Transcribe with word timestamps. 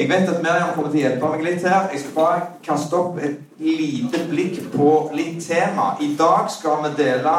Jeg 0.00 0.08
vet 0.08 0.28
at 0.28 0.42
Miriam 0.42 0.70
kommer 0.74 0.88
til 0.88 1.02
å 1.02 1.02
hjelpe 1.02 1.28
meg 1.28 1.42
litt 1.44 1.64
her. 1.68 1.90
Jeg 1.92 2.00
skal 2.00 2.14
bare 2.16 2.44
kaste 2.64 2.96
opp 2.96 3.18
et 3.20 3.34
lite 3.60 4.22
blikk 4.30 4.62
på 4.72 4.92
litt 5.12 5.42
tema. 5.44 5.90
I 6.00 6.14
dag 6.16 6.48
skal 6.48 6.86
vi 6.86 6.92
dele 7.02 7.34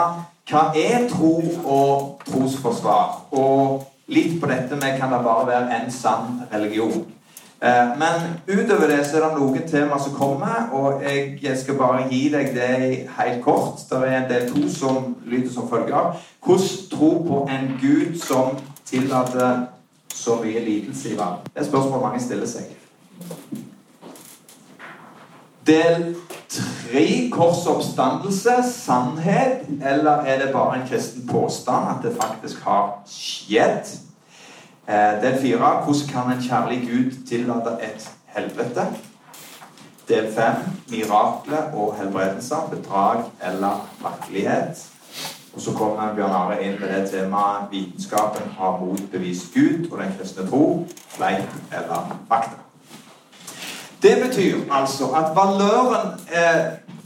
hva 0.51 0.61
er 0.77 1.07
tro 1.09 1.31
og 1.65 2.21
trosforsvar. 2.27 3.15
Og 3.33 3.81
litt 4.13 4.37
på 4.37 4.51
dette 4.51 4.77
med 4.77 4.99
kan 5.01 5.09
det 5.09 5.23
bare 5.25 5.47
være 5.49 5.79
en 5.79 5.89
sann 5.95 6.43
religion. 6.53 7.01
Eh, 7.65 7.97
men 7.97 8.29
utover 8.45 8.93
det 8.93 9.01
så 9.09 9.17
er 9.17 9.25
det 9.25 9.41
noen 9.41 9.67
tema 9.73 9.97
som 9.97 10.13
kommer, 10.21 10.69
og 10.77 11.01
jeg 11.01 11.57
skal 11.57 11.81
bare 11.81 12.05
gi 12.13 12.23
deg 12.29 12.53
det 12.53 12.79
helt 13.17 13.41
kort. 13.41 13.81
Det 13.89 14.05
er 14.05 14.17
en 14.19 14.29
del 14.29 14.49
to 14.53 14.69
som 14.69 15.15
lyder 15.25 15.49
som 15.49 15.69
følger. 15.69 16.13
Hvordan 16.45 16.89
tro 16.93 17.13
på 17.25 17.45
en 17.49 17.69
Gud 17.81 18.21
som 18.21 18.53
tillater 18.85 19.65
så 20.21 20.37
mye 20.43 20.61
lidelse 20.65 21.13
i 21.13 21.17
verden? 21.17 21.49
Det 21.53 21.63
er 21.63 21.69
spørsmål 21.69 22.05
mange 22.05 22.21
stiller 22.21 22.49
seg. 22.49 22.69
Del 25.67 26.15
tre 26.49 27.03
kors 27.31 27.65
oppstandelse, 27.69 28.55
sannhet, 28.73 29.67
eller 29.81 30.25
er 30.25 30.45
det 30.45 30.53
bare 30.53 30.79
en 30.79 30.87
kristen 30.89 31.27
påstand 31.27 31.89
at 31.89 32.05
det 32.05 32.15
faktisk 32.21 32.63
har 32.65 32.95
skjedd? 33.07 33.93
Eh, 34.87 35.21
del 35.21 35.37
fire 35.41 35.57
hvordan 35.85 36.09
kan 36.09 36.31
en 36.31 36.43
kjærlig 36.43 36.81
Gud 36.89 37.27
tillate 37.27 37.77
et 37.81 38.09
helvete? 38.35 38.87
Del 40.09 40.33
fem 40.33 40.65
mirakler 40.89 41.71
og 41.73 41.95
helbredelser, 41.95 42.67
bedrag 42.71 43.23
eller 43.41 43.85
virkelighet. 44.01 44.90
Og 45.53 45.61
så 45.61 45.73
kommer 45.75 46.13
Bjørn 46.15 46.31
Are 46.31 46.57
inn 46.63 46.77
med 46.79 46.93
det 46.93 47.09
temaet 47.11 47.71
vitenskapen 47.71 48.53
har 48.57 48.77
motbevist 48.79 49.53
Gud 49.53 49.89
og 49.91 49.97
den 49.99 50.13
kristne 50.19 50.47
tro, 50.47 50.87
fleip 51.11 51.51
eller 51.71 52.13
fakta. 52.29 52.61
Det 54.01 54.15
betyr 54.23 54.63
altså 54.71 55.11
at 55.15 55.35
valøren 55.35 56.15
eh, 56.33 56.61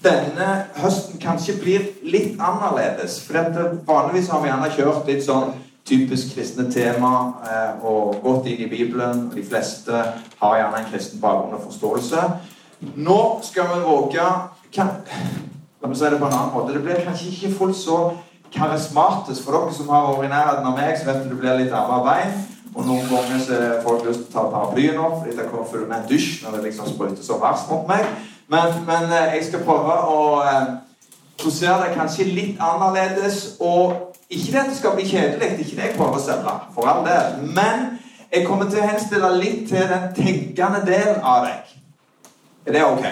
denne 0.05 0.49
høsten 0.77 1.19
kanskje 1.19 1.57
blir 1.59 1.87
litt 2.03 2.37
annerledes. 2.39 3.17
For 3.25 3.57
vanligvis 3.87 4.29
har 4.29 4.43
vi 4.43 4.51
gjerne 4.51 4.69
kjørt 4.77 5.09
litt 5.09 5.25
sånn 5.25 5.55
typisk 5.85 6.35
kristne 6.35 6.69
tema 6.71 7.15
eh, 7.49 7.83
og 7.85 8.21
gått 8.23 8.47
inn 8.51 8.61
i 8.63 8.69
Bibelen. 8.69 9.25
De 9.33 9.43
fleste 9.43 10.05
har 10.39 10.59
gjerne 10.59 10.83
en 10.83 10.87
kristen 10.93 11.21
bakgrunn 11.21 11.57
og 11.57 11.65
forståelse. 11.65 12.29
Nå 12.95 13.19
skal 13.43 13.73
vi 13.73 13.81
våge 13.89 14.29
La 14.75 15.89
meg 15.91 15.99
si 15.99 16.07
det 16.09 16.17
på 16.17 16.25
en 16.25 16.33
annen 16.33 16.53
måte. 16.55 16.73
Det 16.73 16.81
blir 16.83 17.03
kanskje 17.05 17.29
ikke 17.29 17.51
fullt 17.59 17.77
så 17.77 17.97
karismatisk 18.55 19.45
for 19.45 19.57
dere 19.57 19.75
som 19.75 19.89
har 19.93 20.09
vært 20.09 20.27
i 20.27 20.33
nærheten 20.33 20.69
av 20.69 20.77
meg, 20.77 20.93
så 20.97 21.09
vet 21.09 21.23
du 21.23 21.33
det 21.33 21.39
blir 21.41 21.59
litt 21.59 21.75
arbeid. 21.75 22.35
Og 22.75 22.83
noen 22.83 23.05
ganger 23.07 23.39
så 23.39 23.57
får 23.57 23.83
folk 23.85 24.07
lyst 24.07 24.25
til 24.25 24.31
å 24.31 24.33
ta 24.33 24.47
paraplyen 24.51 24.97
opp 24.99 25.21
fordi 25.21 25.35
det 25.37 25.45
kommer 25.47 25.69
full 25.69 25.85
med 25.87 26.01
en 26.01 26.09
dusj 26.09 26.41
når 26.43 26.57
det 26.57 26.63
liksom 26.65 26.89
sprøyter 26.91 27.23
så 27.23 27.37
verst 27.39 27.69
mot 27.71 27.85
meg. 27.87 28.03
Men, 28.51 28.73
men 28.87 29.07
eh, 29.15 29.37
jeg 29.37 29.45
skal 29.47 29.63
prøve 29.65 29.95
å 30.11 30.17
eh, 30.43 30.73
posere 31.41 31.85
det 31.85 31.93
kanskje 31.95 32.27
litt 32.29 32.59
annerledes. 32.61 33.55
Og 33.63 33.95
ikke 34.29 34.51
det 34.51 34.63
at 34.65 34.73
det 34.73 34.79
skal 34.79 34.97
bli 34.97 35.07
kjedelig, 35.07 35.39
det 35.39 35.47
er 35.47 35.63
ikke 35.63 35.79
det 35.79 35.87
jeg 35.87 35.95
prøver 35.99 36.19
å 36.19 36.25
selge, 36.25 36.57
for 36.75 36.91
all 36.91 37.05
del. 37.07 37.39
Men 37.55 37.87
jeg 38.31 38.45
kommer 38.47 38.69
til 38.69 38.81
å 38.81 38.89
henstille 38.89 39.31
litt 39.39 39.67
til 39.69 39.87
den 39.91 40.11
tenkende 40.17 40.83
delen 40.87 41.23
av 41.23 41.47
deg. 41.47 41.73
Er 42.65 42.75
det 42.75 42.85
ok? 42.89 43.05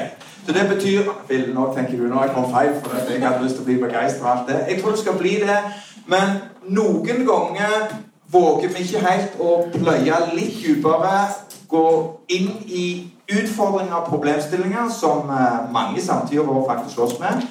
Så 0.45 0.51
det 0.51 0.63
betyr 0.69 1.07
Phil, 1.27 1.45
nå 1.55 1.69
tenker 1.75 1.97
du 1.97 2.09
nå 2.11 2.23
jeg 2.25 2.33
kom 2.35 2.49
feil, 2.51 2.73
for 2.83 2.97
jeg 2.99 3.23
hadde 3.23 3.43
lyst 3.45 3.55
til 3.55 3.63
å 3.63 3.67
bli 3.69 3.77
begeistra. 3.79 4.33
Jeg 4.67 4.81
tror 4.81 4.91
det 4.91 4.99
skal 4.99 5.19
bli 5.19 5.37
det. 5.43 5.59
Men 6.11 6.35
noen 6.67 7.23
ganger 7.27 7.93
våger 8.33 8.73
vi 8.73 8.83
ikke 8.83 9.03
helt 9.05 9.39
å 9.39 9.55
pløye 9.71 10.19
litt 10.33 10.59
dypere, 10.59 11.15
gå 11.71 11.87
inn 12.35 12.51
i 12.67 12.87
utfordringer 13.31 13.95
og 14.01 14.09
problemstillinger 14.09 14.91
som 14.93 15.31
mange 15.31 15.71
mange 15.73 16.01
samtida 16.03 16.43
vår 16.43 16.65
faktisk 16.67 16.97
slåss 16.97 17.19
med. 17.21 17.45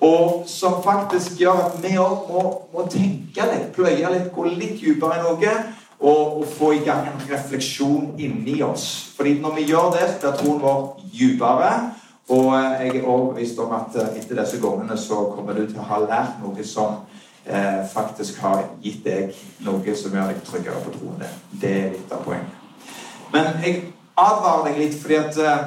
Og 0.00 0.44
som 0.46 0.82
faktisk 0.84 1.40
gjør 1.40 1.66
at 1.66 1.76
vi 1.82 1.96
òg 1.98 2.30
må, 2.30 2.42
må, 2.72 2.84
tenke 2.92 3.48
litt, 3.48 3.70
pløye 3.74 4.12
litt, 4.12 4.30
gå 4.34 4.46
litt 4.52 4.78
dypere 4.80 5.18
i 5.18 5.24
noe. 5.24 5.58
Og, 5.96 6.42
og, 6.42 6.42
få 6.58 6.74
i 6.76 6.82
gang 6.84 7.06
en 7.08 7.22
refleksjon 7.24 8.18
inni 8.20 8.58
oss. 8.62 9.14
Fordi 9.16 9.38
når 9.40 9.54
vi 9.56 9.62
gjør 9.70 9.94
det, 9.94 10.08
blir 10.20 10.34
troen 10.36 10.60
vår 10.60 10.82
dypere. 11.08 11.70
Og 12.28 12.48
eh, 12.58 12.86
jeg 12.86 12.96
er 12.96 13.06
overbevist 13.06 13.58
om 13.62 13.72
at 13.76 13.96
eh, 13.96 14.18
etter 14.18 14.40
disse 14.40 14.58
gangene 14.62 14.98
så 14.98 15.22
kommer 15.34 15.54
du 15.54 15.66
til 15.66 15.78
å 15.78 15.86
ha 15.86 16.00
lært 16.02 16.40
noe 16.42 16.66
som 16.66 17.04
eh, 17.46 17.82
faktisk 17.92 18.40
har 18.42 18.64
gitt 18.82 19.04
deg 19.06 19.34
noe 19.66 19.94
som 19.94 20.14
gjør 20.14 20.32
deg 20.32 20.42
tryggere 20.46 20.82
på 20.82 20.94
troen 20.96 21.20
din. 21.22 21.40
Det 21.62 21.74
er 21.80 21.90
litt 21.94 22.14
av 22.14 22.24
poenget. 22.26 22.62
Men 23.34 23.60
jeg 23.62 23.82
advarer 24.18 24.70
deg 24.70 24.80
litt 24.82 24.98
fordi 24.98 25.20
at 25.20 25.38
eh, 25.38 25.66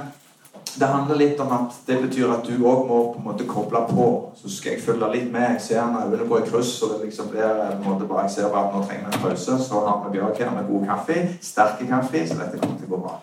det 0.79 0.87
handler 0.87 1.15
litt 1.15 1.39
om 1.39 1.51
at 1.51 1.79
det 1.87 1.97
betyr 2.03 2.31
at 2.33 2.45
du 2.47 2.53
òg 2.67 2.83
må 2.87 2.99
på 3.13 3.19
en 3.19 3.25
måte 3.25 3.47
koble 3.47 3.81
på. 3.89 4.09
Så 4.37 4.51
skal 4.53 4.75
jeg 4.75 4.83
følge 4.83 5.09
litt 5.13 5.31
med. 5.31 5.55
Jeg 5.55 5.61
ser 5.65 5.87
når 5.87 6.11
øynene 6.11 6.27
går 6.29 6.43
i 6.43 6.49
kryss, 6.51 6.75
og 6.83 6.93
det 6.93 7.07
liksom 7.07 7.31
blir 7.31 7.47
en 7.47 7.81
måte 7.83 8.07
bare 8.07 8.27
jeg 8.27 8.35
ser 8.35 8.51
bare 8.53 8.67
at 8.67 8.75
nå 8.75 8.83
trenger 8.83 9.07
vi 9.07 9.17
en 9.17 9.23
pause. 9.23 9.57
Så 9.63 9.81
har 9.87 10.03
vi 10.03 10.13
Bjørk 10.17 10.43
her 10.43 10.53
med 10.55 10.69
god 10.69 10.85
kaffe. 10.91 11.17
Sterke 11.41 11.87
kaffe. 11.89 12.27
Så 12.27 12.37
dette 12.39 12.61
kommer 12.61 12.77
til 12.77 12.91
å 12.91 12.93
gå 12.93 13.01
bra. 13.07 13.17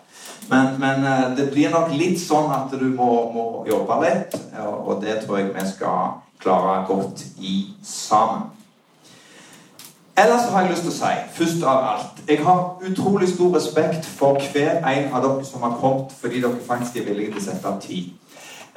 Men, 0.49 0.77
men, 0.79 1.05
eh, 1.05 1.37
det 1.37 1.49
blir 1.51 1.71
nok 1.73 1.91
litt 1.95 2.19
sånn 2.21 2.51
at 2.55 2.71
du 2.71 2.87
må, 2.91 3.09
må 3.33 3.47
jobbe 3.67 3.99
litt, 4.05 4.37
og 4.57 5.01
det 5.03 5.21
tror 5.23 5.41
jeg 5.41 5.51
vi 5.55 5.65
skal 5.67 6.21
klare 6.39 6.85
godt 6.87 7.25
i 7.39 7.57
sammen. 7.83 8.53
Ellers 10.17 10.47
har 10.49 10.63
jeg 10.63 10.71
lyst 10.71 10.81
til 10.87 10.91
å 10.91 10.97
si, 10.97 11.09
først 11.37 11.63
av 11.69 11.83
alt 11.91 12.21
Jeg 12.27 12.39
har 12.41 12.61
utrolig 12.89 13.27
stor 13.29 13.51
respekt 13.53 14.07
for 14.17 14.39
hver 14.53 14.79
en 14.81 15.11
av 15.13 15.21
dere 15.21 15.45
som 15.45 15.61
har 15.61 15.75
kommet 15.77 16.15
fordi 16.17 16.41
dere 16.41 16.63
faktisk 16.65 16.97
er 16.97 17.05
villige 17.05 17.35
til 17.35 17.43
å 17.43 17.45
sette 17.45 17.69
av 17.69 17.77
tid. 17.83 18.07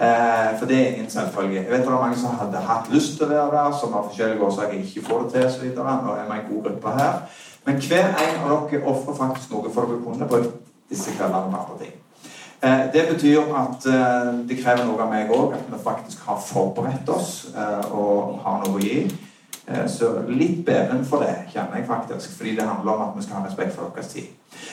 Eh, 0.00 0.50
for 0.58 0.68
det 0.68 0.76
er 0.76 0.92
ingen 0.92 1.08
selvfølge. 1.10 1.62
Jeg 1.62 1.70
vet 1.70 1.80
det 1.86 1.88
er 1.88 2.04
mange 2.04 2.18
som 2.20 2.36
hadde 2.36 2.60
hatt 2.68 2.92
lyst 2.92 3.16
til 3.16 3.26
å 3.26 3.30
være 3.32 3.56
der, 3.56 3.78
som 3.80 3.96
av 3.96 4.10
forskjellige 4.10 4.46
årsaker 4.46 4.84
ikke 4.84 5.06
får 5.08 5.24
det 5.24 5.32
til 5.32 5.48
osv. 5.48 5.64
Nå 5.80 6.14
er 6.14 6.28
vi 6.28 6.36
en 6.36 6.46
god 6.50 6.62
gruppe 6.68 6.94
her. 7.00 7.18
Men 7.66 7.80
hver 7.88 8.06
en 8.26 8.38
av 8.44 8.68
dere 8.70 8.84
ofrer 8.92 9.18
faktisk 9.22 9.56
noe 9.56 9.72
for 9.72 9.88
dere 9.88 10.04
kunne 10.04 10.28
brukt 10.30 10.59
disse 10.90 11.14
kveldene 11.16 11.50
med 11.50 11.60
andre 11.62 11.78
ting. 11.84 11.96
Eh, 12.62 12.92
det 12.92 13.08
betyr 13.12 13.40
at 13.56 13.86
eh, 13.86 14.48
det 14.48 14.58
krever 14.60 14.84
noe 14.84 15.00
av 15.00 15.08
meg 15.08 15.30
òg, 15.32 15.54
at 15.56 15.68
vi 15.70 15.78
faktisk 15.80 16.26
har 16.28 16.40
forberedt 16.44 17.08
oss 17.08 17.48
eh, 17.56 17.92
og 17.96 18.40
har 18.44 18.60
noe 18.64 18.76
å 18.76 18.84
gi. 18.84 19.02
Så 19.86 20.08
litt 20.26 20.64
beven 20.66 21.04
for 21.06 21.22
det 21.22 21.52
kjenner 21.52 21.78
jeg 21.78 21.86
faktisk, 21.86 22.32
fordi 22.34 22.56
det 22.58 22.64
handler 22.66 22.90
om 22.90 23.02
at 23.04 23.12
vi 23.14 23.22
skal 23.22 23.36
ha 23.38 23.42
respekt 23.44 23.76
for 23.76 23.92
deres 23.94 24.08
tid. 24.10 24.32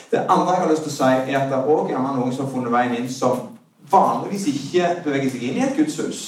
Det 0.09 0.23
andre 0.23 0.55
jeg 0.55 0.63
har 0.63 0.71
lyst 0.71 0.87
til 0.87 0.89
å 0.89 0.95
si, 0.95 1.09
er 1.11 1.37
at 1.37 1.51
det 1.51 1.59
er 1.59 1.91
gjerne 1.91 2.13
noen 2.15 2.33
som 2.33 2.47
har 2.47 2.49
funnet 2.55 2.73
veien 2.73 2.95
inn 2.97 3.11
som 3.13 3.43
vanligvis 3.91 4.47
ikke 4.49 4.87
beveger 5.05 5.35
seg 5.35 5.43
inn 5.45 5.59
i 5.59 5.63
et 5.67 5.77
gudshus. 5.77 6.23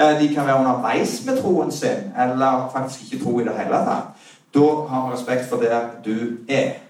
De 0.00 0.30
kan 0.32 0.48
være 0.48 0.62
underveis 0.62 1.18
med 1.26 1.42
troen 1.42 1.74
sin, 1.76 2.08
eller 2.16 2.70
faktisk 2.72 3.04
ikke 3.04 3.20
tro 3.26 3.36
i 3.42 3.44
det 3.44 3.58
hele 3.58 3.82
tatt. 3.90 4.24
Da 4.56 4.72
har 4.88 5.04
vi 5.04 5.12
respekt 5.12 5.50
for 5.50 5.60
der 5.60 5.92
du 6.06 6.16
er. 6.48 6.85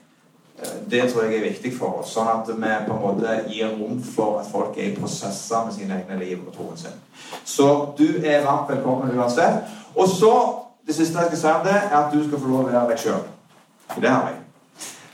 Det 0.88 1.02
tror 1.10 1.26
jeg 1.26 1.36
er 1.36 1.48
viktig 1.50 1.72
for 1.76 2.00
oss. 2.00 2.14
Sånn 2.16 2.30
at 2.32 2.48
vi 2.48 2.70
på 2.86 2.94
en 2.94 3.02
måte 3.02 3.34
gir 3.50 3.74
rom 3.76 3.98
for 4.00 4.40
at 4.40 4.48
folk 4.48 4.78
er 4.78 4.90
i 4.90 4.94
prosesser 4.96 5.66
med 5.66 5.76
sine 5.76 5.98
egne 6.00 6.16
liv 6.22 6.40
og 6.40 6.54
troen 6.54 6.80
sin. 6.80 6.96
Så 7.44 7.68
du 7.98 8.06
er 8.22 8.46
varmt 8.46 8.70
velkommen 8.72 9.12
uansett. 9.18 9.68
Og 9.96 10.08
så 10.08 10.32
det 10.86 10.94
siste 10.94 11.18
jeg 11.18 11.26
skal 11.32 11.38
si 11.38 11.52
om 11.52 11.64
det, 11.66 11.76
er 11.76 11.96
at 11.98 12.12
du 12.14 12.20
skal 12.24 12.40
få 12.40 12.50
lov 12.50 12.64
å 12.64 12.70
være 12.70 12.88
deg 12.92 13.00
sjøl. 13.02 13.22
Det 13.96 14.10
har 14.10 14.28
jeg. 14.30 14.42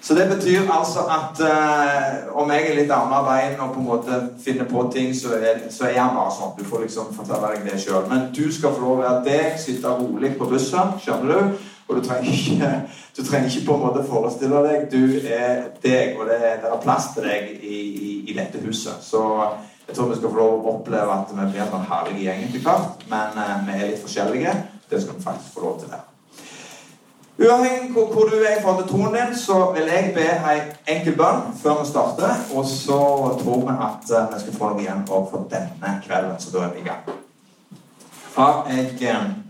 Så 0.03 0.15
det 0.19 0.25
betyr 0.29 0.71
altså 0.75 1.05
at 1.15 1.39
uh, 1.41 2.39
om 2.43 2.51
jeg 2.51 2.65
er 2.67 2.79
litt 2.81 2.91
armer 2.91 3.23
veien 3.23 3.61
og 3.63 3.71
på 3.73 3.81
en 3.81 3.87
måte 3.87 4.19
finner 4.43 4.67
på 4.67 4.83
ting, 4.93 5.13
så 5.15 5.37
er, 5.39 5.63
så 5.71 5.87
er 5.87 5.95
jeg 5.95 6.17
bare 6.17 6.33
sånn. 6.35 6.57
Du 6.59 6.67
får 6.67 6.83
liksom 6.85 7.13
fortelle 7.15 7.53
deg 7.55 7.69
det 7.71 7.79
sjøl. 7.81 8.09
Men 8.11 8.27
du 8.35 8.43
skal 8.53 8.75
få 8.75 8.83
lov 8.83 8.99
å 8.99 9.05
være 9.05 9.23
deg, 9.29 9.61
sitte 9.63 9.95
rolig 10.01 10.35
på 10.39 10.51
bussen, 10.51 10.97
skjønner 11.05 11.33
du? 11.33 11.71
Og 11.93 11.99
du 12.01 12.09
trenger 12.09 12.33
ikke, 12.33 12.71
du 13.17 13.25
trenger 13.25 13.49
ikke 13.51 13.67
på 13.67 13.75
en 13.75 13.83
måte 13.85 14.05
forestille 14.09 14.63
deg. 14.65 14.87
Du 14.93 15.03
er 15.29 15.67
deg, 15.83 16.15
og 16.17 16.31
det, 16.31 16.39
det 16.63 16.71
er 16.71 16.81
plass 16.85 17.11
til 17.15 17.27
deg 17.29 17.51
i, 17.61 17.81
i, 17.81 18.13
i, 18.31 18.37
dette 18.37 18.63
huset. 18.65 19.03
Så 19.05 19.21
jeg 19.89 19.97
tror 19.97 20.09
vi 20.09 20.17
skal 20.17 20.33
få 20.33 20.39
lov 20.39 20.55
å 20.55 20.79
oppleve 20.79 21.19
at 21.19 21.35
vi 21.37 21.51
blir 21.51 21.67
en 21.67 21.91
herlig 21.91 22.25
gjeng 22.25 22.47
etter 22.47 22.65
hvert. 22.65 23.05
Men 23.13 23.37
eh, 23.45 23.53
vi 23.67 23.77
er 23.77 23.93
litt 23.93 24.01
forskjellige. 24.07 24.57
Det 24.89 25.03
skal 25.03 25.19
vi 25.19 25.27
faktisk 25.27 25.59
få 25.59 25.67
lov 25.67 25.77
til 25.83 25.93
der. 25.93 26.09
Uavhengig 27.43 27.91
av 27.97 28.13
hvor 28.15 28.29
du 28.31 28.39
er 28.39 28.57
i 28.57 28.63
forhold 28.63 28.83
til 28.85 28.91
troen 28.93 29.15
din, 29.19 29.37
så 29.37 29.59
vil 29.77 29.89
jeg 29.93 30.13
be 30.17 30.25
ei 30.53 30.59
enkel 30.95 31.17
bønn 31.21 31.53
før 31.61 31.83
vi 31.83 31.91
starter. 31.91 32.43
Og 32.57 32.65
så 32.69 33.03
tror 33.43 33.67
vi 33.67 33.77
at 33.77 34.17
eh, 34.17 34.33
vi 34.33 34.43
skal 34.47 34.57
få 34.57 34.73
noe 34.73 34.87
igjen 34.87 35.05
for 35.13 35.45
denne 35.53 35.95
kvelden, 36.07 36.41
så 36.41 36.57
da 36.57 36.65
er 36.65 36.73
vi 36.73 36.87
i 36.87 36.89
gang. 36.89 37.17
Far, 38.33 38.65
jeg, 38.73 38.97
eh, 39.13 39.42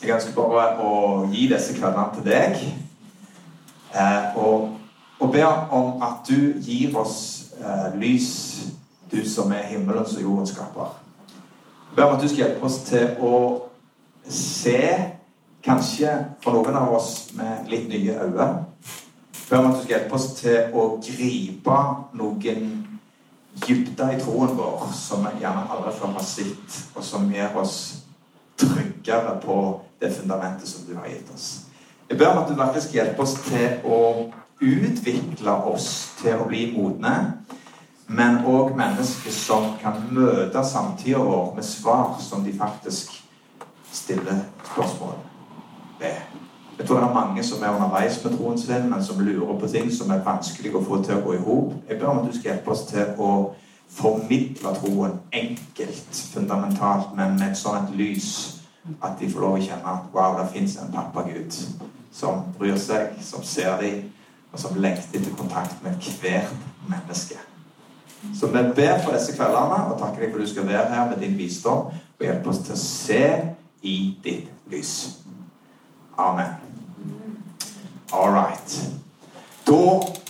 jeg 0.00 0.14
ønsker 0.16 0.36
bare 0.36 0.80
å 0.80 0.92
gi 1.32 1.46
disse 1.50 1.76
kveldene 1.76 2.14
til 2.14 2.26
deg. 2.26 2.60
Eh, 3.92 4.36
og, 4.40 4.70
og 5.20 5.32
be 5.32 5.44
om 5.46 6.02
at 6.02 6.24
du 6.28 6.60
gir 6.64 6.96
oss 6.96 7.18
lys, 8.00 8.30
du 9.10 9.20
som 9.28 9.52
er 9.52 9.66
himmelens 9.68 10.16
og 10.16 10.22
jordens 10.22 10.54
skaper. 10.54 10.94
Jeg 11.90 11.96
ber 11.96 12.06
om 12.06 12.16
at 12.16 12.22
du 12.22 12.28
skal 12.30 12.44
hjelpe 12.44 12.66
oss 12.66 12.78
til 12.86 13.16
å 13.20 13.34
se 14.30 14.80
kanskje 15.64 16.12
for 16.40 16.56
noen 16.56 16.76
av 16.78 16.94
oss 16.94 17.32
med 17.36 17.68
litt 17.68 17.88
nye 17.90 18.14
øyne. 18.14 18.48
ber 19.50 19.58
om 19.58 19.70
at 19.72 19.76
du 19.76 19.82
skal 19.82 19.96
hjelpe 19.96 20.14
oss 20.14 20.28
til 20.38 20.76
å 20.78 20.84
gripe 21.02 21.78
noen 22.14 22.68
dybder 23.66 24.14
i 24.14 24.20
troen 24.20 24.54
vår 24.56 24.92
som 24.94 25.26
vi 25.26 25.42
gjerne 25.42 25.66
aldri 25.66 25.92
før 25.98 26.14
har 26.14 26.24
sett, 26.24 26.76
og 26.94 27.04
som 27.04 27.26
gjør 27.34 27.56
oss 27.64 27.76
tryggere 28.60 29.34
på 29.42 29.56
det 30.00 30.12
fundamentet 30.14 30.68
som 30.68 30.86
du 30.88 30.94
har 30.96 31.08
gitt 31.08 31.34
oss. 31.34 31.60
Jeg 32.10 32.18
ber 32.18 32.32
om 32.32 32.42
at 32.42 32.48
du 32.48 32.54
virkelig 32.54 32.82
skal 32.82 33.00
hjelpe 33.00 33.22
oss 33.22 33.36
til 33.46 33.84
å 33.86 33.98
utvikle 34.60 35.52
oss 35.70 35.90
til 36.20 36.40
å 36.40 36.48
bli 36.48 36.66
modne, 36.74 37.14
men 38.10 38.40
òg 38.50 38.74
mennesker 38.76 39.32
som 39.32 39.76
kan 39.78 40.00
møte 40.10 40.64
samtida 40.66 41.22
vår 41.22 41.54
med 41.54 41.64
svar 41.64 42.16
som 42.20 42.42
de 42.44 42.56
faktisk 42.58 43.14
stiller 43.92 44.42
spørsmål 44.72 45.14
ved. 46.00 46.18
Jeg 46.78 46.86
tror 46.86 47.00
det 47.00 47.08
er 47.08 47.14
mange 47.14 47.42
som 47.44 47.62
er 47.62 47.74
underveis 47.76 48.18
med 48.24 48.36
troen 48.38 48.58
sin, 48.58 48.90
men 48.90 49.04
som 49.04 49.20
lurer 49.20 49.58
på 49.60 49.68
ting 49.68 49.90
som 49.92 50.10
er 50.10 50.24
vanskelig 50.24 50.74
å 50.74 50.84
få 50.84 51.02
til 51.04 51.18
å 51.18 51.24
gå 51.26 51.34
i 51.36 51.42
hop. 51.44 51.74
Jeg 51.88 52.00
ber 52.00 52.10
om 52.10 52.22
at 52.22 52.30
du 52.30 52.38
skal 52.38 52.54
hjelpe 52.54 52.72
oss 52.72 52.86
til 52.88 53.12
å 53.18 53.32
formidle 53.90 54.72
troen 54.80 55.18
enkelt, 55.32 56.22
fundamentalt, 56.32 57.12
men 57.16 57.36
med 57.38 57.50
et 57.50 57.60
sånt 57.60 57.94
lys 57.94 58.59
at 59.02 59.18
de 59.20 59.28
får 59.30 59.40
lov 59.44 59.58
å 59.58 59.62
kjenne 59.62 59.92
at 59.92 60.08
wow, 60.14 60.38
det 60.38 60.48
fins 60.54 60.76
en 60.80 60.92
pappagud 60.92 61.56
som 62.12 62.44
bryr 62.58 62.78
seg, 62.80 63.14
som 63.22 63.44
ser 63.46 63.76
dem, 63.82 64.08
og 64.50 64.58
som 64.58 64.78
lengter 64.82 65.20
etter 65.20 65.36
kontakt 65.38 65.82
med 65.84 66.00
hvert 66.00 66.56
menneske. 66.88 67.38
Så 68.36 68.50
vi 68.52 68.62
ber 68.76 68.98
for 69.04 69.14
disse 69.16 69.32
kveldene 69.36 69.84
og 69.88 69.98
takker 70.00 70.24
deg 70.24 70.32
for 70.32 70.40
at 70.40 70.48
du 70.48 70.52
skal 70.52 70.68
være 70.68 70.88
her 70.92 71.08
med 71.08 71.22
din 71.22 71.38
visdom 71.38 71.92
og 71.92 72.26
hjelpe 72.26 72.52
oss 72.52 72.60
til 72.66 72.74
å 72.76 72.80
se 72.82 73.22
i 73.86 73.96
ditt 74.24 74.50
lys. 74.72 74.94
Amen. 76.18 76.52
All 78.12 78.34
right. 78.34 78.76
Da 79.64 79.80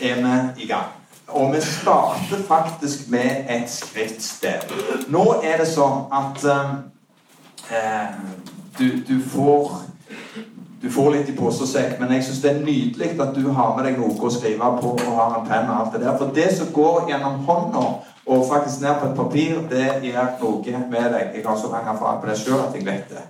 er 0.01 0.23
vi 0.23 0.65
i 0.65 0.69
gang. 0.71 0.93
Og 1.29 1.55
vi 1.55 1.61
starter 1.63 2.43
faktisk 2.47 3.09
med 3.11 3.47
et 3.49 3.71
skriftsted. 3.71 4.71
Nå 5.09 5.25
er 5.43 5.63
det 5.63 5.69
sånn 5.71 6.07
at 6.15 6.45
eh, 6.45 6.73
du, 8.79 8.87
du, 9.07 9.17
får 9.23 9.73
du 10.81 10.91
får 10.91 11.11
litt 11.15 11.29
i 11.29 11.37
pose 11.37 11.65
og 11.67 11.69
sekk, 11.69 11.99
men 12.01 12.15
jeg 12.17 12.25
syns 12.25 12.39
det 12.43 12.51
er 12.51 12.63
nydelig 12.65 13.11
at 13.21 13.35
du 13.37 13.51
har 13.53 13.75
med 13.77 13.85
deg 13.85 13.99
noe 14.01 14.17
å 14.17 14.31
skrive 14.33 14.71
på 14.81 14.95
og 14.95 15.11
har 15.19 15.37
en 15.37 15.49
penn 15.49 15.69
og 15.69 15.77
alt 15.77 15.93
det 15.97 16.05
der. 16.07 16.17
For 16.17 16.33
det 16.35 16.49
som 16.57 16.73
går 16.73 17.11
gjennom 17.13 17.43
hånda 17.49 17.85
og 18.31 18.47
faktisk 18.49 18.81
ned 18.81 19.01
på 19.01 19.11
et 19.11 19.17
papir, 19.19 19.61
det 19.71 19.87
gjør 20.07 20.37
noe 20.41 20.83
med 20.91 21.09
deg. 21.13 21.35
Jeg 21.37 21.45
har 21.47 21.59
så 21.59 21.71
mange 21.73 21.93
erfaringer 21.93 22.23
på 22.23 22.31
det 22.31 22.39
sjøl 22.41 22.63
at 22.63 22.77
jeg 22.79 22.87
vet 22.87 23.13
det. 23.13 23.25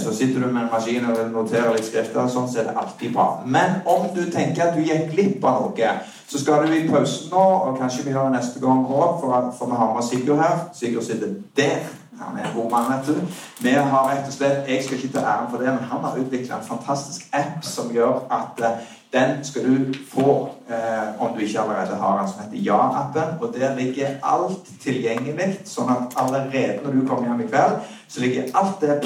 Så 0.00 0.14
sitter 0.14 0.42
du 0.42 0.48
med 0.48 0.64
en 0.64 0.72
maskin 0.72 1.04
og 1.10 1.20
noterer 1.30 1.76
litt 1.76 1.86
skrifter, 1.86 2.26
sånn, 2.32 2.48
så 2.50 2.62
er 2.62 2.70
det 2.70 2.78
alltid 2.80 3.12
bra. 3.14 3.26
Men 3.46 3.82
om 3.86 4.08
du 4.14 4.24
tenker 4.32 4.64
at 4.64 4.74
du 4.78 4.82
gikk 4.82 5.12
glipp 5.12 5.44
av 5.46 5.68
noe, 5.68 5.92
så 6.26 6.40
skal 6.42 6.66
du 6.66 6.74
i 6.74 6.88
pausen 6.88 7.28
nå, 7.30 7.44
og 7.68 7.76
kanskje 7.78 8.08
vi 8.08 8.16
gjør 8.16 8.32
det 8.32 8.40
neste 8.40 8.62
gang 8.62 8.82
òg, 8.82 9.20
for, 9.20 9.52
for 9.58 9.70
vi 9.70 9.78
har 9.78 9.94
med 9.94 10.08
Sigurd 10.08 10.42
her. 10.42 10.64
Sigurd 10.74 11.06
sitter 11.06 11.36
der. 11.58 11.86
Han 12.20 12.38
er 12.38 12.48
en 12.48 12.54
god 12.56 12.70
mann, 12.70 12.92
vet 12.92 13.08
du. 13.08 13.38
Vi 13.60 13.72
har 13.76 14.08
rett 14.08 14.28
og 14.28 14.32
slett, 14.32 14.68
Jeg 14.68 14.84
skal 14.84 14.96
ikke 14.96 15.12
ta 15.18 15.24
æren 15.24 15.50
for 15.50 15.58
det, 15.62 15.72
men 15.74 15.90
han 15.90 16.04
har 16.04 16.18
utvikla 16.18 16.58
en 16.58 16.68
fantastisk 16.68 17.28
app 17.32 17.64
som 17.64 17.92
gjør 17.92 18.24
at 18.30 18.62
uh, 18.64 18.94
den 19.12 19.44
skal 19.44 19.62
du 19.64 19.94
få 20.08 20.48
eh, 20.68 21.22
om 21.22 21.34
du 21.34 21.40
ikke 21.40 21.60
allerede 21.60 21.96
har 21.96 22.18
den, 22.18 22.28
som 22.28 22.40
heter 22.42 22.64
Ja-appen. 22.64 23.38
Og 23.40 23.54
der 23.54 23.76
ligger 23.76 24.16
alt 24.22 24.66
tilgjengelig, 24.82 25.60
sånn 25.64 25.92
at 25.92 26.16
allerede 26.20 26.82
når 26.84 26.96
du 26.96 27.06
kommer 27.06 27.30
hjem 27.30 27.44
i 27.46 27.48
kveld, 27.50 27.78
så 28.08 28.20
ligger 28.20 28.50
alt 28.54 28.80
det 28.80 29.00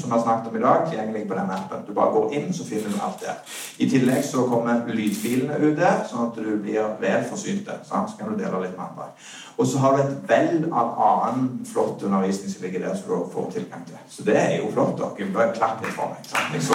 som 0.00 0.10
vi 0.10 0.16
har 0.16 0.22
snakket 0.22 0.50
om 0.50 0.56
i 0.56 0.60
dag, 0.60 0.86
tilgjengelig 0.88 1.28
på 1.28 1.34
den 1.34 1.50
appen. 1.50 1.78
Du 1.86 1.92
bare 1.94 2.12
går 2.12 2.34
inn, 2.34 2.54
så 2.54 2.64
finner 2.64 2.88
du 2.88 3.00
alt 3.04 3.20
der. 3.20 3.34
I 3.76 3.90
tillegg 3.90 4.24
så 4.24 4.48
kommer 4.48 4.80
lydfilene 4.88 5.58
ut 5.60 5.76
der, 5.78 6.00
sånn 6.10 6.30
at 6.30 6.36
du 6.40 6.56
blir 6.62 6.82
vel 7.00 7.24
forsynt. 7.30 7.68
Så 7.86 8.04
kan 8.18 8.32
du 8.32 8.36
dele 8.40 8.62
litt 8.64 8.76
med 8.78 8.86
andre. 8.88 9.04
Og 9.56 9.66
så 9.68 9.78
har 9.78 9.96
du 9.96 10.02
et 10.02 10.16
vell 10.28 10.66
av 10.72 10.86
annen 11.06 11.66
flott 11.72 12.02
undervisning 12.02 12.50
som 12.52 12.62
ligger 12.64 12.80
der, 12.86 12.94
som 12.96 13.06
du 13.12 13.30
får 13.34 13.50
tilgang 13.58 13.82
til. 13.86 13.98
Så 14.08 14.20
det 14.26 14.38
er 14.40 14.56
jo 14.58 14.70
flott. 14.72 14.96
dere. 14.98 15.32
Bare 15.34 15.54
klappe 15.54 15.84
litt 15.86 15.96
for 15.96 16.06
meg. 16.14 16.20
Sant? 16.26 16.54
Jeg 16.54 16.62
så 16.64 16.74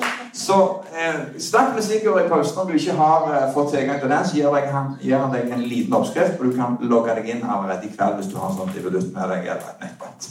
det. 0.00 0.15
Så 0.36 0.84
eh, 0.94 1.40
snakk 1.40 1.74
med 1.74 1.84
Sigurd 1.84 2.26
i 2.26 2.28
pausen 2.28 2.58
om 2.60 2.68
du 2.68 2.74
ikke 2.76 2.92
har 2.98 3.30
eh, 3.32 3.52
fått 3.54 3.70
tilgang 3.72 4.00
til 4.00 4.10
den. 4.12 4.26
Så 4.28 4.36
gir, 4.36 4.66
han, 4.72 4.90
gir 5.00 5.16
han 5.16 5.32
deg 5.32 5.48
en 5.48 5.64
liten 5.64 5.96
oppskrift, 5.96 6.36
og 6.36 6.50
du 6.50 6.58
kan 6.58 6.76
logge 6.84 7.14
deg 7.16 7.30
inn 7.32 7.40
allerede 7.44 7.88
i 7.88 7.92
kveld 7.94 8.20
hvis 8.20 8.28
du 8.34 8.36
har 8.36 8.52
sånn 8.52 8.74
divolutt 8.74 9.08
med 9.14 9.32
deg 9.32 9.48
eller 9.48 9.64
et 9.70 9.86
nettbrett. 9.86 10.28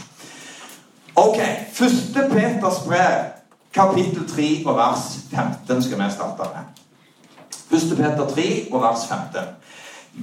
Ok. 1.17 1.39
Første 1.73 2.27
Peters 2.29 2.79
brev, 2.85 3.17
kapittel 3.73 4.29
3 4.29 4.49
og 4.67 4.77
vers 4.77 5.09
15 5.33 5.85
skal 5.87 6.03
vi 6.03 6.13
starte 6.13 6.49
med. 6.53 6.81
Første 7.65 7.97
Peter 7.97 8.33
3 8.37 8.49
og 8.71 8.81
vers 8.85 9.07
15. 9.09 9.53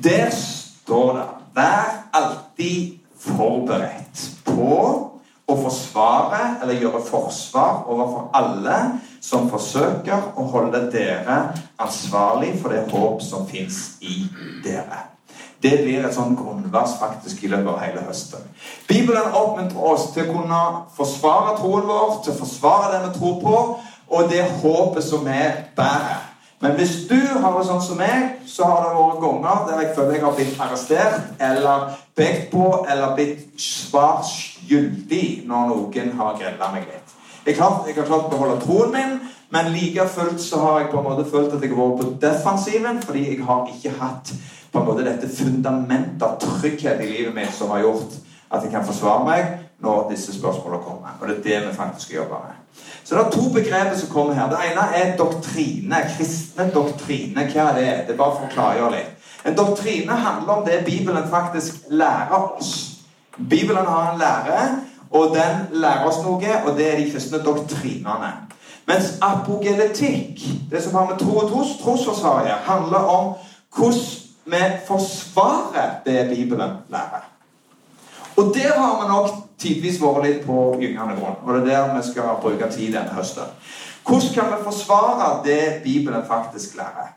Der 0.06 0.31
står 0.37 1.17
det 1.19 1.31
Vær 1.52 1.88
alltid 2.17 3.00
forberedt 3.19 4.23
på 4.46 4.76
å 5.50 5.56
forsvare 5.58 6.40
eller 6.62 6.78
gjøre 6.78 7.02
forsvar 7.06 7.82
overfor 7.90 8.28
alle 8.38 8.76
som 9.22 9.48
forsøker 9.50 10.32
å 10.38 10.46
holde 10.52 10.84
dere 10.92 11.38
ansvarlig 11.82 12.54
for 12.62 12.74
det 12.74 12.84
håp 12.92 13.22
som 13.24 13.46
fins 13.50 13.98
i 14.00 14.22
dere. 14.64 15.08
Det 15.62 15.76
blir 15.84 16.02
et 16.02 16.14
sånn 16.14 16.34
grunnvers 16.34 16.96
faktisk 16.98 17.44
i 17.44 17.50
løpet 17.52 17.70
av 17.70 17.82
hele 17.84 18.02
høsten. 18.08 18.42
Bibelen 18.88 19.34
oppmuntrer 19.38 19.92
oss 19.92 20.08
til 20.14 20.26
å 20.26 20.34
kunne 20.34 20.60
forsvare 20.96 21.54
troen 21.60 21.86
vår, 21.86 22.16
til 22.24 22.34
å 22.34 22.40
forsvare 22.40 22.90
det 22.96 23.02
vi 23.04 23.12
tror 23.18 23.38
på, 23.44 23.62
og 24.12 24.30
det 24.32 24.42
håpet 24.62 25.06
som 25.06 25.22
vi 25.26 25.42
bærer. 25.76 26.28
Men 26.62 26.74
hvis 26.78 26.96
du 27.10 27.18
har 27.18 27.54
det 27.56 27.64
sånn 27.66 27.82
som 27.82 27.98
meg, 27.98 28.42
så 28.46 28.66
har 28.70 28.84
det 28.84 28.90
vært 28.94 29.22
ganger 29.22 29.62
der 29.66 29.80
jeg 29.82 29.94
føler 29.96 30.14
jeg 30.14 30.22
har 30.22 30.36
blitt 30.36 30.60
arrestert 30.62 31.40
eller 31.42 31.88
pekt 32.17 32.50
på 32.53 32.87
eller 32.88 33.14
blitt 33.17 33.61
svar 33.61 34.23
skyldig 34.26 35.44
når 35.49 35.70
noen 35.70 36.12
har 36.19 36.38
grella 36.38 36.73
meg 36.75 36.88
litt. 36.88 37.14
Jeg, 37.47 37.56
har, 37.59 37.81
jeg 37.88 37.97
har 37.97 38.06
klart 38.06 38.29
å 38.29 38.32
beholde 38.32 38.61
troen 38.62 38.93
min, 38.94 39.14
men 39.53 39.73
like 39.75 40.05
fullt 40.14 40.41
så 40.41 40.61
har 40.62 40.81
jeg 40.81 40.93
på 40.93 41.00
en 41.00 41.09
måte 41.09 41.29
følt 41.29 41.55
at 41.56 41.64
jeg 41.64 41.73
har 41.73 41.81
vært 41.81 42.03
på 42.03 42.11
defensiven 42.23 43.00
fordi 43.03 43.25
jeg 43.26 43.41
har 43.49 43.67
ikke 43.73 43.97
hatt 43.99 44.32
på 44.73 44.81
en 44.81 44.87
måte 44.88 45.05
dette 45.05 45.29
fundamentet 45.29 46.23
av 46.25 46.38
trygghet 46.41 47.03
i 47.05 47.11
livet 47.11 47.35
mitt 47.37 47.53
som 47.56 47.73
har 47.75 47.82
gjort 47.85 48.14
at 48.53 48.64
jeg 48.64 48.73
kan 48.73 48.87
forsvare 48.87 49.26
meg 49.26 49.50
når 49.82 50.12
disse 50.12 50.32
spørsmålene 50.37 50.85
kommer. 50.85 51.17
Og 51.20 51.29
det 51.29 51.37
er 51.37 51.43
det 51.49 51.61
vi 51.67 51.76
faktisk 51.76 52.06
skal 52.06 52.17
jobbe 52.20 52.41
med. 52.44 52.59
Så 53.05 53.17
det 53.17 53.23
er 53.25 53.31
to 53.35 53.49
begreper 53.53 53.97
som 53.99 54.12
kommer 54.12 54.38
her. 54.38 54.50
Det 54.53 54.61
ene 54.70 54.85
er 54.97 55.17
doktrine. 55.19 56.03
Kristne 56.17 56.69
doktrine. 56.75 57.49
Hva 57.50 57.66
er 57.73 57.78
det? 57.81 57.88
Det 58.07 58.14
er 58.14 58.21
bare 58.21 58.37
for 58.37 58.47
å 58.47 58.52
klargjøre 58.52 58.92
litt. 58.95 59.22
En 59.44 59.56
doktrine 59.56 60.12
handler 60.12 60.52
om 60.52 60.64
det 60.64 60.84
Bibelen 60.84 61.28
faktisk 61.30 61.75
lærer 61.90 62.56
oss. 62.58 62.90
Bibelen 63.37 63.87
har 63.87 64.12
en 64.12 64.18
lære, 64.18 64.78
og 65.11 65.34
den 65.34 65.80
lærer 65.82 66.06
oss 66.06 66.22
noe, 66.22 66.56
og 66.66 66.76
det 66.76 66.92
er 66.92 66.96
de 67.00 67.11
kristne 67.11 67.42
doktrinene. 67.42 68.32
Mens 68.87 69.18
apogeletikk, 69.22 70.40
det 70.70 70.82
som 70.82 70.94
har 70.94 71.11
med 71.11 71.18
tro 71.18 71.37
og 71.37 71.50
tros, 71.50 71.76
trosforsvar 71.82 72.46
å 72.46 72.58
handler 72.66 73.11
om 73.16 73.34
hvordan 73.76 74.00
vi 74.44 74.62
forsvarer 74.87 76.02
det 76.04 76.28
Bibelen 76.34 76.76
lærer. 76.90 77.28
Og 78.37 78.52
der 78.54 78.72
har 78.78 79.02
vi 79.02 79.08
nok 79.08 79.28
tidvis 79.58 80.00
vært 80.02 80.26
litt 80.26 80.44
på 80.46 80.58
gyngende 80.80 81.14
grunn. 81.18 81.38
Og 81.44 81.54
det 81.54 81.75
er 81.75 81.87
der 81.87 81.96
vi 81.96 82.04
skal 82.11 82.38
bruke 82.42 82.70
tid 82.72 82.94
denne 82.96 83.14
høsten. 83.14 83.50
Hvordan 84.06 84.34
kan 84.34 84.50
vi 84.50 84.64
forsvare 84.64 85.28
det 85.44 85.82
Bibelen 85.84 86.26
faktisk 86.26 86.76
lærer? 86.76 87.12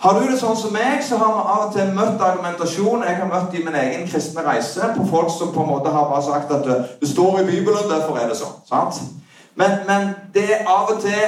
Har 0.00 0.16
du 0.16 0.30
det 0.30 0.38
sånn 0.40 0.56
som 0.56 0.72
meg, 0.72 1.02
så 1.04 1.18
har 1.20 1.34
vi 1.34 1.40
av 1.52 1.62
og 1.66 1.74
til 1.74 1.90
møtt 1.92 2.22
argumentasjon 2.24 3.02
jeg 3.04 3.18
har 3.18 3.28
møtt 3.28 3.52
i 3.52 3.64
min 3.66 3.76
egen 3.76 4.06
kristne 4.08 4.44
reise 4.46 4.88
på 4.96 5.04
folk 5.10 5.28
som 5.34 5.50
på 5.52 5.60
en 5.60 5.68
måte 5.74 5.92
har 5.92 6.08
bare 6.08 6.24
sagt 6.24 6.54
at 6.56 6.64
det 7.02 7.08
står 7.10 7.42
i 7.42 7.48
Bibelen, 7.50 7.84
derfor 7.90 8.16
er 8.16 8.30
det 8.30 8.38
sånn. 8.40 8.56
sant? 8.64 9.02
Men, 9.60 9.82
men 9.84 10.14
det 10.32 10.46
er 10.56 10.64
av 10.64 10.94
og 10.94 11.02
til 11.04 11.20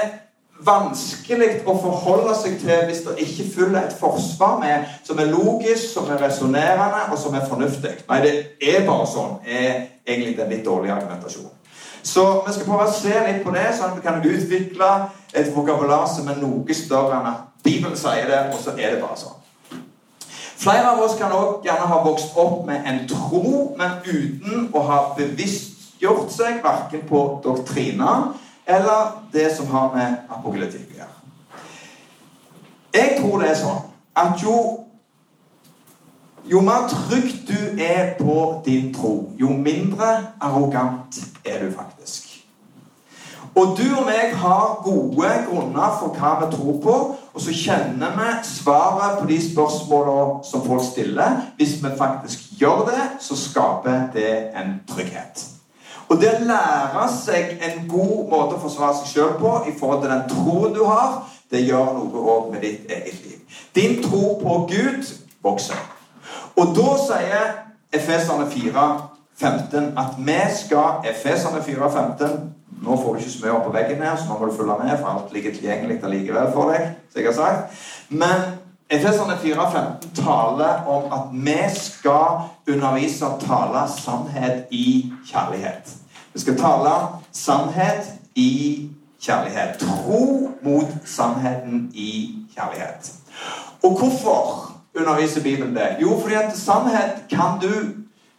vanskelig 0.64 1.50
å 1.68 1.74
forholde 1.82 2.32
seg 2.38 2.58
til 2.62 2.86
hvis 2.88 3.02
det 3.04 3.18
ikke 3.26 3.48
følger 3.58 3.80
et 3.82 3.96
forsvar 3.98 4.56
med 4.62 4.88
som 5.04 5.20
er 5.20 5.32
logisk, 5.34 5.90
som 5.92 6.08
er 6.08 6.22
resonnerende 6.22 7.08
og 7.10 7.18
som 7.20 7.36
er 7.36 7.44
fornuftig. 7.50 7.96
Nei, 8.08 8.20
det 8.24 8.34
er 8.72 8.86
bare 8.88 9.08
sånn. 9.10 9.40
er 9.44 9.88
egentlig 10.06 10.36
den 10.38 10.54
litt 10.54 10.64
dårlige 10.64 10.96
argumentasjon. 10.96 11.50
Så 12.02 12.24
vi 12.46 12.52
skal 12.52 12.66
prøve 12.66 12.88
å 12.88 12.94
se 12.94 13.12
litt 13.26 13.44
på 13.44 13.52
det, 13.54 13.68
sånn 13.76 13.92
at 13.92 13.98
vi 13.98 14.04
kan 14.04 14.22
utvikle 14.22 14.90
et 15.32 15.52
vokabular 15.54 16.06
som 16.10 16.28
er 16.28 16.40
noe 16.42 16.74
større 16.76 17.20
enn 17.20 17.30
at 17.30 17.48
Bibelen 17.62 17.96
sier 17.96 18.26
det, 18.26 18.40
og 18.50 18.58
så 18.58 18.74
er 18.74 18.96
det 18.96 19.02
bare 19.02 19.18
sånn. 19.20 19.38
Flere 20.62 20.92
av 20.92 21.00
oss 21.02 21.16
kan 21.18 21.32
også 21.34 21.62
gjerne 21.66 21.86
ha 21.90 22.00
vokst 22.04 22.36
opp 22.38 22.66
med 22.66 22.86
en 22.86 23.00
tro, 23.10 23.72
men 23.78 23.98
uten 24.06 24.68
å 24.74 24.82
ha 24.86 24.98
bevisstgjort 25.16 26.30
seg 26.30 26.60
verken 26.62 27.02
på 27.08 27.22
doktriner 27.42 28.32
eller 28.66 29.16
det 29.32 29.48
som 29.56 29.66
har 29.74 29.90
med 29.94 30.30
apokalytikk 30.30 30.92
å 30.92 31.00
gjøre. 31.00 31.16
Jeg 32.94 33.16
tror 33.18 33.42
det 33.42 33.50
er 33.50 33.58
sånn 33.58 33.80
at 34.22 34.42
jo 34.42 34.81
jo 36.50 36.60
mer 36.60 36.88
trygg 36.90 37.32
du 37.48 37.82
er 37.82 38.14
på 38.18 38.62
din 38.64 38.94
tro, 38.94 39.30
jo 39.40 39.48
mindre 39.48 40.16
arrogant 40.40 41.18
er 41.44 41.64
du 41.64 41.72
faktisk. 41.72 42.28
Og 43.54 43.76
du 43.76 43.84
og 43.98 44.06
meg 44.08 44.32
har 44.40 44.78
gode 44.84 45.30
grunner 45.48 45.96
for 46.00 46.16
hva 46.16 46.30
vi 46.40 46.48
tror 46.54 46.78
på, 46.80 46.94
og 47.34 47.40
så 47.40 47.52
kjenner 47.52 48.14
vi 48.16 48.28
svaret 48.48 49.18
på 49.20 49.26
de 49.28 49.38
spørsmålene 49.52 50.44
som 50.48 50.64
folk 50.64 50.84
stiller. 50.86 51.36
Hvis 51.56 51.76
vi 51.84 51.90
faktisk 51.98 52.56
gjør 52.60 52.86
det, 52.88 53.02
så 53.20 53.36
skaper 53.36 54.08
det 54.14 54.32
en 54.56 54.78
trygghet. 54.88 55.44
Og 56.08 56.20
det 56.20 56.32
å 56.32 56.44
lære 56.48 57.04
seg 57.12 57.60
en 57.68 57.84
god 57.88 58.16
måte 58.32 58.56
å 58.56 58.62
forsvare 58.64 58.98
seg 59.00 59.12
sjøl 59.12 59.36
på 59.40 59.52
i 59.68 59.76
forhold 59.78 60.02
til 60.02 60.12
den 60.12 60.26
troen 60.32 60.74
du 60.76 60.84
har, 60.88 61.22
det 61.52 61.66
gjør 61.66 61.92
noe 61.98 62.26
òg 62.34 62.52
med 62.54 62.64
ditt 62.64 62.88
eget 62.88 63.20
liv. 63.24 63.58
Din 63.76 64.00
tro 64.04 64.38
på 64.40 64.58
Gud 64.72 65.12
vokser. 65.44 65.91
Og 66.56 66.74
da 66.76 66.88
sier 67.00 67.52
Efeserne 67.92 68.48
4, 68.50 68.88
15 69.36 69.92
at 69.98 70.18
vi 70.18 70.40
skal 70.56 71.06
Efeserne 71.10 71.62
4, 71.64 71.92
15 71.92 72.52
nå 72.82 72.96
får 72.96 73.14
du 73.14 73.18
ikke 73.18 73.30
smør 73.30 73.60
på 73.62 73.70
veggen 73.70 74.02
her, 74.02 74.16
så 74.16 74.26
nå 74.26 74.38
må 74.38 74.48
du 74.48 74.56
følge 74.56 74.74
med, 74.80 74.96
for 74.98 75.06
alt 75.12 75.32
ligger 75.32 75.54
tilgjengelig 75.54 76.00
allikevel 76.04 76.48
for 76.54 76.72
deg. 76.72 76.88
som 77.12 77.20
jeg 77.20 77.28
har 77.28 77.34
sagt. 77.36 77.84
Men 78.08 78.40
Efeserne 78.90 79.36
4,15 79.40 80.10
taler 80.24 80.88
om 80.90 81.12
at 81.12 81.28
vi 81.32 81.58
skal 81.74 82.48
undervise 82.68 83.26
og 83.26 83.40
tale 83.40 83.86
sannhet 83.88 84.66
i 84.70 85.12
kjærlighet. 85.30 85.94
Vi 86.32 86.40
skal 86.40 86.58
tale 86.58 86.90
sannhet 87.32 88.10
i 88.34 88.90
kjærlighet. 89.22 89.78
Tro 89.78 90.50
mot 90.62 90.90
sannheten 91.04 91.90
i 91.94 92.34
kjærlighet. 92.54 93.12
Og 93.82 93.98
hvorfor 93.98 94.71
underviser 94.94 95.42
Bibelen 95.42 95.74
det? 95.74 95.96
Jo, 96.00 96.20
fordi 96.20 96.34
at 96.34 96.56
sannhet 96.56 97.24
kan 97.30 97.60
du 97.62 97.72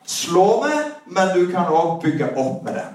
slå 0.06 0.64
med, 0.64 0.92
men 1.08 1.32
du 1.38 1.52
kan 1.52 1.72
òg 1.72 2.02
bygge 2.04 2.34
opp 2.38 2.64
med 2.64 2.74
det. 2.74 2.90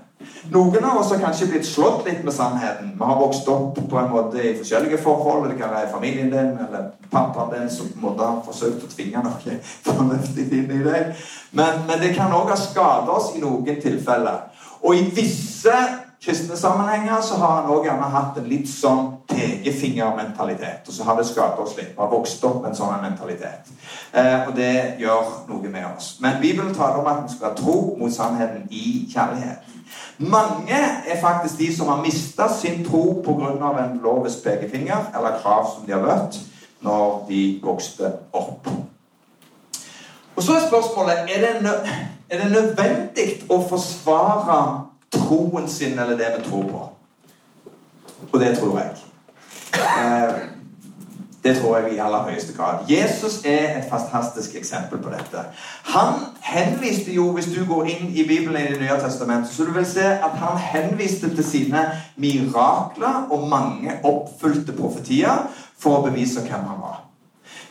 Noen 0.50 0.84
av 0.84 0.96
oss 0.98 1.10
har 1.12 1.20
kanskje 1.22 1.46
blitt 1.46 1.66
slått 1.66 2.06
litt 2.06 2.24
med 2.24 2.34
sannheten. 2.34 2.90
Vi 2.98 3.04
har 3.04 3.20
vokst 3.20 3.48
opp 3.52 3.76
på 3.90 3.98
en 4.00 4.10
måte 4.10 4.40
i 4.42 4.54
forskjellige 4.58 4.98
forhold. 5.02 5.50
Det 5.50 5.58
kan 5.60 5.70
være 5.70 5.92
familien 5.92 6.30
din 6.32 6.56
eller 6.64 6.88
pappaen 7.10 7.52
din 7.52 7.70
som 7.70 7.88
på 7.92 7.98
en 7.98 8.06
måte 8.06 8.26
har 8.26 8.40
forsøkt 8.46 8.84
å 8.84 8.90
tvinge 8.90 9.22
noe 9.24 9.58
fornuftig 9.86 10.48
inn 10.48 10.72
i 10.74 10.82
deg. 10.84 11.12
Men, 11.52 11.84
men 11.86 12.02
det 12.02 12.14
kan 12.16 12.34
òg 12.34 12.50
ha 12.50 12.58
skadet 12.58 13.14
oss 13.14 13.30
i 13.36 13.44
noen 13.44 13.80
tilfeller. 13.82 14.48
Og 14.82 14.96
i 14.96 15.06
visse 15.14 15.76
kristne 16.24 16.56
sammenhenger 16.56 17.20
så 17.20 17.34
har 17.34 17.60
han 17.60 17.70
òg 17.70 17.86
gjerne 17.86 18.10
hatt 18.10 18.38
en 18.38 18.48
litt 18.50 18.68
sånn 18.70 19.12
pekefingermentalitet. 19.30 20.88
Og 20.88 20.94
så 20.94 21.06
har 21.06 21.18
det 21.18 21.26
skadet 21.28 21.62
oss 21.62 21.76
litt. 21.76 21.94
Vi 21.94 22.02
har 22.02 22.10
vokst 22.10 22.44
opp 22.44 22.62
med 22.62 22.72
en 22.72 22.78
sånn 22.78 23.02
mentalitet. 23.02 23.70
Eh, 24.12 24.48
og 24.48 24.54
det 24.56 24.98
gjør 24.98 25.30
noe 25.48 25.70
med 25.70 25.86
oss. 25.92 26.16
Men 26.24 26.40
Bibelen 26.42 26.74
taler 26.74 27.00
om 27.02 27.10
at 27.10 27.22
vi 27.24 27.36
skal 27.36 27.52
ha 27.52 27.58
tro 27.58 27.78
mot 28.00 28.14
sannheten 28.14 28.66
i 28.70 29.06
kjærlighet. 29.12 29.74
Mange 30.18 30.80
er 31.06 31.20
faktisk 31.20 31.58
de 31.58 31.70
som 31.76 31.88
har 31.88 32.02
mista 32.02 32.48
sin 32.52 32.84
tro 32.84 33.22
pga. 33.22 33.84
en 33.84 34.00
lovisk 34.02 34.42
pekefinger 34.44 35.12
eller 35.14 35.38
krav 35.42 35.70
som 35.74 35.86
de 35.86 35.92
har 35.92 36.02
møtt 36.02 36.40
når 36.82 37.26
de 37.28 37.60
vokste 37.62 38.12
opp. 38.32 38.68
Og 40.36 40.42
Så 40.42 40.52
er 40.54 40.68
spørsmålet 40.68 41.14
er 41.14 41.40
det, 41.40 41.72
er 42.30 42.42
det 42.42 42.52
nødvendig 42.52 43.42
å 43.50 43.58
forsvare 43.68 44.87
troen 45.12 45.68
sin 45.68 45.98
eller 45.98 46.16
det 46.16 46.32
vi 46.38 46.44
tror 46.50 46.62
på. 46.62 46.88
Og 48.32 48.40
det 48.40 48.58
tror 48.58 48.78
jeg. 48.78 48.90
Eh, 49.74 50.34
det 51.44 51.56
tror 51.56 51.76
jeg 51.76 51.94
i 51.94 51.98
aller 51.98 52.22
høyeste 52.22 52.56
grad. 52.56 52.78
Jesus 52.88 53.44
er 53.44 53.78
et 53.78 53.84
fantastisk 53.90 54.56
eksempel 54.56 54.98
på 54.98 55.10
dette. 55.10 55.44
Han 55.84 56.14
henviste 56.42 57.12
jo, 57.14 57.32
Hvis 57.32 57.46
du 57.46 57.64
går 57.68 57.84
inn 57.84 58.08
i 58.10 58.26
Bibelen 58.28 58.56
i 58.56 58.72
Det 58.72 58.80
nye 58.80 59.00
testamentet, 59.00 59.54
så 59.54 59.64
du 59.64 59.70
vil 59.72 59.86
se 59.86 60.04
at 60.04 60.30
han 60.34 60.58
henviste 60.58 61.34
til 61.34 61.44
sine 61.44 61.90
mirakler 62.16 63.26
og 63.30 63.48
mange 63.48 63.92
oppfylte 64.04 64.72
profetier 64.72 65.46
for 65.78 65.98
å 65.98 66.10
bevise 66.10 66.40
hvem 66.40 66.66
han 66.68 66.80
var. 66.82 67.04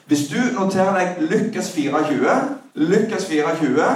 Hvis 0.08 0.28
du 0.28 0.40
noterer 0.60 0.94
deg 0.96 1.30
Lukas 1.30 1.72
24, 1.72 2.40
Lukas 2.76 3.26
24 3.26 3.88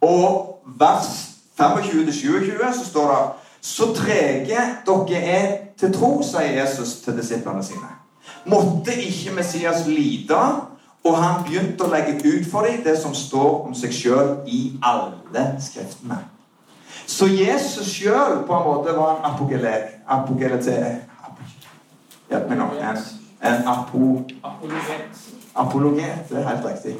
og 0.00 0.58
vers 0.78 1.33
25-27, 1.60 2.72
så 2.74 2.84
står 2.84 3.10
det 3.10 3.22
Så 3.60 3.94
trege 3.96 4.60
dere 4.86 5.20
er 5.20 5.56
til 5.78 5.92
tro, 5.92 6.18
sier 6.22 6.60
Jesus 6.60 7.00
til 7.04 7.16
disiplene 7.16 7.64
sine. 7.64 7.88
Måtte 8.44 8.92
ikke 8.92 9.32
Messias 9.34 9.86
lide, 9.86 10.40
og 11.04 11.16
han 11.16 11.42
begynte 11.44 11.84
å 11.84 11.90
legge 11.92 12.18
ut 12.20 12.46
for 12.50 12.68
dem 12.68 12.82
det 12.84 12.98
som 13.00 13.14
står 13.16 13.64
om 13.64 13.74
seg 13.76 13.92
sjøl 13.92 14.36
i 14.46 14.76
alle 14.84 15.46
skriftene. 15.60 16.18
Så 17.06 17.26
Jesus 17.28 17.88
sjøl 17.92 18.42
på 18.46 18.56
en 18.56 18.68
måte 18.68 18.96
var 18.96 19.18
en 19.18 19.32
apogele, 19.32 19.74
Apogelete... 20.06 21.00
Hjelp 22.30 22.48
meg 22.48 22.58
nå. 22.58 22.68
En, 22.80 23.00
en 23.44 23.68
apo... 23.68 24.00
Apologet. 24.44 25.24
Apologet. 25.54 26.24
Det 26.28 26.40
er 26.40 26.48
helt 26.48 26.66
riktig. 26.66 26.96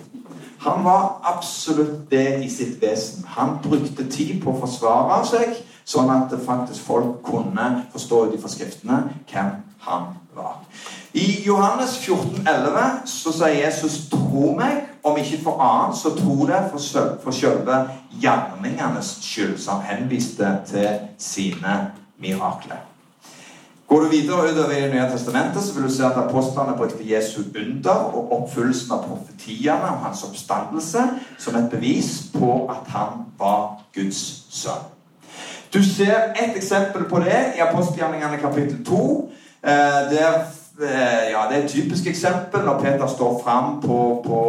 Han 0.64 0.84
var 0.84 1.20
absolutt 1.22 2.10
det 2.10 2.44
i 2.44 2.50
sitt 2.50 2.82
vesen. 2.82 3.24
Han 3.36 3.58
brukte 3.62 4.06
tid 4.08 4.38
på 4.40 4.54
å 4.54 4.60
forsvare 4.62 5.18
seg, 5.28 5.58
sånn 5.84 6.08
at 6.08 6.32
faktisk 6.46 6.86
folk 6.86 7.18
kunne 7.26 7.66
forstå 7.92 8.20
ut 8.30 8.38
fra 8.40 8.52
skriftene 8.52 9.00
hvem 9.28 9.50
han 9.84 10.06
var. 10.32 10.62
I 11.12 11.44
Johannes 11.44 11.98
14, 12.00 12.46
11 12.48 13.04
så 13.06 13.32
sier 13.32 13.60
Jesus 13.60 14.08
'tro 14.08 14.54
meg', 14.56 14.88
om 15.04 15.20
ikke 15.20 15.42
for 15.44 15.60
annet, 15.60 16.00
så 16.00 16.14
tro 16.16 16.46
det 16.46 16.62
for, 16.70 17.12
for 17.22 17.30
selve 17.30 17.84
gjerningenes 18.20 19.18
skyld. 19.22 19.58
Så 19.60 19.70
han 19.70 19.82
henviste 19.82 20.58
til 20.66 20.88
sine 21.18 21.92
mirakler. 22.18 22.80
Går 23.94 24.00
du 24.00 24.08
videre 24.08 24.50
utover 24.52 24.72
i 24.74 24.88
nye 24.90 25.10
testamentet, 25.10 25.62
så 25.62 25.74
vil 25.74 25.84
du 25.86 25.92
se 25.94 26.02
at 26.02 26.16
apostlene 26.18 26.72
brukte 26.76 27.04
Jesu 27.06 27.44
under 27.60 27.92
og 27.94 28.32
oppfyllelsen 28.34 28.90
av 28.90 29.04
profetiene 29.06 29.90
og 29.92 30.00
hans 30.02 30.24
oppstandelse 30.26 31.02
som 31.38 31.54
et 31.54 31.68
bevis 31.70 32.08
på 32.32 32.48
at 32.74 32.88
han 32.90 33.20
var 33.38 33.84
Guds 33.94 34.22
sønn. 34.50 34.88
Du 35.70 35.78
ser 35.86 36.34
et 36.34 36.56
eksempel 36.58 37.06
på 37.06 37.20
det 37.22 37.38
i 37.54 37.62
apostelgjerningene 37.62 38.40
kapittel 38.42 38.80
2. 38.88 39.04
Eh, 39.62 40.00
der, 40.10 40.40
eh, 40.82 41.30
ja, 41.30 41.44
det 41.50 41.58
er 41.58 41.62
et 41.62 41.70
typisk 41.70 42.06
eksempel 42.10 42.66
når 42.66 42.80
Peter 42.80 43.06
står 43.06 43.40
fram 43.44 43.80
på, 43.80 43.98
på, 44.26 44.40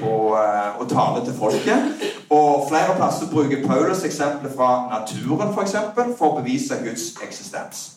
på, 0.00 0.14
eh, 0.38 0.80
og 0.80 0.88
taler 0.88 1.24
til 1.24 1.36
folket. 1.42 2.08
Og 2.30 2.64
Flere 2.70 2.96
plasser 2.96 3.28
bruker 3.32 3.68
Paulus 3.68 4.04
eksempler 4.04 4.56
fra 4.56 4.70
naturen 4.96 5.52
for, 5.52 5.60
eksempel, 5.60 6.16
for 6.18 6.32
å 6.32 6.40
bevise 6.40 6.80
Guds 6.86 7.10
eksistens. 7.20 7.90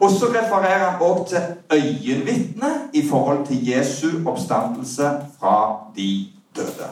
Og 0.00 0.10
så 0.10 0.26
refererer 0.26 0.90
han 0.90 1.00
også 1.00 1.24
til 1.28 1.78
øyenvitnet 1.78 2.90
i 2.92 3.08
forhold 3.08 3.46
til 3.46 3.68
Jesu 3.68 4.08
oppstandelse 4.26 5.10
fra 5.40 5.78
de 5.96 6.26
døde. 6.56 6.88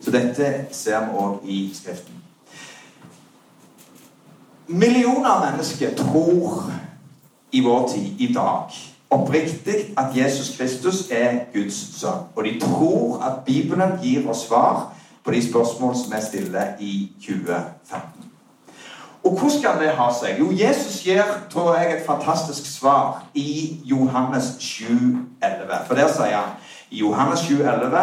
Så 0.00 0.10
dette 0.10 0.66
ser 0.70 1.00
vi 1.00 1.18
òg 1.18 1.44
i 1.44 1.70
Skriften. 1.74 2.14
Millioner 4.66 5.28
av 5.28 5.40
mennesker 5.44 5.96
tror 5.98 6.70
i 7.52 7.60
vår 7.64 7.88
tid, 7.88 8.20
i 8.22 8.32
dag, 8.32 8.70
oppriktig 9.10 9.74
at 9.98 10.16
Jesus 10.16 10.56
Kristus 10.56 11.08
er 11.10 11.50
Guds 11.54 11.98
sønn. 11.98 12.28
Og 12.36 12.44
de 12.44 12.60
tror 12.60 13.18
at 13.26 13.44
Bibelen 13.46 13.98
gir 14.02 14.28
oss 14.30 14.46
svar 14.46 14.92
på 15.24 15.30
de 15.30 15.42
spørsmål 15.48 15.96
som 15.96 16.14
vi 16.14 16.22
stiller 16.28 16.66
i 16.80 17.12
2015. 17.20 18.19
Og 19.24 19.30
hvordan 19.36 19.50
skal 19.58 19.80
det 19.80 19.92
ha 19.98 20.08
seg? 20.16 20.38
Jo, 20.40 20.48
Jesus 20.52 21.02
gir 21.04 21.24
tror 21.52 21.74
jeg, 21.76 21.92
et 21.92 22.06
fantastisk 22.06 22.66
svar 22.66 23.26
i 23.34 23.80
Johannes 23.84 24.54
7,11. 24.60 25.74
For 25.86 25.94
der 25.94 26.08
sier 26.12 26.36
han 26.36 26.54
i 26.90 27.02
Johannes 27.02 27.40
7,11 27.40 27.98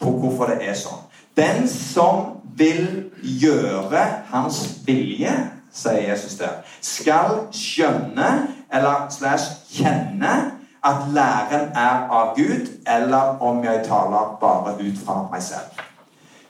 på 0.00 0.12
hvorfor 0.20 0.52
det 0.52 0.60
er 0.68 0.76
sånn. 0.78 1.00
Den 1.38 1.68
som 1.70 2.42
vil 2.58 3.10
gjøre 3.22 4.04
hans 4.32 4.60
vilje, 4.86 5.32
sier 5.72 6.04
Jesus 6.10 6.36
der, 6.40 6.60
skal 6.84 7.46
skjønne 7.54 8.30
eller 8.74 9.08
slash 9.10 9.64
kjenne 9.72 10.36
at 10.84 11.08
læren 11.14 11.72
er 11.74 12.08
av 12.10 12.36
Gud, 12.36 12.68
eller 12.86 13.38
om 13.42 13.64
jeg 13.64 13.84
taler 13.86 14.36
bare 14.40 14.76
ut 14.78 14.98
fra 15.04 15.22
meg 15.32 15.42
selv. 15.42 15.80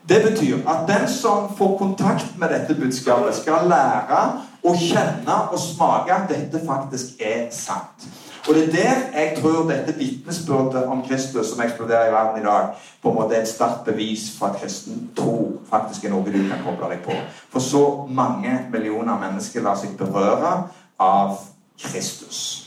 Det 0.09 0.23
betyr 0.23 0.57
at 0.67 0.87
den 0.87 1.07
som 1.07 1.57
får 1.57 1.77
kontakt 1.77 2.37
med 2.37 2.49
dette 2.49 2.73
budskapet, 2.75 3.35
skal 3.35 3.67
lære 3.69 4.21
å 4.65 4.73
kjenne 4.73 5.35
og 5.51 5.59
smake 5.61 6.15
at 6.15 6.31
dette 6.31 6.61
faktisk 6.65 7.21
er 7.21 7.51
sant. 7.53 8.07
Og 8.47 8.55
Det 8.55 8.63
er 8.63 8.71
der 8.71 9.19
jeg 9.19 9.37
tror 9.37 9.67
dette 9.69 9.93
vitnesbyrdet 9.97 10.87
om 10.89 11.03
Kristus 11.05 11.51
som 11.51 11.61
eksploderer 11.61 12.09
i 12.09 12.13
verden 12.13 12.41
i 12.41 12.45
dag, 12.45 12.73
på 13.01 13.09
en 13.09 13.15
måte 13.15 13.35
er 13.35 13.41
et 13.41 13.47
sterkt 13.47 13.85
bevis 13.85 14.31
for 14.39 14.47
at 14.47 14.61
kristen 14.61 15.09
tro 15.15 15.61
faktisk 15.69 16.05
er 16.05 16.15
noe 16.15 16.25
du 16.25 16.41
kan 16.49 16.63
koble 16.65 16.89
deg 16.89 17.03
på. 17.05 17.13
For 17.53 17.59
så 17.59 17.83
mange 18.09 18.65
millioner 18.71 19.19
mennesker 19.21 19.61
lar 19.61 19.77
seg 19.77 19.93
berøre 19.99 20.63
av 20.99 21.37
Kristus. 21.77 22.65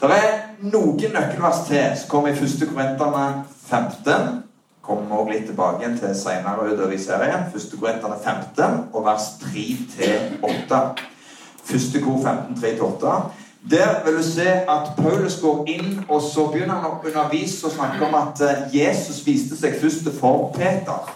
Det 0.00 0.10
er 0.12 0.34
noen 0.60 1.16
nøkkelvers 1.16 1.64
til 1.70 1.96
som 1.96 2.10
kommer 2.10 2.34
i 2.34 2.36
1. 2.36 2.68
Korinterne 2.68 3.46
15 3.70 4.45
kommer 4.86 5.24
vi 5.24 5.34
litt 5.34 5.48
tilbake 5.50 5.90
til 6.00 6.14
senere 6.14 6.68
utover 6.70 6.94
i 6.94 7.00
serien. 7.02 7.48
1. 7.54 7.74
Korinterne 7.80 8.16
15 8.22 8.78
og 8.92 9.04
vers 9.04 9.32
3-8. 9.42 10.80
første 11.66 12.00
kor 12.00 12.20
15, 12.22 12.56
3-8. 12.62 13.16
Der 13.70 14.04
vil 14.04 14.16
du 14.16 14.22
se 14.22 14.48
at 14.48 14.92
Paulus 14.96 15.40
går 15.42 15.64
inn, 15.66 16.04
og 16.08 16.22
så 16.22 16.46
begynner 16.52 16.74
han 16.74 16.90
å 16.90 17.00
undervise 17.02 17.66
og 17.66 17.72
snakke 17.74 18.06
om 18.06 18.14
at 18.14 18.42
eh, 18.46 18.76
Jesus 18.76 19.24
viste 19.26 19.58
seg 19.58 19.74
først 19.80 20.06
for 20.20 20.52
Peter. 20.54 21.08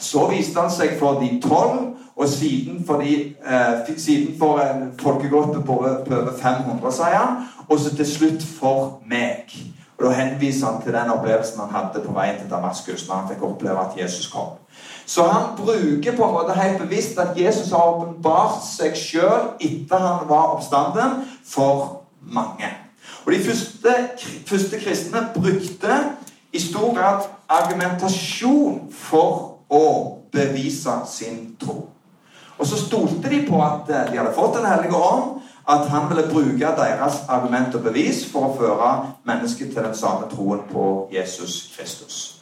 Så 0.00 0.24
viste 0.30 0.60
han 0.60 0.72
seg 0.72 0.96
for 0.98 1.20
de 1.20 1.36
tolv, 1.44 1.90
og 2.16 2.28
siden 2.28 2.80
for, 2.86 3.04
de, 3.04 3.34
eh, 3.44 3.92
siden 3.96 4.38
for 4.38 4.60
en 4.64 4.92
folkegruppe 5.00 5.60
på 5.66 5.78
over 5.82 6.32
500, 6.40 6.92
sier 6.92 7.18
han. 7.18 7.36
Og 7.68 7.78
så 7.80 7.92
til 7.96 8.08
slutt 8.08 8.48
for 8.58 9.02
meg. 9.06 9.52
Og 10.02 10.08
Da 10.08 10.14
henviser 10.18 10.66
han 10.66 10.82
til 10.82 10.92
den 10.92 11.10
opplevelsen 11.10 11.60
han 11.60 11.70
hadde 11.70 12.00
på 12.02 12.12
veien 12.16 12.40
til 12.40 12.50
Damaskus 12.50 13.04
når 13.06 13.14
han 13.20 13.28
fikk 13.30 13.44
oppleve 13.46 13.84
at 13.84 13.98
Jesus 14.00 14.26
kom. 14.32 14.56
Så 15.06 15.22
han 15.28 15.52
bruker 15.56 16.16
på 16.16 16.24
en 16.26 16.34
måte 16.34 16.56
helt 16.58 16.80
bevisst 16.82 17.18
at 17.18 17.38
Jesus 17.38 17.70
har 17.70 17.92
åpenbart 17.92 18.64
seg 18.66 18.96
sjøl 18.98 19.52
etter 19.60 20.02
han 20.02 20.26
var 20.28 20.56
oppstanden, 20.56 21.22
for 21.46 22.02
mange. 22.22 22.66
Og 23.26 23.32
De 23.32 23.44
første, 23.44 23.94
første 24.46 24.80
kristne 24.80 25.26
brukte 25.34 25.98
i 26.52 26.58
stor 26.58 26.94
grad 26.96 27.28
argumentasjon 27.48 28.88
for 28.90 29.58
å 29.70 29.84
bevise 30.32 30.98
sin 31.06 31.54
tro. 31.60 31.84
Og 32.58 32.66
så 32.66 32.78
stolte 32.78 33.30
de 33.30 33.44
på 33.46 33.62
at 33.62 33.90
eh, 33.90 34.10
de 34.10 34.18
hadde 34.18 34.34
fått 34.34 34.58
Den 34.58 34.68
hellige 34.68 34.98
ånd, 34.98 35.41
at 35.68 35.88
han 35.88 36.08
ville 36.08 36.28
bruke 36.30 36.74
deres 36.76 37.22
argument 37.28 37.74
og 37.74 37.82
bevis 37.82 38.24
for 38.32 38.48
å 38.48 38.56
føre 38.58 38.92
mennesket 39.24 39.74
til 39.74 39.84
den 39.84 39.94
samme 39.94 40.30
troen 40.30 40.64
på 40.72 41.08
Jesus 41.12 41.74
Kristus. 41.76 42.38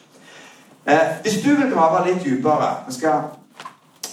Eh, 0.87 1.21
hvis 1.23 1.43
du 1.45 1.51
vil 1.55 1.73
grave 1.73 2.07
litt 2.07 2.25
dypere 2.25 2.71
Vi 2.87 2.93
skal 2.93 3.21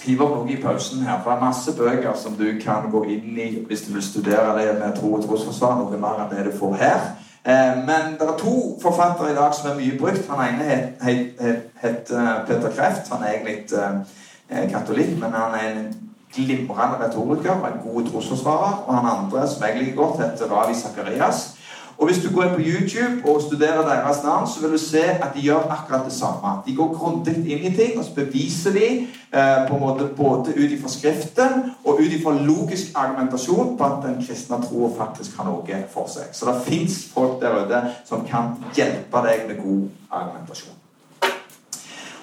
hive 0.04 0.24
opp 0.24 0.36
noe 0.36 0.52
i 0.52 0.60
pausen 0.62 1.02
her. 1.06 1.20
For 1.22 1.30
det 1.30 1.38
er 1.38 1.44
masse 1.44 1.74
bøker 1.76 2.16
som 2.16 2.36
du 2.38 2.46
kan 2.64 2.90
gå 2.92 3.04
inn 3.14 3.38
i 3.38 3.48
hvis 3.68 3.86
du 3.86 3.94
vil 3.94 4.04
studere 4.04 4.56
det 4.58 4.74
med 4.78 4.96
tro 4.96 5.14
og 5.16 5.24
trosforsvar. 5.24 5.78
Noe 5.78 6.00
mer 6.00 6.22
enn 6.22 6.32
det 6.32 6.46
du 6.50 6.58
får 6.58 6.76
her. 6.82 7.08
Eh, 7.48 7.74
men 7.88 8.18
det 8.20 8.28
er 8.28 8.36
to 8.38 8.78
forfattere 8.82 9.32
i 9.32 9.38
dag 9.38 9.54
som 9.56 9.70
er 9.70 9.80
mye 9.80 9.98
brukt. 9.98 10.28
Han 10.30 10.44
ene 10.44 10.68
het, 10.68 11.02
het, 11.02 11.40
het, 11.40 11.64
het 11.84 12.12
eh, 12.12 12.34
Peter 12.46 12.70
Kreft. 12.76 13.08
Han 13.12 13.24
er 13.24 13.38
egentlig 13.38 13.72
eh, 13.72 14.64
katolikk, 14.72 15.16
men 15.20 15.32
han 15.32 15.56
er 15.56 15.70
en 15.72 15.88
glimrende 16.34 16.98
retoriker 17.04 17.52
en 17.52 17.80
god 17.84 18.10
trosforsvarer. 18.10 18.84
Og 18.86 18.94
han 18.98 19.10
andre, 19.16 19.48
som 19.48 19.64
jeg 19.64 19.78
liker 19.78 19.96
godt, 19.96 20.20
heter 20.22 20.52
Ravi 20.54 20.74
Sakarias. 20.74 21.58
Og 21.98 22.06
Hvis 22.06 22.18
du 22.24 22.34
går 22.34 22.44
inn 22.44 22.54
på 22.54 22.60
YouTube 22.62 23.30
og 23.30 23.42
studerer 23.42 23.82
deres 23.82 24.22
navn, 24.22 24.46
så 24.46 24.60
vil 24.60 24.72
du 24.72 24.78
se 24.78 25.02
at 25.02 25.30
de 25.34 25.40
gjør 25.40 25.66
akkurat 25.70 26.04
det 26.04 26.12
samme. 26.12 26.52
De 26.66 26.76
går 26.76 26.94
grundig 26.94 27.34
inn 27.36 27.72
i 27.72 27.76
ting, 27.76 27.98
og 27.98 28.04
så 28.04 28.14
beviser 28.14 28.72
de 28.72 28.86
eh, 29.34 29.68
på 29.68 29.74
en 29.74 29.80
måte 29.80 30.06
både 30.16 30.54
ut 30.54 30.70
ifra 30.70 30.88
Skriften 30.88 31.72
og 31.84 31.98
ut 31.98 32.14
ifra 32.20 32.36
logisk 32.38 32.94
argumentasjon 32.94 33.74
på 33.78 33.84
at 33.84 34.06
den 34.06 34.22
kristne 34.26 34.62
troa 34.68 34.94
faktisk 34.98 35.36
har 35.36 35.50
noe 35.50 35.84
for 35.90 36.06
seg. 36.06 36.30
Så 36.32 36.46
det 36.46 36.60
fins 36.70 37.00
folk 37.14 37.40
der 37.42 37.64
ute 37.64 37.82
som 38.06 38.22
kan 38.30 38.54
hjelpe 38.78 39.26
deg 39.26 39.48
med 39.50 39.64
god 39.64 39.88
argumentasjon. 40.10 40.77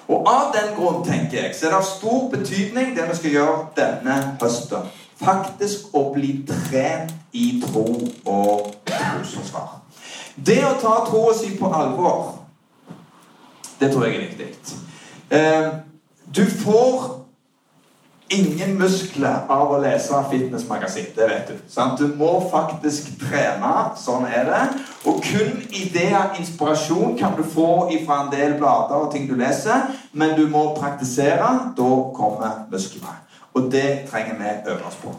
Og 0.08 0.28
Av 0.30 0.52
den 0.54 0.74
grunn 0.76 1.02
tenker 1.04 1.40
jeg, 1.40 1.54
så 1.54 1.66
er 1.66 1.74
det 1.74 1.78
av 1.80 1.88
stor 1.88 2.28
betydning 2.30 2.92
det 2.96 3.08
vi 3.08 3.16
skal 3.18 3.34
gjøre 3.34 3.56
denne 3.76 4.16
høsten. 4.40 4.86
Faktisk 5.16 5.94
å 5.96 6.10
bli 6.14 6.32
trent 6.46 7.14
i 7.32 7.46
tro 7.64 7.86
og 8.28 8.74
trosforsvar. 8.86 9.80
Det 10.36 10.60
å 10.68 10.76
ta 10.80 10.98
troa 11.08 11.32
si 11.34 11.54
på 11.56 11.70
alvor, 11.72 12.34
det 13.80 13.90
tror 13.92 14.06
jeg 14.06 14.14
er 14.14 14.26
viktig. 14.28 14.76
Eh, 15.30 15.68
du 16.36 16.44
får 16.44 17.15
ingen 18.28 18.74
muskler 18.78 19.46
av 19.52 19.70
å 19.72 19.78
lese 19.82 20.18
fitnessmagasin. 20.30 21.12
Det 21.16 21.28
vet 21.30 21.50
du. 21.50 21.60
Sant? 21.70 22.00
Du 22.00 22.14
må 22.18 22.32
faktisk 22.50 23.12
trene. 23.20 23.72
Sånn 24.00 24.26
er 24.28 24.48
det. 24.48 24.62
Og 25.06 25.22
kun 25.24 25.62
ideer, 25.70 26.34
inspirasjon, 26.40 27.16
kan 27.18 27.36
du 27.38 27.44
få 27.46 27.86
fra 28.06 28.24
en 28.24 28.32
del 28.34 28.56
blader 28.60 29.06
og 29.06 29.12
ting 29.14 29.28
du 29.30 29.36
leser. 29.38 29.88
Men 30.12 30.36
du 30.38 30.46
må 30.50 30.68
praktisere. 30.78 31.52
Da 31.78 31.92
kommer 32.16 32.66
musklene. 32.72 33.22
Og 33.56 33.70
det 33.72 34.06
trenger 34.10 34.36
vi 34.40 34.72
øve 34.72 34.84
oss 34.86 34.98
på. 35.00 35.14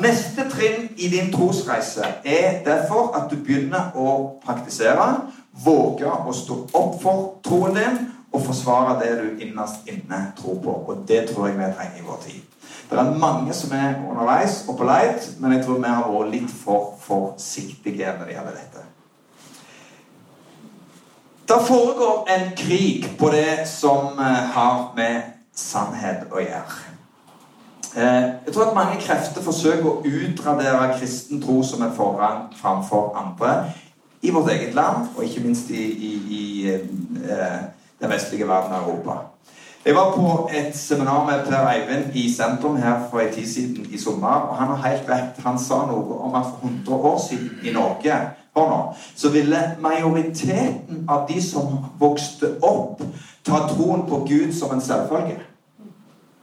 Neste 0.00 0.44
trinn 0.50 0.90
i 0.96 1.08
din 1.10 1.32
trosreise 1.32 2.04
er 2.24 2.60
derfor 2.66 3.14
at 3.18 3.30
du 3.30 3.38
begynner 3.40 3.94
å 3.98 4.38
praktisere. 4.44 5.06
Våge 5.64 6.06
å 6.06 6.32
stå 6.34 6.56
opp 6.78 7.00
for 7.02 7.30
troen 7.46 7.74
din 7.78 7.96
og 8.32 8.42
forsvare 8.46 8.98
det 9.00 9.10
du 9.18 9.42
innerst 9.44 9.88
inne 9.90 10.20
tror 10.38 10.60
på. 10.62 10.70
Og 10.70 11.04
det 11.08 11.30
tror 11.30 11.48
jeg 11.48 11.58
vi 11.58 11.72
trenger 11.76 11.98
i 11.98 12.06
vår 12.06 12.22
tid. 12.26 12.40
Det 12.90 12.98
er 12.98 13.18
mange 13.18 13.54
som 13.54 13.72
er 13.72 13.98
underveis 14.10 14.64
og 14.68 14.78
på 14.78 14.84
leit, 14.84 15.30
men 15.38 15.52
jeg 15.52 15.64
tror 15.64 15.78
vi 15.78 15.90
har 15.90 16.08
vært 16.10 16.32
litt 16.34 16.54
for 16.62 16.94
forsiktige 16.98 18.14
når 18.18 18.26
det 18.26 18.34
gjelder 18.34 18.56
dette. 18.58 18.86
Det 21.50 21.58
foregår 21.66 22.26
en 22.30 22.50
krig 22.56 23.06
på 23.18 23.30
det 23.30 23.66
som 23.66 24.18
eh, 24.18 24.42
har 24.54 24.92
med 24.96 25.22
sannhet 25.54 26.28
å 26.30 26.42
gjøre. 26.42 26.76
Eh, 27.96 28.26
jeg 28.46 28.54
tror 28.54 28.68
at 28.68 28.76
mange 28.76 29.00
krefter 29.02 29.42
forsøker 29.42 29.86
å 29.90 30.02
utradere 30.06 30.92
kristen 30.98 31.42
tro 31.42 31.58
som 31.66 31.82
en 31.82 31.94
forrang 31.94 32.44
framfor 32.54 33.10
andre 33.18 33.72
i 34.22 34.30
vårt 34.30 34.50
eget 34.52 34.74
land, 34.74 35.08
og 35.16 35.24
ikke 35.24 35.42
minst 35.42 35.70
i, 35.74 35.82
i, 35.90 36.12
i 36.38 36.70
eh, 36.70 37.60
den 38.00 38.10
vestlige 38.10 38.48
verden 38.48 38.72
og 38.72 38.88
Europa. 38.88 39.18
Jeg 39.84 39.94
var 39.94 40.12
på 40.12 40.50
et 40.54 40.76
seminar 40.76 41.24
med 41.24 41.46
Per 41.46 41.68
Eivind 41.68 42.14
i 42.14 42.34
sentrum 42.34 42.76
her 42.76 43.08
for 43.10 43.20
en 43.20 43.34
tid 43.34 43.46
siden 43.46 43.86
i 43.90 43.98
sommer. 43.98 44.28
og 44.28 44.56
Han 44.56 44.68
har 44.68 44.88
helt 44.88 45.08
rett. 45.08 45.44
Han 45.44 45.58
sa 45.58 45.74
noe 45.74 46.18
om 46.20 46.34
at 46.34 46.44
for 46.44 46.68
100 46.68 46.94
år 46.94 47.20
siden 47.28 47.50
i 47.64 47.72
Norge 47.72 48.20
nå, 48.56 48.94
så 49.16 49.30
ville 49.30 49.76
majoriteten 49.80 51.04
av 51.08 51.28
de 51.28 51.42
som 51.42 51.84
vokste 51.98 52.56
opp, 52.62 53.02
ta 53.44 53.62
troen 53.68 54.02
på 54.08 54.26
Gud 54.28 54.52
som 54.52 54.74
en 54.74 54.80
selvfølge. 54.80 55.38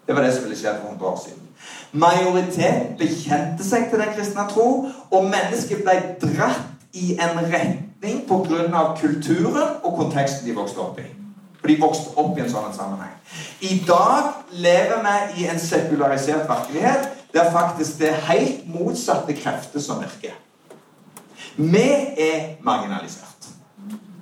Det 0.07 0.15
var 0.15 0.21
det 0.23 0.33
som 0.33 0.43
ville 0.43 0.57
skjedd 0.57 0.81
for 0.81 0.89
100 0.89 1.05
år 1.05 1.19
siden. 1.25 1.43
Majoriteten 1.91 2.97
bekjente 2.97 3.63
seg 3.63 3.89
til 3.89 3.99
den 3.99 4.13
kristne 4.15 4.47
tro, 4.49 4.87
og 5.11 5.29
mennesket 5.29 5.83
ble 5.83 5.99
dratt 6.23 6.65
i 6.93 7.13
en 7.13 7.37
retning 7.53 8.23
pga. 8.27 8.83
kulturen 9.01 9.77
og 9.83 9.97
konteksten 9.97 10.49
de 10.49 10.55
vokste 10.55 10.79
opp 10.79 10.99
i. 10.99 11.26
For 11.57 11.71
de 11.71 11.77
vokste 11.81 12.13
opp 12.21 12.37
i 12.37 12.43
en 12.43 12.51
sånn 12.51 12.73
sammenheng. 12.75 13.13
I 13.65 13.79
dag 13.87 14.43
lever 14.53 15.01
vi 15.03 15.43
i 15.43 15.47
en 15.51 15.59
sekularisert 15.59 16.49
virkelighet 16.49 17.13
der 17.33 17.51
faktisk 17.51 17.99
det 17.99 18.11
er 18.11 18.25
helt 18.29 18.67
motsatte 18.71 19.35
krefter 19.35 19.83
som 19.83 19.99
virker. 20.01 20.35
Vi 21.57 21.89
er 22.21 22.57
marginalisert, 22.65 23.49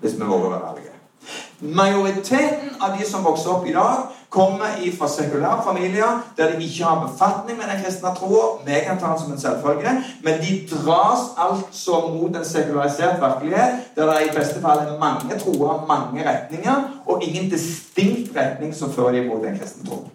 hvis 0.01 0.15
vi 0.15 0.27
våger 0.27 0.47
å 0.47 0.53
være 0.53 0.69
ærlige. 0.71 0.91
Majoriteten 1.75 2.75
av 2.83 2.97
de 2.97 3.07
som 3.07 3.23
vokser 3.23 3.51
opp 3.51 3.67
i 3.67 3.75
dag, 3.75 4.14
kommer 4.35 4.71
fra 4.99 5.07
sekulære 5.07 5.63
familier 5.63 6.11
der 6.37 6.51
de 6.51 6.63
ikke 6.63 6.83
har 6.83 7.07
befatning 7.07 7.57
med 7.59 7.67
den 7.71 7.83
kristne 7.83 8.09
troa. 8.19 8.45
Vi 8.65 8.79
kan 8.87 8.99
ta 8.99 9.11
den 9.11 9.19
som 9.19 9.31
en 9.31 9.39
selvfølge, 9.39 9.91
men 10.23 10.33
de 10.43 10.51
dras 10.71 11.23
altså 11.37 11.95
mot 12.13 12.37
en 12.37 12.45
sekularisert 12.45 13.21
virkelighet 13.21 13.71
der 13.95 14.11
det 14.11 14.25
i 14.25 14.35
beste 14.37 14.61
fall 14.61 14.77
er 14.77 14.99
mange 14.99 15.39
troer, 15.39 15.85
mange 15.87 16.29
retninger, 16.31 16.75
og 17.05 17.23
ingen 17.23 17.49
distinkt 17.49 18.37
retning 18.37 18.75
som 18.75 18.93
fører 18.93 19.11
dem 19.11 19.27
mot 19.27 19.45
en 19.45 19.59
kristen 19.59 19.87
tro. 19.87 20.07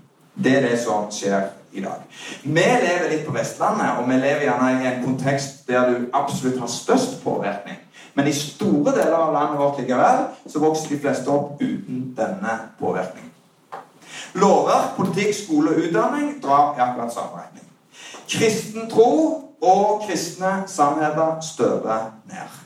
Det 0.45 0.57
er 0.57 0.69
det 0.69 0.79
som 0.81 1.11
skjer 1.11 1.41
i 1.73 1.81
dag. 1.81 2.01
Vi 2.43 2.65
lever 2.85 3.11
litt 3.11 3.27
på 3.27 3.33
Vestlandet, 3.33 3.99
og 3.99 4.09
vi 4.09 4.15
lever 4.15 4.47
gjerne 4.47 4.71
i 4.83 4.89
en 4.91 5.05
kontekst 5.05 5.69
der 5.69 5.91
du 5.91 5.97
absolutt 6.13 6.61
har 6.61 6.67
størst 6.67 7.25
påvirkning. 7.25 7.79
Men 8.15 8.27
i 8.27 8.33
store 8.35 8.93
deler 8.97 9.17
av 9.17 9.33
landet 9.33 9.61
vårt 9.61 9.79
likevel 9.81 10.25
så 10.47 10.63
vokser 10.63 10.95
de 10.95 11.03
fleste 11.03 11.31
opp 11.31 11.61
uten 11.63 12.11
denne 12.17 12.57
påvirkningen. 12.81 13.30
Lover, 14.35 14.93
politikk, 14.97 15.35
skole 15.35 15.71
og 15.75 15.85
utdanning 15.85 16.37
drar 16.43 16.77
i 16.77 16.83
akkurat 16.85 17.13
samme 17.15 17.43
retning. 17.43 17.67
Kristen 18.31 18.91
tro 18.91 19.11
og 19.63 20.03
kristne 20.07 20.63
sannheter 20.67 21.41
støver 21.43 22.13
ned. 22.31 22.61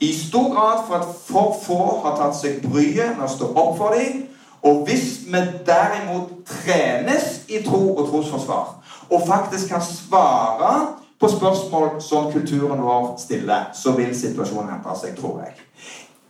I 0.00 0.28
stor 0.28 0.54
grad 0.54 0.86
for 0.86 0.94
at 0.94 1.06
for 1.26 1.56
få 1.62 2.00
har 2.04 2.16
tatt 2.16 2.36
seg 2.36 2.62
bryet 2.64 3.18
med 3.18 3.26
å 3.26 3.30
stå 3.30 3.50
opp 3.52 3.76
for 3.78 3.96
dem. 3.96 4.24
Og 4.64 4.84
hvis 4.88 5.20
vi 5.28 5.40
derimot 5.66 6.32
trenes 6.48 7.44
i 7.48 7.62
tro 7.64 7.94
og 7.94 8.08
trosforsvar, 8.08 8.74
og 9.10 9.22
faktisk 9.26 9.68
kan 9.68 9.84
svare 9.84 10.72
på 11.20 11.28
spørsmål 11.28 12.00
som 12.00 12.32
kulturen 12.32 12.82
vår 12.82 13.14
stiller, 13.18 13.70
så 13.74 13.92
vil 13.96 14.12
situasjonen 14.16 14.74
endre 14.74 14.96
seg, 14.96 15.16
tror 15.16 15.42
jeg. 15.44 15.56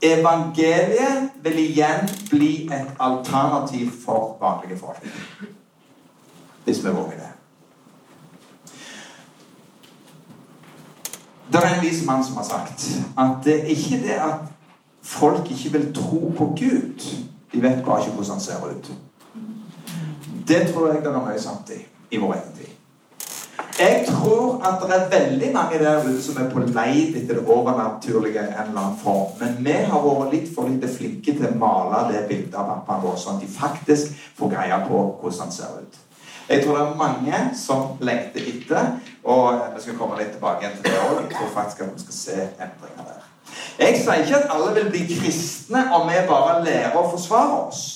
Evangeliet 0.03 1.31
vil 1.43 1.59
igjen 1.59 2.09
bli 2.31 2.67
et 2.73 2.95
alternativ 3.01 3.91
for 4.05 4.37
vanlige 4.41 4.79
folk. 4.79 5.07
Hvis 6.65 6.85
vi 6.85 6.91
våger 6.91 7.11
det. 7.11 7.29
Det 11.53 11.61
er 11.65 11.75
en 11.75 11.85
vis 11.85 12.07
mann 12.07 12.25
som 12.25 12.37
har 12.37 12.45
sagt 12.45 12.87
at 13.19 13.45
det 13.45 13.61
er 13.61 13.65
ikke 13.65 14.03
det 14.03 14.17
at 14.17 14.41
folk 15.03 15.51
ikke 15.51 15.73
vil 15.73 15.95
tro 15.95 16.33
på 16.39 16.45
Gud. 16.47 17.17
De 17.53 17.63
vet 17.63 17.85
bare 17.85 18.01
ikke 18.01 18.13
hvordan 18.13 18.33
han 18.33 18.41
ser 18.41 18.71
ut. 18.71 18.93
Det 20.49 20.73
tror 20.73 20.93
jeg 20.93 21.03
det 21.03 21.07
er 21.07 21.25
mye 21.27 21.41
sant 21.41 21.71
i 21.71 21.87
i 22.11 22.19
vår 22.19 22.35
egen 22.35 22.53
tid. 22.57 22.80
Jeg 23.81 24.05
tror 24.07 24.61
at 24.69 24.83
det 24.83 24.97
er 24.97 25.21
veldig 25.21 25.53
mange 25.55 25.79
der 25.79 26.03
ute 26.05 26.23
som 26.23 26.37
er 26.43 26.51
på 26.53 26.61
leit 26.61 27.15
etter 27.17 27.39
det 27.39 27.47
overnaturlige. 27.47 28.41
en 28.41 28.69
eller 28.69 28.81
annen 28.81 28.99
form. 29.03 29.31
Men 29.41 29.65
vi 29.65 29.73
har 29.73 30.03
vært 30.05 30.35
litt 30.35 30.51
for 30.55 30.69
lite 30.69 30.89
flinke 30.97 31.33
til 31.33 31.47
å 31.49 31.55
male 31.57 32.03
det 32.13 32.27
bildet 32.29 32.55
av 32.55 32.67
pappaen 32.69 33.01
vår, 33.03 33.17
sånn 33.17 33.39
at 33.39 33.47
de 33.47 33.49
faktisk 33.55 34.13
får 34.37 34.53
greie 34.53 34.81
på 34.89 34.99
hvordan 35.21 35.41
han 35.41 35.53
ser 35.53 35.79
ut. 35.81 35.97
Jeg 36.49 36.65
tror 36.65 36.77
det 36.77 36.83
er 36.87 36.99
mange 36.99 37.41
som 37.57 37.87
lengter 38.01 38.49
etter, 38.53 38.91
og 39.25 39.63
vi 39.75 39.83
skal 39.83 39.97
komme 39.97 40.19
litt 40.19 40.35
tilbake 40.35 40.67
igjen 40.67 40.77
til 40.77 40.91
det 40.91 41.01
òg. 41.07 41.23
Jeg 41.23 41.31
tror 41.39 41.55
faktisk 41.55 41.81
at 41.81 41.95
vi 41.95 42.03
skal 42.05 42.19
se 42.19 42.37
endringer 42.67 43.07
der. 43.07 43.23
Jeg 43.79 44.03
sier 44.03 44.25
ikke 44.25 44.43
at 44.43 44.53
alle 44.57 44.75
vil 44.75 44.91
bli 44.91 45.07
kristne 45.15 45.87
om 45.97 46.05
vi 46.11 46.21
bare 46.29 46.59
lærer 46.67 46.99
å 47.01 47.07
forsvare 47.15 47.63
oss. 47.63 47.87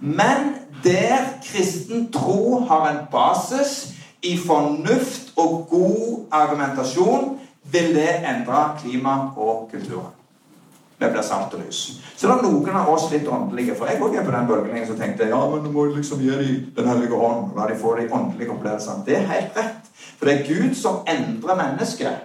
Men 0.00 0.54
der 0.82 1.30
kristen 1.44 2.08
tro 2.12 2.64
har 2.66 2.90
en 2.90 3.00
basis 3.12 3.97
i 4.22 4.36
fornuft 4.38 5.32
og 5.36 5.66
god 5.70 6.24
argumentasjon, 6.34 7.34
vil 7.72 7.94
det 7.94 8.10
endre 8.26 8.62
klima 8.82 9.18
og 9.36 9.68
kulturen. 9.72 10.14
Det 10.98 11.12
blir 11.12 11.22
sant 11.22 11.52
og 11.54 11.60
lys. 11.62 11.80
Så 12.16 12.26
det 12.26 12.32
er 12.34 12.40
noen 12.42 12.76
av 12.80 12.88
oss 12.90 13.04
litt 13.12 13.28
åndelige. 13.30 13.76
For 13.78 13.86
jeg 13.86 14.00
òg 14.02 14.16
er 14.18 14.24
på 14.26 14.32
den 14.34 14.48
bølgen 14.48 14.86
som 14.86 14.96
tenkte 14.98 15.28
ja, 15.30 15.38
men 15.50 15.62
du 15.62 15.70
må 15.70 15.84
liksom 15.92 16.24
gi 16.24 16.32
dem 16.32 16.72
Den 16.74 16.88
hellige 16.90 17.14
ånd. 17.14 17.52
La 17.54 17.68
de 17.70 17.76
få 17.78 17.94
de 18.00 18.08
åndelige 18.10 18.50
opplevelsene. 18.50 19.04
Det 19.06 19.14
er 19.20 19.28
helt 19.30 19.60
rett. 19.60 19.92
For 20.18 20.26
det 20.26 20.34
er 20.34 20.48
Gud 20.48 20.74
som 20.74 21.04
endrer 21.06 21.60
mennesket. 21.60 22.24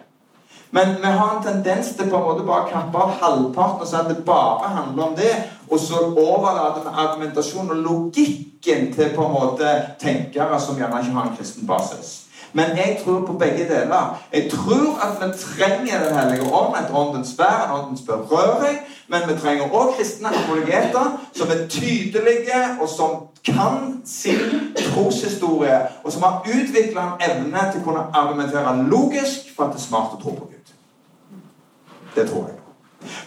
Men 0.73 0.95
vi 1.03 1.11
har 1.19 1.35
en 1.35 1.43
tendens 1.45 1.91
til 1.93 2.09
på 2.09 2.17
en 2.17 2.25
måte 2.25 2.45
bare 2.47 2.65
å 2.65 2.71
kappe 2.71 2.97
av 2.97 3.11
halvparten 3.21 3.83
og 3.85 3.89
si 3.91 3.97
at 3.99 4.07
det 4.09 4.23
bare 4.25 4.71
handler 4.73 5.03
om 5.05 5.17
det, 5.19 5.33
og 5.73 5.79
så 5.79 5.95
overlater 6.17 6.81
vi 6.81 6.89
argumentasjon 6.93 7.69
og 7.69 7.75
logikken 7.75 8.93
til 8.93 9.09
på 9.15 9.25
en 9.25 9.33
måte 9.33 9.69
tenkere 9.99 10.59
som 10.61 10.77
gjerne 10.77 10.99
ikke 11.01 11.15
har 11.17 11.29
en 11.29 11.37
kristen 11.37 11.67
basis. 11.67 12.19
Men 12.53 12.77
jeg 12.77 12.99
tror 13.03 13.25
på 13.25 13.33
begge 13.33 13.65
deler. 13.69 14.19
Jeg 14.33 14.51
tror 14.51 14.99
at 15.05 15.13
vi 15.21 15.37
trenger 15.37 16.03
Den 16.03 16.19
hellige 16.19 16.53
ånd, 16.53 16.75
et 16.75 16.95
åndens 16.95 17.33
vær, 17.37 17.65
en 17.65 17.79
åndens 17.79 18.01
berøring. 18.01 18.77
Men 19.07 19.21
vi 19.27 19.39
trenger 19.39 19.73
òg 19.73 19.95
kristne 19.97 20.29
apologeter 20.29 21.17
som 21.33 21.47
er 21.49 21.67
tydelige, 21.69 22.61
og 22.81 22.89
som 22.89 23.09
kan 23.45 24.01
sin 24.05 24.39
troshistorie, 24.77 25.81
og 26.03 26.11
som 26.11 26.21
har 26.21 26.45
utvikla 26.45 27.01
en 27.01 27.31
evne 27.31 27.71
til 27.71 27.81
å 27.81 27.83
kunne 27.83 28.05
argumentere 28.13 28.77
logisk 28.89 29.55
for 29.55 29.65
at 29.65 29.73
det 29.73 29.81
er 29.81 29.87
smart 29.89 30.13
å 30.13 30.21
tro 30.21 30.37
på 30.37 30.51
Gud. 30.53 30.75
Det 32.15 32.29
tror 32.29 32.45
jeg 32.47 32.62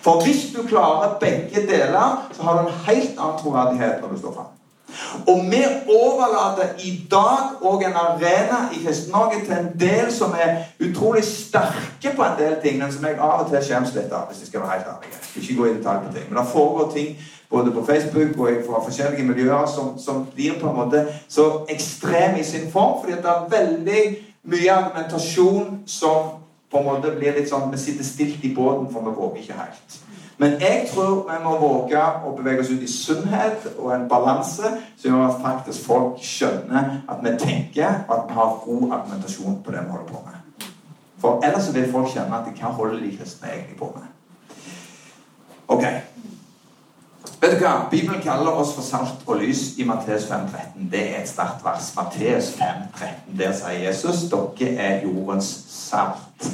For 0.05 0.25
hvis 0.25 0.51
du 0.57 0.63
klarer 0.69 1.19
begge 1.21 1.67
deler, 1.69 2.29
så 2.33 2.43
har 2.43 2.59
du 2.59 2.69
en 2.69 2.85
helt 2.87 3.19
annen 3.19 3.41
troverdighet 3.43 4.03
når 4.03 4.15
du 4.15 4.19
står 4.19 4.35
fram. 4.35 4.53
Og 5.27 5.45
vi 5.51 5.63
overlater 5.89 6.69
i 6.79 6.93
dag 7.11 7.63
òg 7.63 7.83
en 7.85 7.97
arena 8.01 8.59
i 8.73 8.85
Kristen-Norge 8.85 9.41
til 9.45 9.57
en 9.57 9.71
del 9.81 10.13
som 10.13 10.35
er 10.39 10.63
utrolig 10.81 11.25
sterke 11.25 12.13
på 12.17 12.23
en 12.23 12.39
del 12.39 12.57
ting, 12.63 12.79
men 12.79 12.93
som 12.93 13.05
jeg 13.05 13.19
av 13.19 13.43
og 13.45 13.51
til 13.51 13.65
skjemmes 13.65 13.95
litt 13.95 14.13
av. 14.13 14.29
hvis 14.29 14.41
jeg 14.41 14.53
skal 14.53 14.63
være 14.63 14.77
helt 14.77 14.93
ærlig. 14.93 15.19
Ikke 15.43 15.57
gå 15.57 15.67
i 15.67 15.75
detalj 15.75 16.07
på 16.07 16.13
ting. 16.15 16.29
Men 16.29 16.39
det 16.39 16.53
foregår 16.53 16.93
ting 16.93 17.17
både 17.51 17.71
på 17.71 17.85
Facebook 17.87 18.39
og 18.39 18.63
fra 18.69 18.85
forskjellige 18.85 19.27
miljøer 19.27 19.67
som, 19.75 19.99
som 19.99 20.27
blir 20.35 20.61
på 20.61 20.71
en 20.71 20.77
måte 20.77 21.07
så 21.29 21.67
ekstreme 21.69 22.41
i 22.41 22.45
sin 22.45 22.71
form, 22.73 23.01
fordi 23.03 23.19
det 23.23 23.33
er 23.35 23.51
veldig 23.51 24.03
mye 24.43 24.73
argumentasjon 24.73 25.79
som 25.87 26.46
på 26.77 26.83
en 26.83 27.01
måte 27.01 27.15
blir 27.17 27.37
litt 27.37 27.49
sånn 27.51 27.71
Vi 27.73 27.81
sitter 27.81 28.05
stilt 28.05 28.45
i 28.45 28.55
båten, 28.55 28.91
for 28.93 29.07
vi 29.07 29.15
våger 29.17 29.43
ikke 29.43 29.61
helt. 29.61 30.01
Men 30.37 30.59
jeg 30.61 30.89
tror 30.91 31.23
vi 31.31 31.37
må 31.45 31.55
våge 31.61 32.01
å 32.29 32.35
bevege 32.37 32.61
oss 32.61 32.71
ut 32.71 32.83
i 32.85 32.91
sunnhet 32.93 33.71
og 33.79 33.93
en 33.95 34.09
balanse 34.09 34.69
som 34.99 35.07
gjør 35.09 35.31
at 35.31 35.39
faktisk 35.41 35.87
folk 35.89 36.19
skjønner 36.21 36.99
at 37.09 37.23
vi 37.25 37.33
tenker, 37.41 38.03
og 38.05 38.13
at 38.19 38.27
vi 38.29 38.37
har 38.37 38.59
god 38.65 38.93
argumentasjon 38.99 39.63
på 39.65 39.73
det 39.73 39.87
vi 39.87 39.95
holder 39.95 40.13
på 40.13 40.21
med. 40.27 40.69
For 41.23 41.41
ellers 41.47 41.73
vil 41.75 41.89
folk 41.93 42.13
kjenne 42.13 42.37
at 42.37 42.53
hva 42.61 42.75
holder 42.77 43.01
de 43.01 43.15
kristne 43.17 43.55
egentlig 43.55 43.79
på 43.81 43.89
med? 43.95 44.13
Ok. 45.73 45.87
Vet 47.41 47.57
du 47.57 47.65
hva? 47.65 47.89
Bibelen 47.91 48.21
kaller 48.23 48.61
oss 48.61 48.75
for 48.77 48.85
salt 48.85 49.25
og 49.27 49.41
lys 49.41 49.75
i 49.81 49.85
Matteus 49.89 50.29
5,13. 50.29 50.87
Det 50.93 51.03
er 51.03 51.23
et 51.23 51.29
sterkt 51.29 51.65
vers. 51.65 51.89
Matteus 51.97 52.53
5,13. 52.61 53.37
Der 53.39 53.57
sier 53.57 53.83
Jesus 53.89 54.27
dere 54.33 54.71
er 54.77 55.05
jordens 55.05 55.49
salt. 55.73 56.49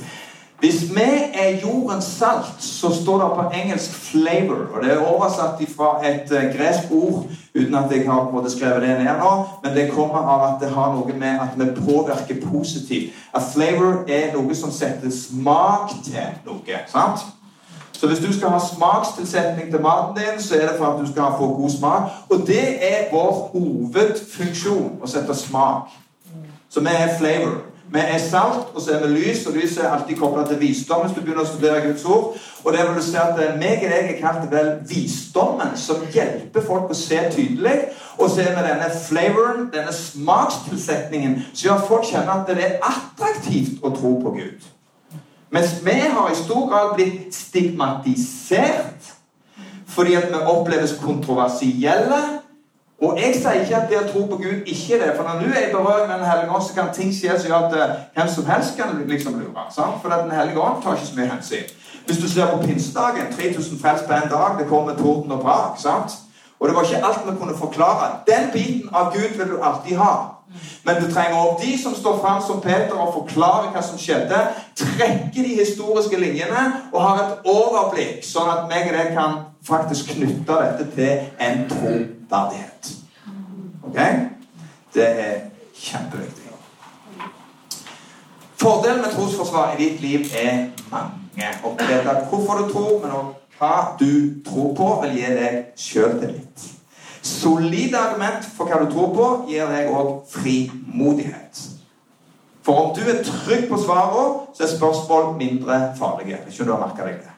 Hvis 0.63 0.83
vi 0.95 1.11
er 1.35 1.61
jordens 1.63 2.05
salt, 2.05 2.63
så 2.63 3.03
står 3.03 3.23
det 3.23 3.31
på 3.35 3.61
engelsk 3.63 3.91
'flavor'. 3.91 4.75
og 4.75 4.83
Det 4.83 4.93
er 4.93 5.15
oversatt 5.15 5.63
fra 5.77 6.09
et 6.09 6.31
uh, 6.31 6.57
gresk 6.57 6.83
ord 6.91 7.25
uten 7.55 7.75
at 7.75 7.85
jeg 7.91 8.11
har 8.11 8.23
på 8.23 8.29
en 8.29 8.37
måte 8.37 8.51
skrevet 8.51 8.83
det 8.83 8.89
ned 8.89 9.17
nå. 9.19 9.45
Men 9.65 9.77
det 9.77 9.91
kommer 9.91 10.19
av 10.19 10.55
at 10.55 10.61
det 10.61 10.71
har 10.71 10.93
noe 10.93 11.13
med 11.19 11.29
at 11.45 11.49
vi 11.57 11.65
påvirker 11.65 12.47
positivt. 12.53 13.13
At 13.35 13.43
flavor 13.55 14.05
er 14.09 14.33
noe 14.35 14.55
som 14.55 14.71
setter 14.71 15.11
smak 15.11 15.91
til 16.05 16.29
noe. 16.47 16.79
sant? 16.87 17.21
Så 17.93 18.07
hvis 18.07 18.19
du 18.19 18.39
skal 18.39 18.49
ha 18.49 18.61
smakstilsetning 18.75 19.71
til 19.71 19.81
maten 19.81 20.17
din, 20.17 20.43
så 20.43 20.55
er 20.55 20.69
det 20.69 20.79
for 20.79 20.87
at 20.87 21.07
du 21.07 21.13
skal 21.13 21.35
få 21.39 21.47
god 21.47 21.71
smak. 21.71 22.03
Og 22.31 22.47
det 22.47 22.93
er 22.93 23.11
vår 23.13 23.51
hovedfunksjon 23.53 24.93
å 25.03 25.07
sette 25.07 25.35
smak. 25.35 25.91
Så 26.71 26.81
vi 26.81 26.87
er 26.87 27.19
flavor. 27.19 27.72
Vi 27.93 28.01
er 28.01 28.19
salt, 28.19 28.71
og 28.75 28.81
så 28.81 28.95
er 28.95 29.03
vi 29.03 29.09
lys, 29.13 29.47
og 29.47 29.53
lyset 29.53 29.85
er 29.85 29.91
alltid 29.93 30.17
kobla 30.17 30.47
til 30.49 30.61
visdom 30.61 31.03
hvis 31.05 31.13
du 31.13 31.21
begynner 31.21 31.45
å 31.45 31.51
studere 31.51 31.83
Guds 31.85 32.05
ord. 32.09 32.39
Og 32.65 32.73
det 32.73 32.87
vil 32.87 32.97
du 32.97 33.05
se 33.05 33.19
at 33.21 33.41
eh, 33.45 33.59
meg 33.61 33.85
og 33.85 33.93
deg 33.93 34.09
er 34.09 34.21
kalt 34.21 34.47
vel 34.53 34.71
visdommen 34.89 35.75
som 35.77 36.07
hjelper 36.15 36.65
folk 36.65 36.89
å 36.89 36.97
se 36.97 37.19
tydelig. 37.35 37.75
Og 38.17 38.33
så 38.33 38.47
er 38.47 38.57
vi 38.57 38.65
denne 38.65 38.89
flavoren, 38.97 39.69
denne 39.75 39.93
smakstilsetningen, 39.93 41.37
som 41.51 41.67
gjør 41.67 41.83
at 41.83 41.89
folk 41.91 42.09
kjenner 42.09 42.33
at 42.39 42.49
det 42.49 42.65
er 42.65 42.79
attraktivt 42.89 43.85
å 43.85 43.93
tro 43.93 44.15
på 44.25 44.33
Gud. 44.39 44.71
Mens 45.53 45.77
vi 45.85 45.99
har 46.01 46.33
i 46.33 46.39
stor 46.39 46.71
grad 46.71 46.95
blitt 46.97 47.35
stigmatisert 47.37 49.13
fordi 49.93 50.15
at 50.17 50.31
vi 50.33 50.39
oppleves 50.49 50.95
kontroversielle 51.03 52.23
og 53.03 53.19
jeg 53.19 53.35
sier 53.35 53.63
ikke 53.63 53.77
at 53.77 53.89
det 53.91 53.99
å 53.99 54.09
tro 54.09 54.25
på 54.31 54.37
Gud 54.39 54.69
ikke 54.71 54.97
er 54.97 55.01
det. 55.03 55.13
For 55.17 55.27
når 55.27 55.41
du 55.43 55.49
er 55.51 55.69
i 55.69 55.73
berøring 55.73 56.09
med 56.09 56.19
Den 56.21 56.29
hellige 56.31 56.51
ånd, 56.55 56.63
så 56.63 56.75
kan 56.75 56.91
ting 56.95 57.11
skje 57.15 57.39
som 57.39 57.51
gjør 57.51 57.65
at 57.67 57.73
uh, 57.79 57.95
hvem 58.15 58.29
som 58.35 58.51
helst 58.51 58.77
kan 58.79 58.93
liksom 59.07 59.39
lure. 59.41 59.65
Sant? 59.75 59.99
For 60.03 60.15
Den 60.15 60.31
hellige 60.31 60.61
ånd 60.61 60.83
tar 60.83 60.99
ikke 60.99 61.11
så 61.11 61.17
mye 61.19 61.31
hensyn. 61.35 61.73
Hvis 62.07 62.19
du 62.23 62.29
ser 62.31 62.51
på 62.51 62.63
pinsedagen, 62.67 63.33
3000 63.39 63.81
frelst 63.83 64.07
på 64.07 64.15
en 64.15 64.31
dag, 64.31 64.59
det 64.59 64.69
kommer 64.69 64.95
torden 64.99 65.33
og 65.33 65.41
brak. 65.41 65.81
sant? 65.83 66.15
Og 66.61 66.69
det 66.69 66.77
var 66.77 66.83
ikke 66.83 67.05
alt 67.07 67.27
vi 67.27 67.39
kunne 67.39 67.59
forklare. 67.59 68.07
Den 68.31 68.51
biten 68.53 68.89
av 68.95 69.13
Gud 69.15 69.35
vil 69.39 69.51
du 69.51 69.59
alltid 69.63 69.97
ha. 69.97 70.15
Men 70.85 70.95
du 71.03 71.13
trenger 71.13 71.39
òg 71.39 71.61
de 71.63 71.73
som 71.83 71.95
står 71.95 72.19
fram 72.23 72.43
som 72.47 72.61
Peter 72.61 72.95
og 72.95 73.15
forklarer 73.15 73.71
hva 73.75 73.83
som 73.83 73.99
skjedde. 73.99 74.39
Trekker 74.79 75.43
de 75.43 75.59
historiske 75.59 76.19
linjene 76.21 76.65
og 76.93 77.03
har 77.03 77.23
et 77.23 77.51
overblikk, 77.51 78.21
sånn 78.27 78.51
at 78.53 78.69
meg 78.71 78.91
og 78.91 78.99
deg 78.99 79.15
kan 79.17 79.39
faktisk 79.67 80.15
knytte 80.17 80.59
dette 80.65 80.91
til 80.95 81.47
en 81.47 81.65
troverdighet. 82.33 82.97
Ok? 83.83 83.99
Det 84.95 85.21
er 85.21 85.41
kjempeviktig. 85.75 86.43
Fordelen 88.57 89.01
med 89.01 89.11
trosforsvar 89.11 89.75
i 89.79 89.85
ditt 89.85 90.01
liv 90.01 90.21
er 90.39 90.69
mange. 90.91 91.49
Oppleve 91.65 92.15
hvorfor 92.31 92.55
du 92.55 92.73
tror, 92.73 93.01
men 93.03 93.11
også 93.11 93.39
hva 93.59 93.97
du 94.01 94.43
tror 94.47 94.75
på, 94.75 94.89
vil 95.03 95.17
gi 95.17 95.35
deg 95.35 95.59
sjøltillit. 95.77 96.65
Solide 97.23 97.99
argument 97.99 98.47
for 98.57 98.71
hva 98.71 98.81
du 98.83 98.91
tror 98.91 99.13
på, 99.15 99.29
gir 99.51 99.69
deg 99.71 99.91
òg 99.91 100.25
frimodighet. 100.31 101.61
For 102.63 102.79
om 102.79 102.95
du 102.95 103.03
er 103.03 103.23
trygg 103.27 103.69
på 103.71 103.79
svarene, 103.83 104.47
så 104.55 104.65
er 104.65 104.77
spørsmål 104.77 105.35
mindre 105.39 105.81
farlige. 105.99 106.39
Ikke 106.49 106.63
om 106.63 106.69
du 106.69 106.75
har 106.75 106.85
merka 106.87 107.07
deg 107.07 107.19
det. 107.23 107.35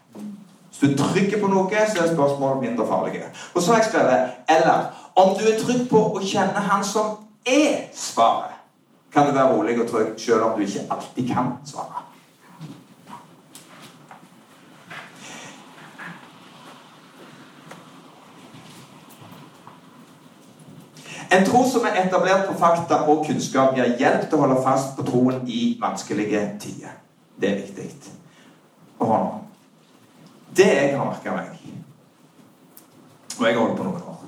Hvis 0.80 0.90
du 0.90 1.02
trykker 1.02 1.40
på 1.40 1.48
noe, 1.48 1.84
så 1.94 2.02
er 2.02 2.14
spørsmål 2.14 2.60
mindre 2.60 2.86
farlige. 2.86 3.28
Og 3.54 3.62
så 3.62 3.72
har 3.72 3.78
jeg 3.78 3.90
skrevet 3.90 4.30
eller 4.48 4.90
om 5.16 5.36
du 5.38 5.44
er 5.46 5.60
trygg 5.60 5.86
på 5.90 6.00
å 6.16 6.20
kjenne 6.20 6.64
Han 6.70 6.84
som 6.84 7.14
er 7.46 7.86
svaret, 7.94 8.56
kan 9.12 9.28
du 9.28 9.32
være 9.32 9.52
rolig 9.54 9.78
og 9.80 9.90
trygg 9.90 10.18
selv 10.18 10.48
om 10.48 10.58
du 10.58 10.66
ikke 10.66 10.88
alltid 10.90 11.30
kan 11.30 11.54
svare. 11.64 12.02
En 21.34 21.46
tro 21.46 21.64
som 21.70 21.86
er 21.86 21.96
etablert 22.04 22.46
på 22.46 22.58
fakta 22.58 23.00
og 23.10 23.24
kunnskap, 23.26 23.74
gir 23.74 23.96
hjelp 23.98 24.28
til 24.28 24.38
å 24.38 24.44
holde 24.44 24.60
fast 24.62 24.92
på 24.96 25.06
troen 25.06 25.40
i 25.50 25.62
vanskelige 25.80 26.42
tider. 26.62 26.92
Det 27.40 27.50
er 27.50 27.62
viktig. 27.62 28.12
Og 29.02 29.43
det 30.56 30.70
jeg 30.70 30.94
har 30.96 31.10
merka 31.10 31.34
meg, 31.36 31.58
og 33.38 33.46
jeg 33.46 33.54
har 33.54 33.60
holdt 33.60 33.78
på 33.78 33.88
noen 33.88 34.08
år, 34.08 34.24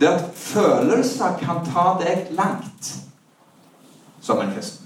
det 0.00 0.08
er 0.08 0.18
at 0.18 0.30
følelser 0.34 1.40
kan 1.42 1.64
ta 1.66 1.92
deg 2.00 2.30
langt 2.38 2.94
som 4.20 4.40
en 4.40 4.52
kristen. 4.54 4.80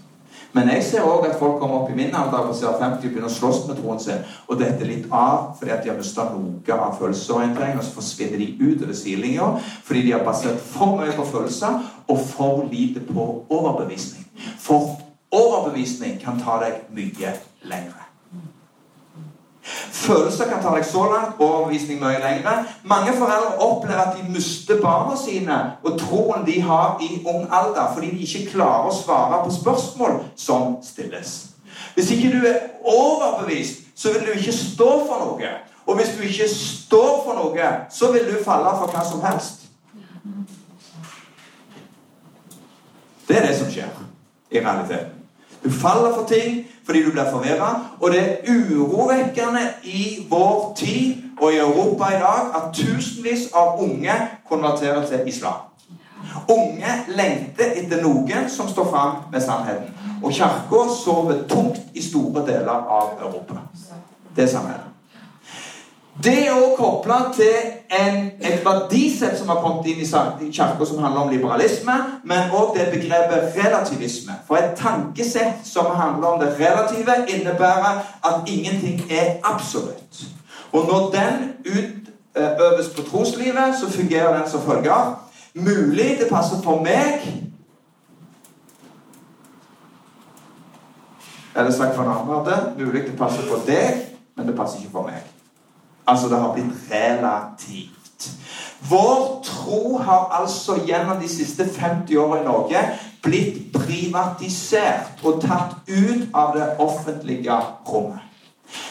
Men 0.54 0.68
jeg 0.70 0.84
ser 0.86 1.06
òg 1.06 1.24
at 1.26 1.38
folk 1.38 1.56
kommer 1.58 1.80
opp 1.80 1.90
i 1.90 1.96
min 1.98 2.14
alder 2.14 2.46
på 2.46 2.54
50 2.54 2.68
og 2.78 3.00
begynner 3.02 3.26
å 3.26 3.34
slåss 3.34 3.64
med 3.66 3.80
troen 3.80 3.98
sin, 4.02 4.20
og 4.46 4.60
detter 4.60 4.86
litt 4.86 5.08
av 5.10 5.56
fordi 5.58 5.72
at 5.74 5.82
de 5.82 5.90
har 5.90 5.98
mista 5.98 6.28
noe 6.30 6.76
av 6.76 6.94
følelsesorientering, 7.00 7.74
og 7.78 7.82
så 7.82 7.96
forsvinner 7.96 8.38
de 8.38 8.52
ut 8.62 8.84
over 8.86 8.94
sidelinja 8.94 9.50
fordi 9.86 10.04
de 10.06 10.14
har 10.14 10.22
basert 10.26 10.62
for 10.62 10.94
mye 11.00 11.16
på 11.16 11.26
følelser 11.32 11.82
og 12.06 12.22
for 12.30 12.62
lite 12.70 13.02
på 13.08 13.26
overbevisning. 13.50 14.28
For 14.62 14.94
overbevisning 15.34 16.20
kan 16.22 16.38
ta 16.38 16.60
deg 16.62 16.86
mye 16.94 17.34
lengre. 17.66 18.03
Følelser 19.94 20.48
kan 20.50 20.62
ta 20.62 20.72
deg 20.74 20.82
så 20.86 21.04
langt, 21.06 21.38
overbevisning 21.38 22.00
mye 22.02 22.18
lengre. 22.18 22.54
Mange 22.82 23.12
foreldre 23.14 23.60
opplever 23.62 24.00
at 24.02 24.16
de 24.18 24.32
mister 24.32 24.80
barna 24.82 25.14
sine 25.16 25.58
og 25.86 25.98
troen 26.00 26.42
de 26.46 26.56
har 26.66 26.98
i 27.02 27.20
ung 27.22 27.46
alder, 27.46 27.92
fordi 27.94 28.10
de 28.10 28.26
ikke 28.26 28.56
klarer 28.56 28.90
å 28.90 28.96
svare 28.96 29.38
på 29.44 29.54
spørsmål 29.54 30.18
som 30.36 30.76
stilles. 30.82 31.34
Hvis 31.94 32.10
ikke 32.10 32.32
du 32.34 32.46
er 32.50 32.58
overbevist, 32.82 33.86
så 33.94 34.12
vil 34.12 34.26
du 34.26 34.34
ikke 34.34 34.56
stå 34.56 34.90
for 35.06 35.22
noe. 35.22 35.54
Og 35.86 35.96
hvis 35.96 36.14
du 36.18 36.26
ikke 36.26 36.48
står 36.50 37.22
for 37.24 37.38
noe, 37.38 37.70
så 37.90 38.12
vil 38.12 38.26
du 38.32 38.44
falle 38.44 38.74
for 38.80 38.90
hva 38.90 39.04
som 39.06 39.22
helst. 39.22 39.68
Det 43.28 43.38
er 43.38 43.46
det 43.46 43.58
som 43.58 43.70
skjer 43.70 43.94
i 44.50 44.58
realiteten. 44.58 45.23
Du 45.64 45.70
faller 45.70 46.14
for 46.14 46.26
ting 46.28 46.66
fordi 46.84 47.02
du 47.04 47.10
blir 47.10 47.30
forvirra. 47.30 47.80
Og 48.00 48.12
det 48.12 48.20
er 48.20 48.36
urovekkende 48.48 49.62
i 49.84 50.26
vår 50.30 50.74
tid 50.76 51.14
og 51.40 51.52
i 51.52 51.58
Europa 51.58 52.10
i 52.12 52.20
dag 52.20 52.50
at 52.56 52.74
tusenvis 52.74 53.48
av 53.54 53.80
unge 53.82 54.12
konverterer 54.48 55.06
til 55.06 55.28
islam. 55.28 55.64
Unge 56.48 56.92
lengter 57.08 57.76
etter 57.76 58.02
noen 58.02 58.48
som 58.48 58.68
står 58.68 58.90
fram 58.90 59.16
med 59.32 59.40
sannheten. 59.40 59.92
Og 60.22 60.32
kirka 60.32 60.84
sover 61.04 61.44
tungt 61.48 61.80
i 61.94 62.02
store 62.02 62.46
deler 62.46 62.90
av 63.00 63.16
Europa. 63.20 63.64
Det 64.36 64.44
er 64.44 64.48
sannheten. 64.48 64.93
Det 66.22 66.46
er 66.46 66.52
også 66.52 66.76
kobla 66.76 67.14
til 67.34 67.54
en, 67.90 68.30
et 68.40 68.60
verdisett 68.64 69.38
som 69.38 69.48
har 69.50 69.58
kommet 69.64 69.88
inn 69.90 69.98
i 69.98 70.50
kirka, 70.52 70.86
som 70.86 71.02
handler 71.02 71.20
om 71.20 71.32
liberalisme, 71.32 71.96
men 72.24 72.54
òg 72.54 72.76
det 72.76 72.86
begrepet 72.92 73.58
relativisme. 73.58 74.36
For 74.46 74.56
et 74.56 74.76
tankesett 74.78 75.66
som 75.66 75.90
handler 75.90 76.28
om 76.28 76.40
det 76.40 76.54
relative, 76.60 77.16
innebærer 77.28 78.04
at 78.30 78.46
ingenting 78.46 79.02
er 79.10 79.40
absolutt. 79.42 80.24
Og 80.72 80.86
når 80.86 81.10
den 81.10 81.34
utøves 81.66 82.88
på 82.96 83.02
troslivet, 83.10 83.74
så 83.80 83.90
fungerer 83.90 84.38
den 84.38 84.50
som 84.50 84.62
følger. 84.62 85.20
Mulig 85.54 86.16
det 86.20 86.28
passer 86.30 86.62
for 86.62 86.82
meg 86.82 87.22
Eller 91.56 91.70
sagt 91.70 91.94
på 91.94 92.02
en 92.02 92.08
annen 92.08 92.26
måte 92.26 92.56
mulig 92.78 93.04
det 93.06 93.14
passer 93.18 93.46
for 93.46 93.62
deg, 93.66 94.00
men 94.36 94.48
det 94.48 94.56
passer 94.58 94.82
ikke 94.82 94.96
for 94.96 95.06
meg. 95.06 95.33
Altså, 96.06 96.28
det 96.28 96.38
har 96.38 96.52
blitt 96.52 96.74
relativt. 96.90 98.30
Vår 98.90 99.44
tro 99.44 99.98
har 99.98 100.28
altså 100.40 100.76
gjennom 100.86 101.20
de 101.22 101.28
siste 101.28 101.64
50 101.64 102.16
årene 102.16 102.42
i 102.42 102.44
Norge 102.44 102.82
blitt 103.24 103.72
privatisert 103.72 105.24
og 105.24 105.40
tatt 105.40 105.88
ut 105.88 106.28
av 106.34 106.52
det 106.56 106.68
offentlige 106.78 107.56
rommet. 107.88 108.20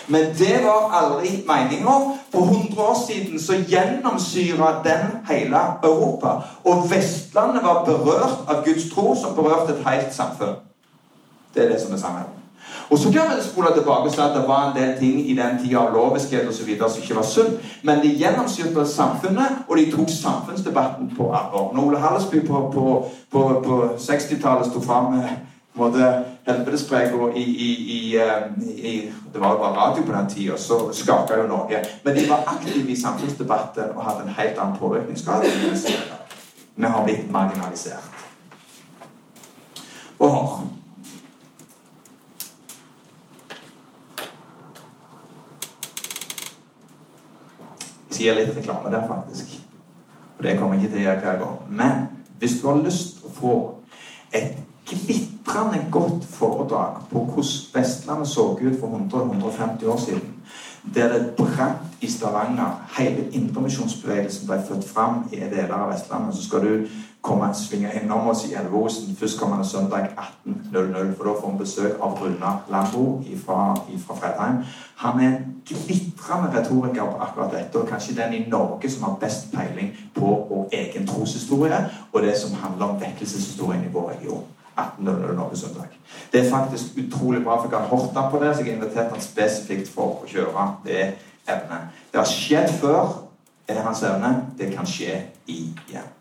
Men 0.08 0.34
det 0.38 0.60
var 0.64 0.90
aldri 0.98 1.44
meninga. 1.48 1.96
For 2.32 2.42
100 2.42 2.82
år 2.82 2.98
siden 3.08 3.40
så 3.40 3.54
gjennomsyra 3.54 4.84
den 4.84 5.06
hele 5.30 5.62
Europa. 5.84 6.42
Og 6.64 6.90
Vestlandet 6.92 7.64
var 7.64 7.86
berørt 7.86 8.48
av 8.48 8.64
Guds 8.66 8.90
tro, 8.94 9.16
som 9.16 9.36
berørte 9.36 9.74
et 9.74 9.86
helt 9.88 10.16
samfunn. 10.16 10.56
Det 11.54 11.64
er 11.64 11.70
det 11.70 11.82
som 11.82 11.94
er 11.94 11.98
sannheten. 11.98 12.43
Og 12.90 12.98
så 12.98 13.12
kan 13.12 13.22
vi 13.36 13.44
spole 13.44 13.74
tilbake 13.74 14.10
og 14.10 14.12
si 14.12 14.22
at 14.22 14.36
det 14.36 14.48
var 14.48 14.68
en 14.68 14.76
del 14.78 14.98
ting 15.00 15.30
i 15.30 15.36
den 15.38 15.60
tida 15.64 15.80
av 15.80 15.94
loviskhet 15.94 16.50
osv. 16.50 16.70
som 16.80 17.02
ikke 17.02 17.16
var 17.16 17.24
sunt, 17.24 17.54
men 17.84 18.02
de 18.02 18.18
gjennomsyrte 18.18 18.86
samfunnet, 18.88 19.64
og 19.68 19.78
de 19.78 19.92
tok 19.92 20.10
samfunnsdebatten 20.10 21.14
på 21.18 21.32
alvor. 21.32 21.74
Når 21.74 21.84
Ole 21.86 22.00
Hallesby 22.00 22.48
på, 22.48 22.70
på, 22.74 22.86
på, 23.32 23.48
på 23.66 23.82
60-tallet 23.98 24.70
sto 24.70 24.82
fram 24.82 25.14
med 25.14 25.30
helvetespreka 26.46 27.32
i, 27.36 27.44
i, 27.44 27.72
i, 27.98 28.18
eh, 28.18 28.68
i, 28.86 29.12
Det 29.34 29.40
var 29.40 29.52
jo 29.52 29.58
bare 29.58 29.76
radio 29.76 30.04
på 30.04 30.12
den 30.12 30.30
tida, 30.30 30.58
så 30.58 30.94
skaka 30.94 31.38
jo 31.38 31.48
Norge. 31.48 31.86
Men 32.04 32.16
de 32.16 32.30
var 32.30 32.44
aktive 32.48 32.92
i 32.92 33.02
samfunnsdebatten 33.02 33.96
og 33.96 34.04
hadde 34.04 34.28
en 34.28 34.36
helt 34.38 34.60
annen 34.60 34.78
påvirkningsgrad. 34.78 35.44
Vi 36.76 36.86
har 36.86 37.04
blitt 37.04 37.32
marginalisert. 37.32 38.10
Og 40.20 40.60
sier 48.14 48.38
litt 48.38 48.56
reklame 48.56 48.92
der, 48.94 49.08
faktisk. 49.08 49.56
Og 50.38 50.44
det 50.46 50.58
kommer 50.60 50.76
jeg 50.76 50.84
ikke 50.84 50.96
til 50.96 51.02
å 51.02 51.08
gjøre 51.08 51.24
hver 51.24 51.40
gang. 51.44 51.58
Men 51.70 52.04
hvis 52.40 52.60
du 52.62 52.68
har 52.68 52.84
lyst 52.84 53.18
til 53.18 53.30
å 53.30 53.34
få 53.38 53.56
et 54.34 54.60
glitrende 54.90 55.80
godt 55.92 56.26
foredrag 56.26 57.04
på 57.12 57.24
hvordan 57.24 57.74
Vestlandet 57.74 58.28
så 58.28 58.50
ut 58.58 58.80
for 58.80 58.88
100-150 59.00 59.88
år 59.94 60.00
siden, 60.06 60.30
der 60.96 61.14
det 61.14 61.36
brant 61.38 62.02
i 62.02 62.10
Stavanger, 62.12 62.84
hele 62.98 63.30
indremisjonsbevegelsen 63.32 64.48
ble 64.48 64.60
født 64.68 64.88
fram 64.88 65.24
i 65.32 65.40
deler 65.40 65.72
av 65.78 65.94
Vestlandet, 65.94 66.36
så 66.36 66.44
skal 66.44 66.66
du 66.68 66.88
komme 67.24 67.48
og 67.50 67.56
svinge 67.56 67.92
innom 67.96 68.28
oss 68.28 68.44
i 68.50 68.54
Elveosen 68.60 69.16
førstkommende 69.16 69.66
søndag 69.68 70.10
18.00. 70.46 71.14
For 71.18 71.24
da 71.30 71.36
får 71.40 71.52
vi 71.52 71.58
besøk 71.62 72.02
av 72.04 72.18
Runa 72.20 72.52
Lambo 72.70 73.04
fra 73.46 74.16
Fredheim. 74.20 74.58
Han 74.96 75.20
er 75.20 75.28
en 75.28 75.54
glitrende 75.68 76.52
retoriker 76.58 77.04
på 77.04 77.22
akkurat 77.24 77.56
dette, 77.56 77.80
og 77.80 77.88
kanskje 77.88 78.18
den 78.18 78.34
i 78.34 78.42
Norge 78.50 78.92
som 78.92 79.04
har 79.08 79.16
best 79.22 79.52
peiling 79.54 79.94
på 80.16 80.32
vår 80.50 80.76
egen 80.80 81.08
troshistorie, 81.08 81.80
og 82.12 82.22
det 82.22 82.36
som 82.38 82.58
handler 82.64 82.86
om 82.86 83.00
vekkelseshistorien 83.02 83.86
i 83.86 83.94
vår 83.94 84.10
region. 84.10 84.44
18.00 84.78 85.36
Norge 85.36 85.58
søndag. 85.58 85.96
Det 86.32 86.46
er 86.46 86.50
faktisk 86.50 86.98
utrolig 86.98 87.44
bra, 87.44 87.62
for 87.62 87.70
jeg 87.72 87.80
har 87.80 87.88
hørt 87.88 88.18
ham 88.18 88.32
på 88.32 88.44
det, 88.44 88.56
så 88.56 88.64
jeg 88.64 88.74
har 88.74 88.82
invitert 88.82 89.12
han 89.12 89.22
spesifikt 89.22 89.94
for 89.94 90.24
å 90.24 90.28
kjøre 90.28 90.68
det 90.84 91.00
evnet. 91.48 91.88
Det 92.12 92.20
har 92.20 92.28
skjedd 92.28 92.76
før. 92.82 93.20
Er 93.68 93.80
det 93.80 93.88
hans 93.88 94.04
evne? 94.04 94.36
Det 94.58 94.74
kan 94.76 94.88
skje 94.90 95.22
igjen. 95.48 96.12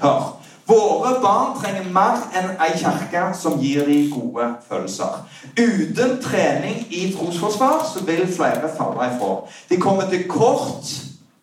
Hør. 0.00 0.35
Våre 0.66 1.12
barn 1.22 1.52
trenger 1.60 1.90
mer 1.94 2.24
enn 2.34 2.56
ei 2.58 2.72
kirke 2.74 3.28
som 3.38 3.60
gir 3.62 3.86
dem 3.86 4.08
gode 4.10 4.48
følelser. 4.68 5.20
Uten 5.54 6.16
trening 6.22 6.86
i 6.90 7.12
trosforsvar 7.14 7.84
så 7.92 8.02
vil 8.08 8.26
flere 8.26 8.70
falle 8.78 9.10
ifra. 9.12 9.34
De 9.70 9.78
kommer 9.80 10.10
til 10.10 10.26
kort 10.28 10.90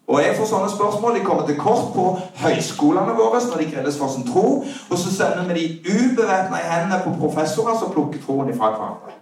og 0.07 0.19
jeg 0.19 0.36
får 0.38 0.47
sånne 0.49 0.69
spørsmål. 0.69 1.15
De 1.15 1.25
kommer 1.25 1.45
til 1.47 1.55
kort 1.57 1.93
på 1.95 2.05
høyskolene 2.43 3.15
våre 3.15 3.39
når 3.47 3.62
de 3.62 3.69
grilles 3.71 3.97
for 3.97 4.12
sin 4.12 4.25
tro. 4.27 4.47
Og 4.89 4.97
så 4.99 5.13
sender 5.15 5.47
vi 5.47 5.53
de 5.62 5.93
ubevæpna 5.93 6.59
i 6.59 6.67
hendene 6.71 6.99
på 7.05 7.15
professorer 7.21 7.79
som 7.79 7.93
plukker 7.93 8.19
troen 8.25 8.51
ifra 8.51 8.73
hverandre. 8.73 9.15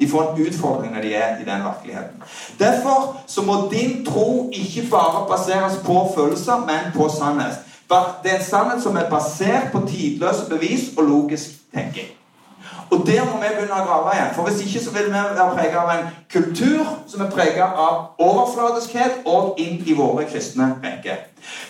De 0.00 0.08
får 0.08 0.30
en 0.30 0.46
utfordring 0.46 0.94
når 0.94 1.02
de 1.02 1.14
er 1.14 1.40
i 1.40 1.48
den 1.48 1.64
virkeligheten. 1.66 2.22
Derfor 2.58 3.16
så 3.26 3.42
må 3.42 3.56
din 3.72 4.04
tro 4.06 4.48
ikke 4.52 4.86
bare 4.90 5.26
baseres 5.28 5.76
på 5.84 6.06
følelser, 6.14 6.62
men 6.70 6.94
på 6.94 7.08
sannhet. 7.18 7.58
Det 7.90 8.30
er 8.30 8.38
en 8.38 8.44
sannhet 8.44 8.82
som 8.82 8.96
er 8.96 9.10
basert 9.10 9.72
på 9.72 9.82
tidløse 9.88 10.48
bevis 10.50 10.90
og 10.96 11.04
logisk 11.04 11.58
tenking. 11.74 12.12
Og 12.90 13.06
der 13.06 13.24
må 13.24 13.38
vi 13.38 13.50
begynne 13.54 13.76
å 13.76 13.86
grave 13.86 14.14
igjen. 14.16 14.32
For 14.34 14.48
hvis 14.48 14.62
ikke 14.64 14.80
så 14.84 14.92
vil 14.94 15.06
vi 15.06 15.18
være 15.18 15.50
preget 15.54 15.76
av 15.78 15.90
en 15.94 16.08
kultur 16.32 16.88
som 17.06 17.22
er 17.22 17.30
preget 17.30 17.78
av 17.84 18.00
overfladiskhet 18.18 19.22
og 19.30 19.60
inn 19.62 19.78
i 19.86 19.94
våre 19.94 20.26
kristne 20.30 20.72
rekker. 20.82 21.20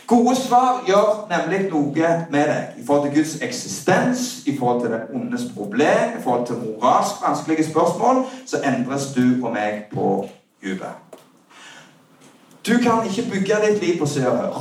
Gode 0.08 0.34
svar 0.36 0.80
gjør 0.88 1.26
nemlig 1.30 1.60
noe 1.68 2.14
med 2.32 2.48
deg 2.52 2.80
i 2.80 2.86
forhold 2.86 3.08
til 3.08 3.14
Guds 3.18 3.36
eksistens, 3.44 4.24
i 4.46 4.56
forhold 4.58 4.80
til 4.80 4.96
det 4.96 5.02
ondes 5.14 5.44
problem, 5.54 6.16
i 6.16 6.22
forhold 6.24 6.46
til 6.46 6.62
moralsk 6.64 7.20
vanskelige 7.26 7.68
spørsmål. 7.68 8.24
Så 8.46 8.64
endres 8.64 9.12
du 9.16 9.44
og 9.44 9.52
meg 9.52 9.86
på 9.92 10.24
dypet. 10.64 11.20
Du 12.66 12.76
kan 12.80 13.04
ikke 13.04 13.28
bygge 13.30 13.62
ditt 13.66 13.84
liv 13.84 14.00
på 14.00 14.08
Se 14.08 14.24
og 14.28 14.36
Hør. 14.36 14.60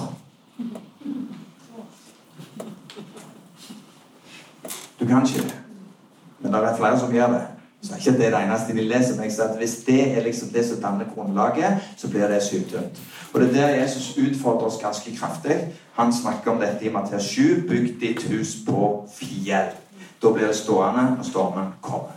Du 5.00 5.06
kan 5.08 5.26
ikke 5.26 5.44
det. 5.48 5.56
Men 6.40 6.54
det 6.54 6.60
er 6.64 6.78
flere 6.78 7.00
som 7.00 7.14
gjør 7.14 7.28
det. 7.28 7.42
Så 7.82 7.96
ikke 7.96 8.18
det 8.18 8.26
er 8.26 8.38
det 8.38 8.44
eneste 8.44 8.76
de 8.76 8.84
leser. 8.88 9.16
Men 9.16 9.24
jeg 9.24 9.34
sier 9.34 9.44
at 9.48 9.58
hvis 9.58 9.76
det 9.88 10.18
er 10.18 10.24
liksom 10.24 10.50
det 10.54 10.66
som 10.68 10.82
danner 10.84 11.06
grunnlaget, 11.16 11.80
så 11.98 12.10
blir 12.10 12.28
det 12.28 12.44
syltynt. 12.44 13.00
Og 13.34 13.42
det 13.42 13.50
er 13.50 13.54
der 13.54 13.82
Jesus 13.82 14.18
utfordrer 14.18 14.68
oss 14.68 14.82
ganske 14.82 15.16
kraftig. 15.16 15.58
Han 15.94 16.14
snakker 16.14 16.52
om 16.52 16.60
dette 16.60 16.86
i 16.86 16.92
Matteus 16.92 17.24
7. 17.24 17.68
Bygg 17.70 18.02
ditt 18.02 18.24
hus 18.32 18.56
på 18.68 19.08
fjell. 19.16 19.72
Da 20.22 20.32
blir 20.32 20.48
det 20.48 20.56
stående 20.56 21.16
når 21.18 21.24
stormen 21.24 21.74
kommer. 21.82 22.16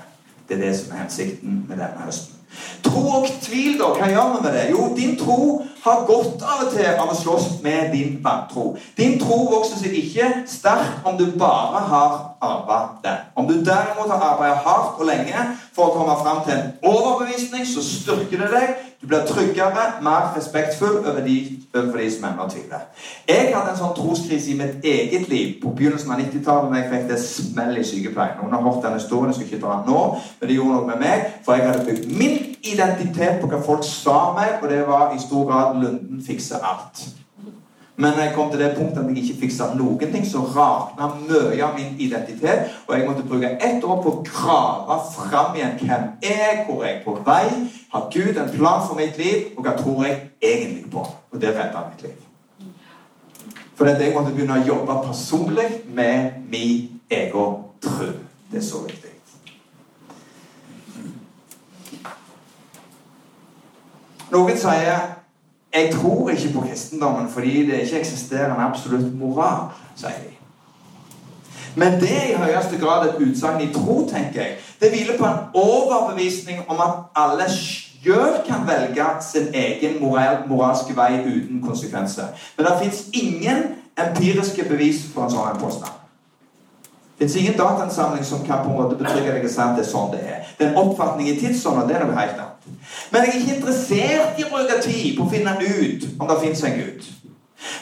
Det 0.49 0.59
er 0.59 0.67
det 0.67 0.79
som 0.79 0.93
er 0.93 1.05
hensikten 1.05 1.67
med 1.69 1.77
denne 1.77 2.07
høsten. 2.07 2.37
Tro 2.83 3.01
og 3.09 3.27
tvil, 3.41 3.79
da. 3.79 3.93
Hva 3.97 4.09
gjør 4.11 4.33
vi 4.35 4.43
med 4.43 4.53
det? 4.59 4.65
Jo, 4.71 4.89
din 4.97 5.15
tro 5.19 5.63
har 5.85 6.05
godt 6.07 6.43
av 6.43 6.67
og 6.67 6.75
til 6.75 6.91
av 6.91 7.09
å 7.09 7.17
slåss 7.17 7.47
med 7.63 7.95
din 7.95 8.19
vantro. 8.25 8.77
Din 8.99 9.17
tro 9.21 9.39
vokser 9.55 9.79
seg 9.81 9.95
ikke 9.97 10.29
sterk 10.51 11.07
om 11.07 11.17
du 11.19 11.31
bare 11.39 11.87
har 11.89 12.19
arve 12.43 12.79
den. 13.05 13.19
Om 13.35 13.47
du 13.49 13.55
derimot 13.65 14.11
har 14.11 14.25
arbeidet 14.33 14.65
hardt 14.67 15.01
og 15.01 15.07
lenge 15.07 15.45
for 15.75 15.89
å 15.89 15.95
komme 15.97 16.17
fram 16.23 16.43
til 16.47 16.57
en 16.57 16.73
overbevisning, 16.83 17.67
så 17.67 17.85
styrker 17.85 18.43
det 18.43 18.51
deg. 18.53 18.75
Du 19.03 19.09
blir 19.11 19.25
tryggere, 19.27 19.85
mer 20.03 20.29
respektfull 20.37 21.01
over 21.01 21.21
de, 21.27 21.37
over 21.75 21.97
de 21.99 22.11
som 22.15 22.29
ennå 22.29 22.49
tviler. 22.51 22.85
Jeg 23.29 23.49
hadde 23.55 23.73
en 23.73 23.81
sånn 23.81 23.97
troskrise 23.97 24.53
i 24.53 24.59
mitt 24.59 24.85
eget 24.87 25.27
liv 25.33 25.57
på 25.63 25.73
begynnelsen 25.75 26.13
av 26.15 26.23
90-tallet 26.23 26.71
når 26.71 26.79
jeg 26.79 26.91
fikk 26.93 27.09
det 27.11 27.19
smell 27.25 27.81
i 27.81 27.87
sykepleien. 27.89 28.39
Noen 28.39 28.55
har 28.55 28.63
hørt 28.69 28.85
den 28.85 28.99
historien, 29.01 29.33
jeg 29.33 29.41
skal 29.41 29.51
ikke 29.51 29.65
dra 29.65 29.81
nå, 29.89 30.05
men 30.39 30.51
det 30.51 30.59
gjorde 30.59 30.77
noe 30.77 30.93
med 30.93 31.03
meg. 31.03 31.27
For 31.43 31.59
jeg 31.59 31.67
hadde 31.71 31.89
bygd 31.89 32.15
min 32.21 32.39
identitet 32.63 33.43
på 33.43 33.51
hva 33.51 33.65
folk 33.67 33.83
sa 33.89 34.21
meg, 34.39 34.61
og 34.63 34.71
det 34.71 34.85
var 34.87 35.17
i 35.17 35.21
stor 35.23 35.51
grad 35.51 35.83
'Lunden 35.83 36.23
fikser 36.27 36.63
alt'. 36.63 37.22
Men 38.03 38.17
når 38.17 38.23
jeg 38.23 38.35
kom 38.35 38.51
til 38.51 38.61
det 38.61 38.75
punktet 38.77 38.99
at 38.99 39.11
jeg 39.11 39.23
ikke 39.23 39.41
fiksa 39.41 39.67
noen 39.79 40.13
ting, 40.13 40.25
så 40.27 40.41
rakna 40.43 41.07
mye 41.21 41.61
av 41.63 41.77
min 41.77 41.93
identitet. 42.03 42.73
Og 42.89 42.97
jeg 42.99 43.07
måtte 43.07 43.23
bruke 43.29 43.51
ett 43.63 43.85
år 43.85 44.01
på 44.03 44.11
å 44.11 44.25
grave 44.27 44.97
fram 45.13 45.55
igjen 45.55 45.77
hvem 45.79 46.09
jeg 46.25 46.41
er 46.49 46.65
hvor 46.67 46.83
er 46.83 46.89
jeg 46.89 47.05
på 47.05 47.15
vei, 47.29 47.45
har 47.95 48.09
Gud 48.11 48.41
en 48.43 48.51
plan 48.57 48.83
for 48.89 48.99
mitt 48.99 49.23
liv, 49.23 49.53
og 49.55 49.63
hva 49.63 49.77
tror 49.79 50.03
jeg 50.09 50.19
egentlig 50.43 50.91
på? 50.91 51.07
Og 51.31 51.41
det 51.41 51.55
redda 51.55 51.85
mitt 51.93 52.03
liv. 52.09 52.19
For 53.79 53.87
at 53.87 54.03
jeg 54.03 54.17
måtte 54.17 54.35
begynne 54.35 54.59
å 54.59 54.67
jobbe 54.67 54.99
personlig 55.07 55.71
med 55.95 56.43
min 56.51 57.01
egen 57.07 57.57
tro. 57.87 58.13
Det 58.51 58.59
er 58.59 58.67
så 58.67 58.83
viktig. 58.83 59.15
Noen 64.35 64.59
sier 64.59 65.22
jeg 65.75 65.93
tror 65.95 66.31
ikke 66.31 66.53
på 66.53 66.61
kristendommen 66.61 67.29
fordi 67.33 67.67
det 67.71 67.81
ikke 67.81 68.01
eksisterer 68.01 68.55
en 68.55 68.67
absolutt 68.71 69.19
moral, 69.19 69.71
sier 69.97 70.21
de. 70.25 70.33
Men 71.75 72.01
det 72.01 72.13
er 72.13 72.27
i 72.33 72.41
høyeste 72.41 72.79
grad 72.81 73.09
et 73.09 73.23
utsagn 73.29 73.63
i 73.65 73.73
tro, 73.73 74.09
tenker 74.09 74.41
jeg. 74.41 74.57
Det 74.81 74.91
hviler 74.91 75.19
på 75.19 75.25
en 75.25 75.39
overbevisning 75.55 76.61
om 76.69 76.81
at 76.85 76.99
alle 77.17 77.49
sjøl 77.49 78.43
kan 78.47 78.67
velge 78.69 79.07
sin 79.25 79.49
egen 79.55 80.01
moral, 80.01 80.43
moralske 80.49 80.97
vei 80.97 81.23
uten 81.25 81.63
konsekvenser. 81.65 82.29
Men 82.57 82.67
det 82.67 82.79
fins 82.83 83.05
ingen 83.13 83.65
empiriske 83.97 84.69
bevis 84.69 85.07
for 85.15 85.25
en 85.25 85.33
sånn 85.33 85.61
påstand. 85.63 85.93
Det 87.19 87.25
fins 87.25 87.37
ingen 87.37 87.57
datainnsamling 87.57 88.25
som 88.25 88.45
kan 88.47 88.65
på 88.65 88.73
en 88.73 88.81
måte 88.83 88.99
betrygge 88.99 89.33
deg 89.33 89.45
og 89.45 89.53
si 89.53 89.61
at 89.63 89.77
det 89.79 89.87
er 89.87 89.93
sånn 89.93 90.13
det 90.13 90.23
er. 90.27 90.49
Det 90.59 90.67
er 90.67 90.73
en 90.73 90.81
oppfatning 90.83 91.29
i 91.31 91.39
tidsånden, 91.41 91.89
det 91.89 91.97
er 91.97 92.05
noe 92.05 92.19
helt 92.19 92.37
annet. 92.37 92.52
Men 93.11 93.23
jeg 93.23 93.29
er 93.29 93.41
ikke 93.41 93.57
interessert 93.57 94.39
i 94.39 94.45
å 94.47 94.51
bruke 94.53 94.79
tid 94.83 95.17
på 95.17 95.27
å 95.27 95.31
finne 95.31 95.57
ut 95.61 96.07
om 96.19 96.29
det 96.31 96.39
fins 96.43 96.65
en 96.65 96.79
Gud. 96.79 97.07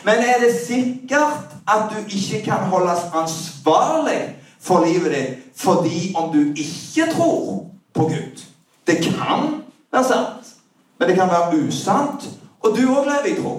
Men 0.05 0.23
er 0.25 0.41
det 0.43 0.53
sikkert 0.57 1.55
at 1.69 1.93
du 1.93 1.99
ikke 2.17 2.43
kan 2.45 2.69
holdes 2.73 3.07
ansvarlig 3.17 4.21
for 4.61 4.85
livet 4.85 5.15
ditt 5.15 5.47
fordi 5.61 6.15
om 6.17 6.31
du 6.33 6.55
ikke 6.57 7.11
tror 7.13 7.67
på 7.95 8.07
Gud? 8.09 8.45
Det 8.87 8.97
kan 9.05 9.61
være 9.93 10.05
sant, 10.05 10.55
men 10.99 11.09
det 11.09 11.17
kan 11.17 11.29
være 11.29 11.67
usant, 11.67 12.29
og 12.61 12.77
du 12.77 12.87
òg 12.89 13.05
lever 13.09 13.29
i 13.31 13.37
tro. 13.43 13.55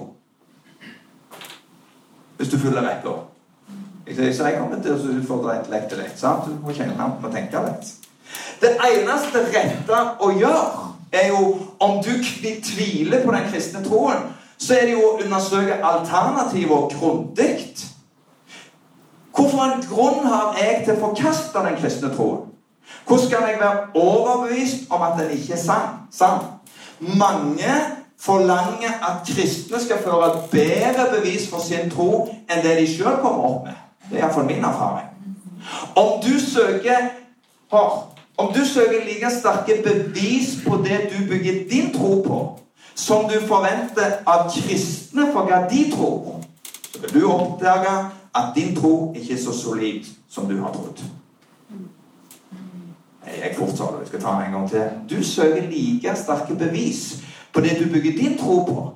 Hvis 2.37 2.49
du 2.49 2.57
følger 2.59 2.81
rekka. 2.81 3.19
Jeg 4.07 4.33
jeg 4.33 4.57
kommer 4.57 4.81
til 4.81 4.91
å 4.91 5.17
utfordre 5.19 5.59
intellektet 5.59 5.99
ditt. 5.99 6.21
Du 6.21 6.57
må 6.65 6.73
kjenne 6.73 6.97
ham, 6.97 7.13
og 7.23 7.31
tenke 7.31 7.61
litt. 7.67 7.93
Det 8.61 8.71
eneste 8.87 9.45
rette 9.53 9.99
å 10.19 10.31
gjøre 10.33 10.90
er 11.11 11.27
jo 11.27 11.57
om 11.79 12.03
du 12.03 12.11
tviler 12.63 13.25
på 13.25 13.31
den 13.31 13.49
kristne 13.51 13.83
troen, 13.83 14.29
så 14.57 14.75
er 14.77 14.85
det 14.85 14.93
jo 14.93 15.07
å 15.07 15.17
undersøke 15.23 15.81
alternativer 15.83 16.87
grundig. 16.93 17.57
En 19.61 19.81
grunn 19.89 20.25
har 20.25 20.55
jeg 20.57 20.83
til 20.85 20.95
å 20.95 21.01
forkaste 21.01 21.61
den 21.65 21.75
kristne 21.81 22.09
troen? 22.15 22.47
Hvordan 23.07 23.29
kan 23.29 23.47
jeg 23.49 23.59
være 23.59 23.87
overbevist 23.95 24.89
om 24.89 25.01
at 25.01 25.19
den 25.19 25.33
ikke 25.35 25.53
er 25.53 25.63
sann? 26.11 26.45
Mange 26.99 27.73
forlanger 28.21 28.93
at 29.01 29.25
kristne 29.27 29.81
skal 29.81 30.01
føre 30.03 30.29
et 30.29 30.49
bedre 30.51 31.07
bevis 31.15 31.47
for 31.49 31.63
sin 31.63 31.89
tro 31.91 32.27
enn 32.49 32.63
det 32.63 32.77
de 32.79 32.87
sjøl 32.89 33.17
kommer 33.23 33.47
opp 33.49 33.65
med. 33.69 33.79
Det 34.09 34.19
er 34.19 34.23
iallfall 34.25 34.49
min 34.49 34.65
erfaring. 34.65 35.09
Om 35.95 36.21
du 36.23 36.33
søker 36.39 37.09
Hør. 37.71 38.10
Om 38.41 38.53
du 38.53 38.65
søker 38.65 39.05
like 39.05 39.29
sterke 39.29 39.83
bevis 39.83 40.57
på 40.67 40.75
det 40.75 40.99
du 41.11 41.27
bygger 41.29 41.53
din 41.69 41.93
tro 41.93 42.21
på, 42.27 42.59
som 42.95 43.29
du 43.29 43.39
forventer 43.47 44.23
av 44.25 44.47
kristne 44.49 45.27
for 45.33 45.45
hva 45.45 45.59
de 45.69 45.83
tror 45.91 46.15
på, 46.25 46.33
så 46.91 47.01
vil 47.01 47.21
du 47.21 47.27
oppdage 47.29 47.91
at 48.35 48.55
din 48.55 48.75
tro 48.75 49.13
ikke 49.15 49.33
er 49.33 49.43
så 49.43 49.53
solid 49.53 50.07
som 50.29 50.47
du 50.49 50.57
har 50.57 50.73
trodd. 50.73 51.03
Jeg 53.27 53.53
fortsatte, 53.57 53.99
jeg 53.99 54.07
skal 54.07 54.21
ta 54.21 54.31
den 54.31 54.47
en 54.47 54.55
gang 54.57 54.69
til. 54.69 54.87
Du 55.09 55.23
søker 55.23 55.69
like 55.69 56.15
sterke 56.15 56.55
bevis 56.55 57.21
på 57.53 57.61
det 57.61 57.77
du 57.79 57.93
bygger 57.93 58.17
din 58.17 58.37
tro 58.37 58.63
på, 58.65 58.93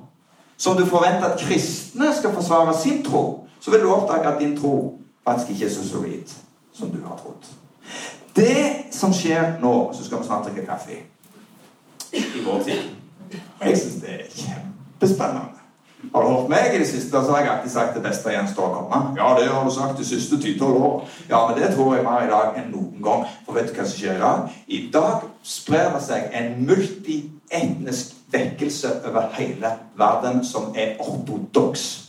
som 0.56 0.76
du 0.76 0.86
forventer 0.86 1.28
at 1.28 1.38
kristne 1.40 2.10
skal 2.18 2.34
forsvare 2.34 2.74
sin 2.82 3.04
tro, 3.04 3.46
så 3.60 3.70
vil 3.70 3.80
du 3.80 3.92
oppdage 3.92 4.26
at 4.26 4.40
din 4.40 4.56
tro 4.58 4.98
faktisk 5.28 5.50
ikke 5.50 5.66
er 5.66 5.70
så 5.70 5.88
solid 5.88 6.34
som 6.72 6.90
du 6.90 6.98
har 7.06 7.16
trodd. 7.22 7.46
Det 8.36 8.92
som 8.92 9.12
skjer 9.14 9.56
nå 9.62 9.74
Så 9.96 10.04
skal 10.04 10.20
vi 10.20 10.28
snart 10.28 10.48
drikke 10.48 10.66
kaffe 10.68 11.02
i 12.16 12.40
vår 12.44 12.62
tid. 12.64 12.82
Jeg 13.60 13.78
syns 13.78 13.94
det 14.00 14.12
er 14.14 14.28
kjempespennende. 14.30 15.56
Har 16.14 16.22
du 16.22 16.28
hørt 16.28 16.48
meg 16.48 16.74
i 16.74 16.78
det 16.78 16.86
siste, 16.88 17.10
så 17.10 17.32
har 17.32 17.40
jeg 17.42 17.50
alltid 17.50 17.72
sagt 17.72 17.96
det 17.96 18.02
beste 18.04 18.32
gjenstår 18.32 18.68
å 18.68 18.74
komme. 18.76 19.00
Ja, 19.18 19.32
det 19.36 19.48
har 19.50 19.64
du 19.66 19.72
sagt 19.74 19.98
de 19.98 20.06
siste 20.06 20.38
10-12 20.38 20.62
år. 20.86 21.02
Ja, 21.28 21.42
men 21.48 21.58
det 21.58 21.72
tror 21.74 21.96
jeg 21.96 22.06
mer 22.06 22.24
i 22.24 22.30
dag 22.30 22.56
enn 22.60 22.70
noen 22.72 23.02
gang. 23.04 23.26
For 23.44 23.58
vet 23.58 23.72
du 23.72 23.74
hva 23.76 23.88
som 23.88 23.98
skjer 23.98 24.16
i 24.16 24.22
dag? 24.22 24.56
I 24.66 24.80
dag 24.94 25.26
sprer 25.44 25.90
det 25.96 26.02
seg 26.06 26.30
en 26.40 26.54
multietnisk 26.68 28.16
vekkelse 28.32 28.94
over 29.10 29.28
hele 29.36 29.72
verden 29.98 30.44
som 30.46 30.70
er 30.78 30.96
ortodoks. 31.02 32.05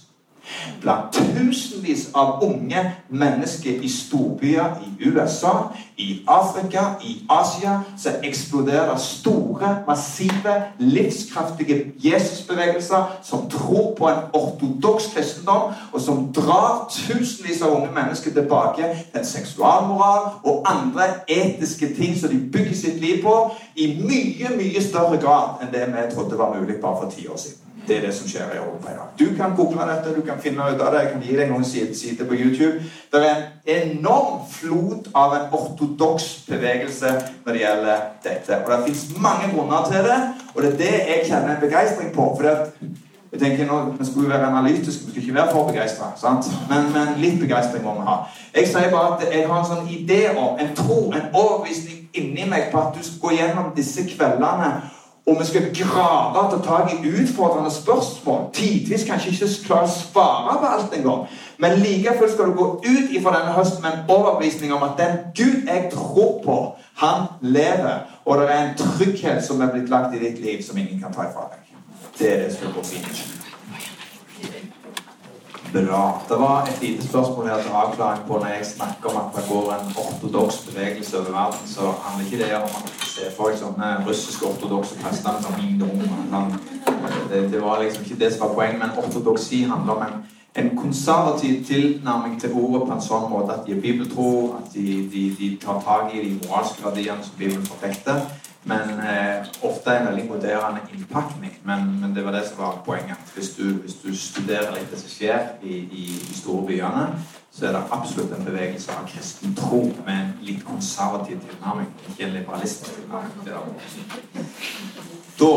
Blant 0.82 1.14
tusenvis 1.14 2.10
av 2.14 2.44
unge 2.44 2.84
mennesker 3.10 3.82
i 3.84 3.90
storbyer 3.90 4.82
i 4.86 5.10
USA, 5.10 5.54
i 5.98 6.22
Afrika, 6.28 6.84
i 7.04 7.26
Asia, 7.30 7.80
så 7.98 8.10
eksploderer 8.24 8.98
store, 8.98 9.84
massive, 9.88 10.56
livskraftige 10.78 11.92
Jesusbevegelser 12.04 13.20
som 13.24 13.50
tror 13.50 13.96
på 13.98 14.10
en 14.10 14.24
ortodoks 14.34 15.10
kristendom, 15.16 15.74
og 15.92 16.02
som 16.02 16.28
drar 16.34 16.88
tusenvis 16.94 17.62
av 17.62 17.76
unge 17.76 17.92
mennesker 17.96 18.32
tilbake 18.32 18.84
til 19.12 19.20
en 19.20 19.26
seksualmoral 19.26 20.30
og 20.44 20.66
andre 20.70 21.10
etiske 21.28 21.94
ting 21.98 22.18
som 22.20 22.30
de 22.30 22.42
bygger 22.52 22.76
sitt 22.76 23.00
liv 23.02 23.24
på, 23.24 23.38
i 23.76 23.94
mye, 24.02 24.56
mye 24.58 24.84
større 24.84 25.18
grad 25.22 25.64
enn 25.64 25.74
det 25.74 25.88
vi 25.94 26.10
trodde 26.14 26.38
var 26.40 26.56
mulig 26.56 26.82
bare 26.82 27.02
for 27.02 27.12
ti 27.12 27.28
år 27.28 27.38
siden. 27.42 27.67
Det 27.88 27.98
er 27.98 28.02
det 28.02 28.14
som 28.16 28.28
skjer 28.28 28.52
i 28.52 28.58
Europa 28.58 28.92
i 28.92 28.98
dag. 28.98 29.12
Du 29.20 29.36
kan 29.38 29.56
google 29.56 29.86
dette, 29.88 30.16
du 30.16 30.22
kan 30.28 30.40
finne 30.44 30.66
ut 30.68 30.82
av 30.82 30.92
det. 30.94 31.02
Jeg 31.02 31.12
kan 31.12 31.22
gi 31.24 31.38
deg 31.38 31.52
noen 31.52 31.66
sider 31.66 32.28
på 32.28 32.36
YouTube. 32.36 32.84
Det 33.12 33.22
er 33.24 33.36
en 33.66 33.92
enorm 33.92 34.42
flot 34.52 35.08
av 35.16 35.36
en 35.38 35.54
ortodoks 35.56 36.28
bevegelse 36.50 37.14
når 37.46 37.54
det 37.54 37.62
gjelder 37.62 38.06
dette. 38.24 38.62
Og 38.66 38.72
Det 38.72 38.84
fins 38.86 39.06
mange 39.18 39.52
grunner 39.54 39.88
til 39.92 40.04
det, 40.10 40.22
og 40.56 40.64
det 40.64 40.72
er 40.74 40.78
det 40.78 40.96
jeg 41.12 41.28
kjenner 41.30 41.56
en 41.56 41.62
begeistring 41.62 42.14
på. 42.14 42.32
for 42.36 42.44
jeg 43.32 43.40
tenker 43.40 43.66
nå, 43.66 43.96
Vi 44.00 44.06
skulle 44.06 44.30
være 44.30 44.46
analytiske, 44.46 45.06
vi 45.06 45.12
skulle 45.12 45.26
ikke 45.26 45.36
være 45.36 45.52
for 45.52 45.68
begeistra. 45.68 46.06
Men, 46.70 46.84
men, 46.94 47.08
litt 47.22 47.40
begeistring 47.40 47.84
må 47.84 47.94
vi 47.94 48.08
ha. 48.08 48.18
Jeg 48.56 48.68
sier 48.68 48.92
bare 48.92 49.16
at 49.16 49.34
jeg 49.34 49.48
har 49.48 49.60
en 49.60 49.72
sånn 49.72 49.88
idé 49.88 50.22
om, 50.38 50.60
en 50.60 50.76
tro, 50.76 51.12
en 51.12 51.32
overbevisning 51.34 52.10
inni 52.14 52.48
meg 52.50 52.72
på 52.72 52.82
at 52.82 52.96
du 52.96 53.04
skal 53.04 53.20
gå 53.22 53.36
gjennom 53.38 53.74
disse 53.76 54.04
kveldene 54.10 54.72
og 55.28 55.40
vi 55.40 55.46
skal 55.46 55.76
grave 55.76 56.40
og 56.40 56.52
ta 56.52 56.58
tak 56.68 56.94
i 56.94 57.10
utfordrende 57.22 57.72
spørsmål. 57.72 58.46
Tidvis 58.54 59.04
kanskje 59.04 59.32
ikke 59.32 59.50
klare 59.66 59.88
å 59.90 59.92
svare 59.92 60.58
på 60.62 60.70
alt 60.72 60.94
engang. 60.96 61.26
Men 61.58 61.80
like 61.82 62.14
fullt 62.20 62.32
skal 62.34 62.52
du 62.52 62.56
gå 62.56 62.68
ut 62.86 63.12
ifra 63.12 63.34
denne 63.36 63.56
høsten 63.58 63.84
med 63.84 63.92
en 63.92 64.14
overbevisning 64.16 64.74
om 64.74 64.86
at 64.88 64.96
den 65.02 65.18
Gud 65.36 65.68
jeg 65.68 65.90
tror 65.94 66.40
på, 66.46 66.58
han 67.04 67.28
lever. 67.42 68.06
Og 68.26 68.38
det 68.40 68.52
er 68.52 68.62
en 68.62 68.78
trygghet 68.78 69.44
som 69.46 69.62
er 69.62 69.74
blitt 69.74 69.90
lagt 69.92 70.16
i 70.16 70.24
ditt 70.24 70.40
liv, 70.44 70.64
som 70.64 70.78
ingen 70.78 71.02
kan 71.04 71.14
ta 71.14 71.28
ifra 71.28 71.50
deg. 71.52 71.76
Det 72.20 72.34
er 72.34 72.46
det 72.46 72.54
som 72.56 72.68
er 72.72 72.84
fint. 72.84 73.37
Bra. 75.74 76.22
Det 76.30 76.36
var 76.36 76.64
et 76.64 76.82
lite 76.82 77.08
spørsmål 77.08 77.48
her 77.48 77.62
til 77.62 77.72
avklaring 77.74 78.22
på 78.28 78.34
når 78.34 78.48
jeg 78.48 78.66
snakker 78.66 79.10
om 79.10 79.18
at 79.18 79.36
det 79.36 79.44
går 79.50 79.74
en 79.74 79.92
ortodoks 80.04 80.58
bevegelse 80.58 81.20
over 81.20 81.32
verden, 81.32 81.68
så 81.68 81.82
handler 82.04 82.26
ikke 82.26 82.44
det 82.44 82.56
om 82.56 82.72
at 82.78 82.94
vi 83.02 83.10
ser 83.10 83.34
deg 83.40 83.58
sånne 83.60 83.90
russiske 84.08 84.46
ortodokse 84.48 84.96
kristne 85.02 85.34
som 85.44 85.60
ungdom. 85.60 86.56
Det, 87.30 87.52
det 87.52 87.62
var 87.62 87.84
liksom 87.84 88.04
ikke 88.04 88.20
det 88.24 88.32
som 88.34 88.48
var 88.48 88.54
poenget, 88.54 88.80
men 88.80 89.04
ortodoksi 89.04 89.62
handler 89.64 89.94
om 89.94 90.02
en, 90.08 90.18
en 90.64 90.78
konservativ 90.78 91.66
tilnærming 91.66 92.40
til 92.42 92.56
ordet 92.56 92.88
på 92.88 92.94
en 92.96 93.08
sånn 93.10 93.30
måte 93.32 93.60
at 93.60 93.68
de 93.68 93.76
er 93.76 93.84
bibeltro, 93.84 94.32
at 94.62 94.72
de, 94.74 94.88
de, 95.14 95.24
de 95.40 95.52
tar 95.66 95.84
tak 95.84 96.16
i 96.16 96.24
de 96.24 96.36
moralske 96.40 96.86
verdiene 96.86 97.24
som 97.24 97.36
Bibelen 97.38 97.68
forfekter, 97.68 98.24
Men 98.68 99.00
eh, 99.00 99.48
ofte 99.62 99.94
en 99.96 100.06
veldig 100.10 100.26
moderne 100.28 100.80
innpakning. 100.94 101.60
Men, 101.64 102.00
men, 102.02 102.16
det 102.16 102.26
var 102.26 102.36
det 102.36 102.44
som 102.48 102.58
var 102.58 102.82
poenget. 102.86 103.18
Hvis 103.36 103.54
du, 103.56 103.64
hvis 103.64 103.96
du 104.04 104.10
studerer 104.18 104.74
litt 104.76 104.92
det 104.92 105.00
som 105.00 105.12
skjer 105.12 105.46
i, 105.64 105.78
i 105.78 106.06
de 106.28 106.36
store 106.36 106.66
byene, 106.68 107.06
så 107.52 107.70
er 107.70 107.78
det 107.78 107.84
absolutt 107.96 108.36
en 108.36 108.46
bevegelse 108.46 108.92
av 108.92 109.08
kristen 109.08 109.56
tro 109.56 109.82
med 110.06 110.16
en 110.18 110.34
litt 110.46 110.66
konservativ 110.68 111.40
tilnærming. 111.48 111.88
Ikke 112.12 112.28
en 112.28 112.36
liberalistisk 112.36 113.00
tilnærming. 113.00 113.72
Da 115.40 115.54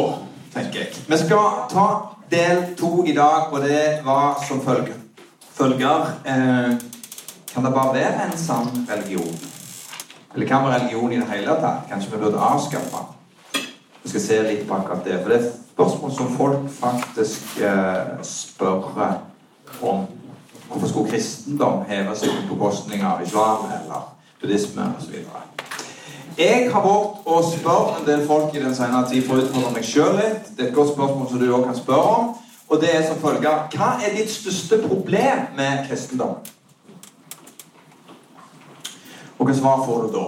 tenker 0.55 0.81
jeg 0.85 1.05
Vi 1.09 1.19
skal 1.25 1.51
ta 1.73 1.87
del 2.31 2.63
to 2.79 3.05
i 3.05 3.17
dag, 3.17 3.53
og 3.53 3.67
det 3.67 4.01
var 4.07 4.39
som 4.49 4.63
følger. 4.63 4.95
følger 5.53 6.07
eh, 6.25 6.79
kan 7.55 7.65
det 7.65 7.73
bare 7.75 7.95
være 7.95 8.27
en 8.31 8.39
sann 8.39 8.87
religion? 8.89 9.50
Eller 10.35 10.47
hva 10.47 10.61
med 10.63 10.75
religion 10.75 11.13
i 11.13 11.19
det 11.19 11.27
hele 11.31 11.57
tatt? 11.59 11.89
Kanskje 11.91 12.13
vi 12.13 12.23
burde 12.23 12.39
avskaffe 12.39 13.03
Vi 14.03 14.09
skal 14.09 14.23
se 14.23 14.43
litt 14.47 14.63
på 14.69 14.75
akkurat 14.75 15.05
det. 15.05 15.19
For 15.23 15.33
det 15.33 15.39
er 15.41 15.51
spørsmål 15.73 16.13
som 16.17 16.37
folk 16.37 16.71
faktisk 16.79 17.59
eh, 17.61 18.15
spør 18.23 18.87
om. 19.83 20.07
Hvorfor 20.69 20.89
skulle 20.89 21.11
kristendom 21.11 21.83
heve 21.89 22.15
seg 22.17 22.31
på 22.31 22.55
bekostning 22.55 23.03
av 23.03 23.23
islam 23.25 23.67
eller 23.75 24.07
buddhisme 24.41 24.87
osv.? 24.99 25.17
Jeg 26.39 26.71
har 26.73 26.85
våget 26.85 27.27
å 27.27 27.41
spørre 27.45 27.99
en 27.99 28.07
del 28.07 28.23
folk 28.27 28.55
i 28.55 28.63
den 28.63 28.77
senere 28.77 29.11
tid 29.11 29.27
for 29.27 29.37
å 29.37 29.43
utfordre 29.45 29.75
meg 29.75 29.85
sjøl 29.85 30.15
litt. 30.17 30.55
Det 30.55 30.65
er 30.65 30.71
et 30.71 30.79
godt 30.79 30.95
spørsmål 30.95 31.27
som 31.29 31.43
du 31.43 31.51
òg 31.51 31.67
kan 31.67 31.77
spørre 31.77 32.15
om. 32.21 32.31
Og 32.71 32.81
det 32.81 32.95
er 32.95 33.03
som 33.09 33.19
følger 33.19 33.67
Hva 33.75 33.91
er 33.99 34.15
ditt 34.15 34.31
største 34.31 34.79
problem 34.87 35.51
med 35.59 35.85
kristendom? 35.91 36.39
Og 39.41 39.49
hva 39.49 39.57
svar 39.57 39.83
får 39.87 40.03
du 40.05 40.13
da? 40.15 40.25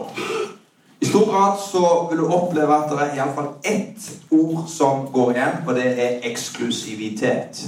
I 1.02 1.06
stor 1.06 1.26
grad 1.28 1.58
så 1.60 2.08
vil 2.10 2.22
du 2.22 2.28
oppleve 2.32 2.76
at 2.76 2.90
det 2.90 2.98
er 3.02 3.16
iallfall 3.18 3.48
ett 3.66 4.04
ord 4.32 4.68
som 4.70 5.06
går 5.12 5.32
igjen, 5.34 5.56
og 5.66 5.74
det 5.76 5.88
er 5.90 6.28
eksklusivitet. 6.30 7.60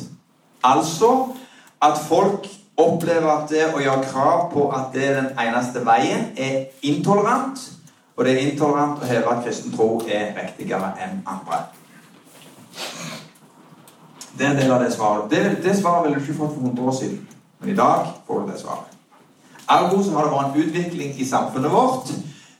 Altså 0.65 1.11
at 1.83 1.99
folk 2.09 2.47
opplever 2.81 3.29
at 3.31 3.51
det 3.51 3.67
å 3.75 3.83
gjøre 3.83 4.07
krav 4.09 4.47
på 4.55 4.69
at 4.73 4.95
det 4.95 5.05
er 5.09 5.19
den 5.21 5.33
eneste 5.45 5.85
veien, 5.87 6.31
er 6.37 6.71
intolerant. 6.87 7.61
Og 8.17 8.25
det 8.25 8.33
er 8.35 8.47
intolerant 8.47 9.03
å 9.03 9.11
heve 9.11 9.31
at 9.31 9.45
kristen 9.45 9.75
tro 9.75 9.99
er 10.07 10.33
viktigere 10.39 10.95
enn 11.03 11.21
andre. 11.27 11.65
Det 14.39 14.47
er 14.47 14.55
en 14.55 14.63
del 14.63 14.73
av 14.73 14.83
det 14.83 14.95
svaret. 14.95 15.31
Det, 15.31 15.45
det 15.63 15.77
svaret 15.79 16.07
ville 16.07 16.19
du 16.19 16.25
ikke 16.25 16.41
fått 16.41 16.57
for 16.57 16.71
100 16.71 16.89
år 16.89 16.99
siden. 17.03 17.23
Men 17.61 17.75
i 17.75 17.79
dag 17.79 18.15
får 18.27 18.41
du 18.41 18.53
det 18.53 18.61
svaret. 18.63 18.94
Ergo 19.71 20.03
så 20.03 20.13
har 20.13 20.25
det 20.25 20.33
vært 20.33 20.57
en 20.57 20.63
utvikling 20.63 21.13
i 21.21 21.27
samfunnet 21.29 21.73
vårt 21.73 22.11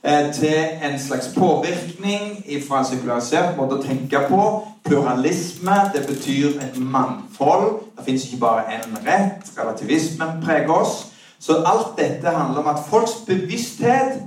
eh, 0.03 0.31
til 0.33 0.55
en 0.81 0.99
slags 0.99 1.27
påvirkning 1.37 2.39
fra 2.67 2.81
en 2.81 2.87
sekularisert 2.89 3.57
måte 3.57 3.77
å 3.77 3.83
tenke 3.83 4.21
på. 4.29 4.41
Pluralisme. 4.85 5.75
Det 5.93 6.05
betyr 6.07 6.59
et 6.65 6.77
mangfold. 6.77 7.81
Det 7.97 8.05
fins 8.05 8.25
ikke 8.25 8.41
bare 8.41 8.77
én 8.77 8.97
rett. 9.05 9.51
Relativismen 9.57 10.41
preger 10.45 10.73
oss. 10.73 11.05
Så 11.39 11.61
alt 11.65 11.97
dette 11.97 12.29
handler 12.29 12.63
om 12.63 12.71
at 12.73 12.85
folks 12.89 13.19
bevissthet 13.27 14.21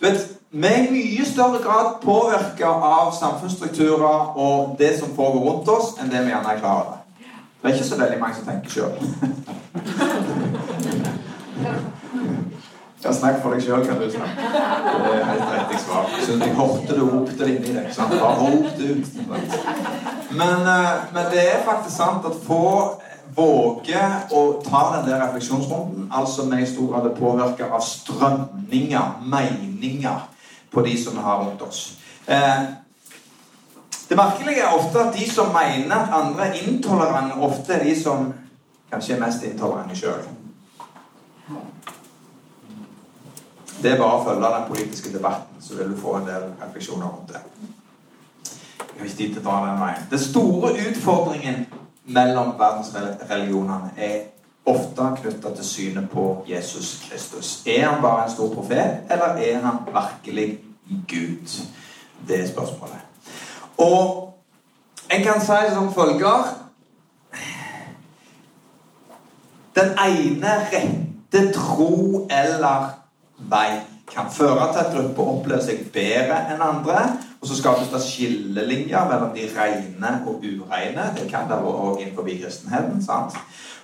du 0.00 0.06
vet, 0.08 0.30
Vi 0.54 0.66
er 0.66 0.84
i 0.86 0.90
mye 0.90 1.24
større 1.26 1.58
grad 1.62 1.96
påvirka 2.02 2.66
av 2.66 3.08
samfunnsstrukturer 3.18 4.36
og 4.38 4.76
det 4.78 4.92
som 5.00 5.10
foregår 5.16 5.50
rundt 5.50 5.68
oss, 5.68 5.96
enn 5.98 6.12
det 6.12 6.20
vi 6.22 6.30
gjerne 6.30 6.52
er 6.52 6.60
klar 6.60 6.78
over. 6.84 7.00
Det 7.58 7.70
er 7.70 7.74
ikke 7.74 7.88
så 7.88 7.98
veldig 7.98 8.20
mange 8.20 8.38
som 8.38 8.46
tenker 8.46 8.70
sjøl. 8.70 8.94
Ja, 13.04 13.12
snakk 13.12 13.42
for 13.42 13.52
deg 13.52 13.60
sjøl, 13.60 13.82
kan 13.84 13.98
du 14.00 14.06
si. 14.08 14.16
Det 14.16 15.08
er 15.12 15.24
helt 15.28 15.50
riktig 15.52 15.80
svar. 15.82 16.06
Så 16.24 16.36
jeg 16.40 16.54
hørte 16.56 16.94
du 16.96 17.02
ropte 17.04 17.34
det 17.36 17.48
inni 17.52 17.72
deg. 17.74 17.88
Sant? 17.92 18.14
Bare 18.16 18.38
rop 18.40 18.70
det 18.78 18.94
ut. 18.96 19.10
Men, 20.30 20.62
eh, 20.64 20.92
men, 21.12 21.26
det 21.32 21.42
er 21.42 21.66
faktisk 21.66 21.96
sant 21.96 22.24
at 22.24 22.38
få 22.46 22.62
våger 23.36 24.32
å 24.32 24.40
ta 24.64 24.80
den 24.94 25.10
der 25.10 25.20
refleksjonsrunden. 25.20 26.06
Altså 26.12 26.46
vi 26.48 26.62
i 26.62 26.70
stor 26.70 26.88
grad 26.92 27.10
er 27.10 27.18
påvirka 27.18 27.68
av 27.76 27.84
strømninger, 27.84 29.20
meninger, 29.34 30.24
på 30.72 30.82
de 30.86 30.94
som 31.04 31.18
vi 31.18 31.26
har 31.26 31.42
rundt 31.42 31.62
oss. 31.62 31.82
Eh, 32.26 32.62
det 34.08 34.16
merkelige 34.16 34.64
er 34.64 34.78
ofte 34.78 35.00
at 35.00 35.14
de 35.18 35.28
som 35.30 35.52
mener 35.52 35.96
at 35.96 36.16
andre 36.22 36.48
er 36.48 36.64
intolerante, 36.68 37.36
ofte 37.36 37.76
er 37.76 37.84
de 37.84 37.94
som 38.02 38.32
kanskje 38.90 39.14
er 39.16 39.20
mest 39.26 39.44
intolerante 39.44 39.96
sjøl. 39.98 40.24
Det 43.84 43.92
er 43.92 43.98
bare 44.00 44.16
å 44.16 44.24
følge 44.24 44.48
den 44.48 44.62
politiske 44.68 45.10
debatten, 45.12 45.58
så 45.60 45.74
vil 45.76 45.90
du 45.92 45.96
få 46.00 46.14
en 46.16 46.24
del 46.24 46.44
refleksjoner 46.56 47.04
rundt 47.04 47.34
det. 47.34 47.40
Jeg 48.80 49.00
har 49.00 49.10
ikke 49.10 49.16
tid 49.18 49.34
til 49.34 49.42
å 49.42 49.44
dra 49.44 49.56
den 49.66 49.82
veien. 49.82 50.06
Den 50.08 50.22
store 50.22 50.70
utfordringen 50.86 51.58
mellom 52.16 52.54
verdensreligionene 52.56 53.90
er 54.06 54.14
ofte 54.72 55.10
knytta 55.18 55.52
til 55.58 55.68
synet 55.68 56.08
på 56.14 56.24
Jesus 56.48 56.94
Kristus. 57.04 57.52
Er 57.66 57.84
han 57.90 58.00
bare 58.00 58.24
en 58.24 58.32
stor 58.32 58.54
profet, 58.54 59.04
eller 59.12 59.36
er 59.50 59.60
han 59.66 59.84
virkelig 59.92 60.48
Gud? 61.12 61.60
Det 62.28 62.40
er 62.40 62.48
spørsmålet. 62.54 63.04
Og 63.84 64.32
en 65.12 65.28
kan 65.28 65.44
si 65.44 65.60
som 65.74 65.92
følger 65.92 66.52
Den 69.74 69.96
ene 69.98 70.58
rette 70.72 71.40
tro 71.52 72.28
eller 72.30 73.03
vei 73.38 73.80
kan 74.14 74.26
føre 74.32 74.72
til 74.72 74.80
at 74.80 74.92
grupper 74.94 75.22
opplever 75.22 75.62
seg 75.64 75.86
bedre 75.92 76.40
enn 76.52 76.62
andre. 76.62 76.98
Og 77.40 77.48
så 77.48 77.56
skapes 77.58 77.90
det 77.92 78.00
skillelinjer 78.00 79.08
mellom 79.10 79.32
de 79.36 79.46
rene 79.52 80.12
og 80.26 80.44
ureine. 80.44 81.10
Det 81.16 81.26
kan 81.30 81.48
det 81.48 81.58
òg 81.60 82.00
innenfor 82.00 82.28
kristenheten. 82.28 83.02
sant? 83.04 83.36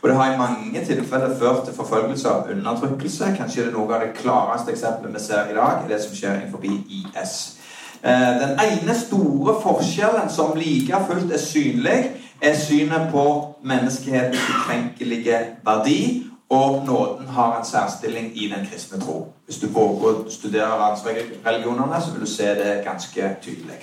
Og 0.03 0.09
det 0.09 0.17
har 0.17 0.33
i 0.33 0.39
mange 0.39 0.85
tilfeller 0.85 1.39
ført 1.39 1.65
til 1.65 1.75
forfølgelse 1.75 2.31
og 2.31 2.51
undertrykkelse. 2.51 3.35
Kanskje 3.37 3.63
det 3.63 3.69
er 3.69 3.77
noe 3.77 3.95
av 3.95 4.01
det 4.01 4.15
klareste 4.17 4.73
eksempelet 4.73 5.15
vi 5.15 5.25
ser 5.25 5.51
i 5.51 5.57
dag, 5.59 5.83
er 5.85 5.89
det 5.89 6.01
som 6.05 6.17
skjer 6.17 6.39
innenfor 6.39 6.65
IS. 6.65 7.35
Eh, 8.03 8.33
den 8.41 8.57
ene 8.65 8.95
store 8.97 9.59
forskjellen 9.61 10.33
som 10.33 10.57
like 10.57 11.05
fullt 11.09 11.33
er 11.33 11.39
synlig, 11.45 12.01
er 12.41 12.57
synet 12.57 13.11
på 13.13 13.25
menneskehetens 13.63 14.41
ukrenkelige 14.55 15.39
verdi 15.65 16.30
og 16.51 16.87
nåden 16.87 17.27
har 17.27 17.59
en 17.59 17.65
særstilling 17.65 18.33
i 18.35 18.49
den 18.49 18.67
kristne 18.67 19.01
tro. 19.01 19.33
Hvis 19.47 19.61
du 19.63 19.69
våger 19.71 20.09
å 20.09 20.31
studere 20.31 20.79
verdensreligionene, 20.81 22.01
så 22.03 22.11
vil 22.11 22.27
du 22.27 22.31
se 22.31 22.49
det 22.59 22.81
ganske 22.85 23.35
tydelig. 23.43 23.79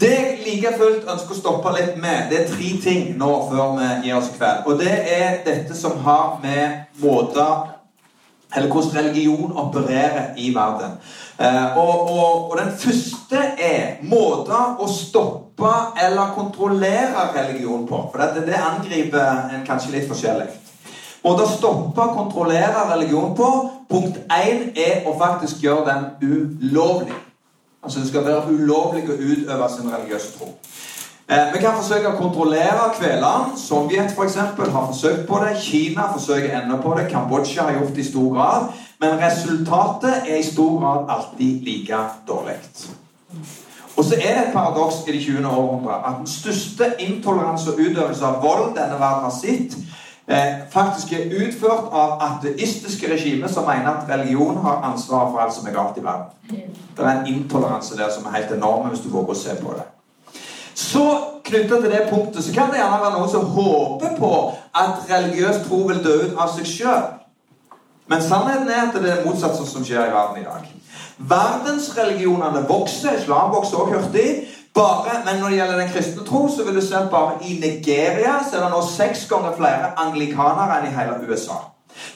Det 0.00 0.10
jeg 0.10 0.38
like 0.44 0.74
fullt 0.76 1.08
ønsker 1.08 1.34
å 1.34 1.38
stoppe 1.38 1.72
litt 1.78 1.96
med, 2.02 2.28
det 2.28 2.42
er 2.42 2.50
tre 2.52 2.70
ting 2.84 3.14
nå 3.18 3.30
før 3.48 3.78
vi 3.78 3.88
gir 4.04 4.18
oss 4.18 4.28
i 4.28 4.36
kveld. 4.36 4.68
Og 4.68 4.78
det 4.82 4.92
er 5.16 5.40
dette 5.46 5.76
som 5.76 5.96
har 6.04 6.38
med 6.44 7.02
måter 7.02 7.76
Eller 8.50 8.66
hvordan 8.66 9.04
religion 9.06 9.52
opererer 9.54 10.34
i 10.36 10.48
verden. 10.54 10.96
Eh, 11.38 11.76
og, 11.78 12.10
og, 12.10 12.50
og 12.50 12.56
den 12.58 12.72
første 12.74 13.38
er 13.62 14.00
måter 14.02 14.74
å 14.82 14.88
stoppe 14.90 15.70
eller 16.02 16.32
kontrollere 16.34 17.28
religion 17.36 17.86
på. 17.86 18.00
For 18.10 18.18
det, 18.18 18.42
det 18.48 18.58
angriper 18.58 19.54
en 19.54 19.62
kanskje 19.68 19.94
litt 19.94 20.10
forskjellig. 20.10 20.48
Måte 21.24 21.44
å 21.44 21.50
stoppe 21.50 22.00
og 22.00 22.16
kontrollere 22.16 22.86
religion 22.94 23.34
på 23.36 23.50
Punkt 23.90 24.20
én 24.30 24.68
er 24.78 25.06
å 25.10 25.16
faktisk 25.18 25.64
gjøre 25.64 25.82
den 25.88 26.04
ulovlig. 26.22 27.16
Altså 27.82 28.00
Det 28.00 28.08
skal 28.08 28.24
være 28.24 28.52
ulovlig 28.54 29.08
å 29.10 29.16
utøve 29.18 29.68
sin 29.72 29.90
religiøse 29.90 30.36
tro. 30.38 30.52
Eh, 31.30 31.52
vi 31.52 31.58
kan 31.62 31.74
forsøke 31.74 32.12
å 32.12 32.18
kontrollere 32.18 32.86
kvelene. 32.94 33.56
Sovjet 33.58 34.14
for 34.14 34.28
eksempel, 34.28 34.70
har 34.70 34.86
forsøkt 34.86 35.26
på 35.26 35.40
det. 35.42 35.56
Kina 35.62 36.08
forsøker 36.12 36.54
ennå 36.60 36.78
på 36.82 36.94
det. 36.98 37.08
Kambodsja 37.10 37.66
har 37.66 37.80
gjort 37.80 37.94
det 37.94 38.04
i 38.04 38.10
stor 38.10 38.34
grad. 38.34 38.70
Men 39.00 39.18
resultatet 39.18 40.28
er 40.28 40.38
i 40.38 40.46
stor 40.46 40.78
grad 40.80 41.10
alltid 41.16 41.62
like 41.66 42.00
dårlig. 42.28 42.58
Og 43.96 44.04
så 44.04 44.14
er 44.14 44.34
det 44.34 44.46
et 44.46 44.52
paradoks 44.52 45.02
i 45.06 45.12
det 45.12 45.22
20. 45.22 45.46
århundret 45.46 46.06
at 46.06 46.18
den 46.18 46.26
største 46.30 46.92
intoleranse 46.98 47.72
og 47.72 47.78
utøvelse 47.78 48.26
av 48.26 48.42
vold 48.42 48.74
denne 48.78 48.98
verden 49.00 49.26
har 49.26 49.34
sett, 49.34 49.76
eh, 50.28 50.60
faktisk 50.70 51.12
er 51.12 51.30
utført 51.42 51.92
av 51.92 52.18
ateistiske 52.26 53.12
regimer 53.12 53.48
som 53.48 53.68
mener 53.68 53.90
at 53.90 54.08
religion 54.08 54.56
har 54.64 54.82
ansvaret 54.92 55.32
for 55.32 55.44
alt 55.44 55.54
som 55.54 55.66
er 55.66 55.76
galt 55.76 55.98
i 55.98 56.04
verden. 56.04 56.66
Det 56.96 57.06
er 57.06 57.10
en 57.10 57.26
intoleranse 57.26 57.96
der 57.96 58.10
som 58.14 58.26
er 58.26 58.36
helt 58.38 58.52
enorm 58.56 58.88
hvis 58.88 59.04
du 59.04 59.08
våger 59.08 59.34
å 59.34 59.40
se 59.42 59.56
på 59.62 59.76
det. 59.78 59.86
Så 60.74 61.06
knytta 61.44 61.80
til 61.80 61.90
det 61.92 62.06
punktet 62.10 62.44
så 62.44 62.52
kan 62.54 62.70
det 62.70 62.80
gjerne 62.80 63.00
være 63.00 63.16
noen 63.18 63.30
som 63.30 63.48
håper 63.54 64.14
på 64.18 64.34
at 64.74 65.02
religiøs 65.10 65.64
tro 65.68 65.82
vil 65.88 66.04
dø 66.04 66.14
ut 66.24 66.38
av 66.38 66.52
seg 66.54 66.68
sjøl. 66.68 67.08
Men 68.10 68.22
sannheten 68.22 68.68
er 68.68 68.88
at 68.88 68.96
det 68.98 69.10
er 69.12 69.26
motsatt 69.26 69.58
som 69.58 69.84
skjer 69.86 70.08
i 70.08 70.14
verden 70.14 70.40
i 70.40 70.46
dag. 70.46 70.70
Verdensreligionene 71.30 72.64
vokser. 72.68 73.18
Islam 73.20 73.52
vokser 73.54 73.76
også 73.76 73.98
hurtig. 73.98 74.30
Bare, 74.74 75.24
men 75.24 75.40
når 75.40 75.48
det 75.48 75.56
gjelder 75.56 75.78
den 75.78 75.88
kristne 75.90 76.24
tro, 76.24 76.48
så 76.48 76.64
vil 76.64 76.76
du 76.76 76.86
se 76.86 76.96
at 76.96 77.10
bare 77.10 77.32
i 77.42 77.58
Nigeria 77.58 78.38
så 78.44 78.56
er 78.56 78.64
det 78.64 78.70
nå 78.70 78.82
seks 78.86 79.26
ganger 79.30 79.56
flere 79.58 79.90
anglikanere 79.98 80.78
enn 80.78 80.88
i 80.90 80.94
hele 80.94 81.18
USA. 81.26 81.58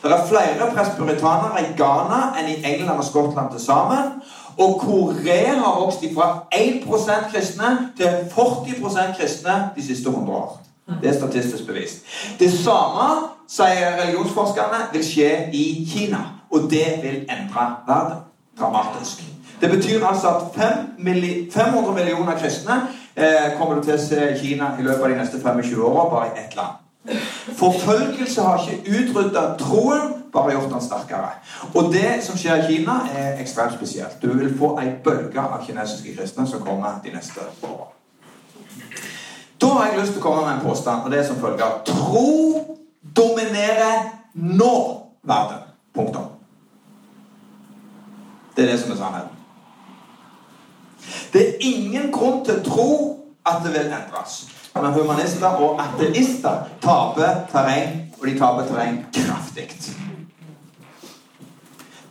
Det 0.02 0.12
er 0.12 0.26
flere 0.28 0.70
presbyritanere 0.74 1.64
i 1.64 1.72
Ghana 1.76 2.20
enn 2.38 2.52
i 2.52 2.60
England 2.62 2.98
og 2.98 3.04
Skottland 3.04 3.50
til 3.52 3.60
sammen. 3.60 4.12
Og 4.58 4.80
Korea 4.80 5.56
har 5.58 5.80
vokst 5.80 6.04
fra 6.14 6.46
1% 6.54 7.30
kristne 7.32 7.90
til 7.96 8.06
40% 8.36 9.18
kristne 9.18 9.70
de 9.76 9.86
siste 9.86 10.08
100 10.08 10.38
år. 10.38 10.60
Det 11.02 11.10
er 11.10 11.18
statistisk 11.18 11.66
bevist. 11.66 12.04
Det 12.38 12.52
samme, 12.52 13.10
sier 13.48 13.96
religionsforskerne, 14.02 14.86
vil 14.92 15.04
skje 15.04 15.30
i 15.52 15.64
Kina. 15.90 16.22
Og 16.52 16.70
det 16.70 16.86
vil 17.02 17.24
endre 17.26 17.70
verden 17.86 18.22
dramatisk. 18.60 19.33
Det 19.60 19.70
betyr 19.70 20.06
altså 20.06 20.28
at 20.28 20.42
500 20.54 21.92
millioner 21.94 22.38
kristne 22.38 22.80
eh, 23.16 23.52
kommer 23.58 23.82
til 23.82 23.94
å 23.94 24.00
se 24.00 24.32
Kina 24.40 24.74
i 24.78 24.86
løpet 24.86 25.04
av 25.04 25.12
de 25.12 25.20
neste 25.20 25.40
25 25.42 25.84
åra 25.84 26.08
bare 26.10 26.32
i 26.32 26.44
ett 26.44 26.56
land. 26.58 26.80
Forfølgelse 27.56 28.42
har 28.42 28.62
ikke 28.64 28.98
utrydda 28.98 29.42
troen, 29.60 30.14
bare 30.32 30.52
gjort 30.52 30.72
den 30.72 30.82
sterkere. 30.82 31.34
Og 31.74 31.92
det 31.92 32.24
som 32.24 32.38
skjer 32.38 32.62
i 32.62 32.70
Kina, 32.70 32.96
er 33.14 33.42
ekstremt 33.42 33.76
spesielt. 33.76 34.22
Du 34.22 34.32
vil 34.32 34.56
få 34.58 34.74
ei 34.82 34.88
bølge 35.04 35.40
av 35.40 35.60
kinesiske 35.66 36.16
kristne 36.16 36.46
som 36.48 36.64
kommer 36.64 36.98
de 37.04 37.12
neste 37.14 37.44
åra. 37.62 37.92
Da 39.60 39.66
har 39.66 39.92
jeg 39.92 40.00
lyst 40.00 40.16
til 40.16 40.22
å 40.22 40.24
komme 40.24 40.42
med 40.46 40.56
en 40.56 40.64
påstand, 40.64 41.04
og 41.04 41.12
det 41.12 41.20
er 41.20 41.28
som 41.28 41.38
følger 41.40 41.78
Tro 41.86 42.64
dominerer 43.16 44.10
nå 44.34 44.74
verden. 45.22 45.62
Punktum. 45.94 46.26
Det 48.56 48.64
er 48.64 48.72
det 48.72 48.80
som 48.80 48.92
er 48.92 48.98
sannheten. 48.98 49.33
Det 51.32 51.42
er 51.42 51.66
ingen 51.66 52.10
grunn 52.12 52.44
til 52.46 52.60
å 52.60 52.64
tro 52.66 52.90
at 53.44 53.62
det 53.64 53.74
vil 53.74 53.92
endres. 53.92 54.44
Men 54.74 54.94
humanister 54.96 55.60
og 55.62 55.80
ateister 55.82 56.64
taper 56.82 57.44
terreng, 57.52 58.00
og 58.18 58.26
de 58.26 58.38
taper 58.38 58.66
terreng 58.70 58.98
kraftig. 59.14 59.68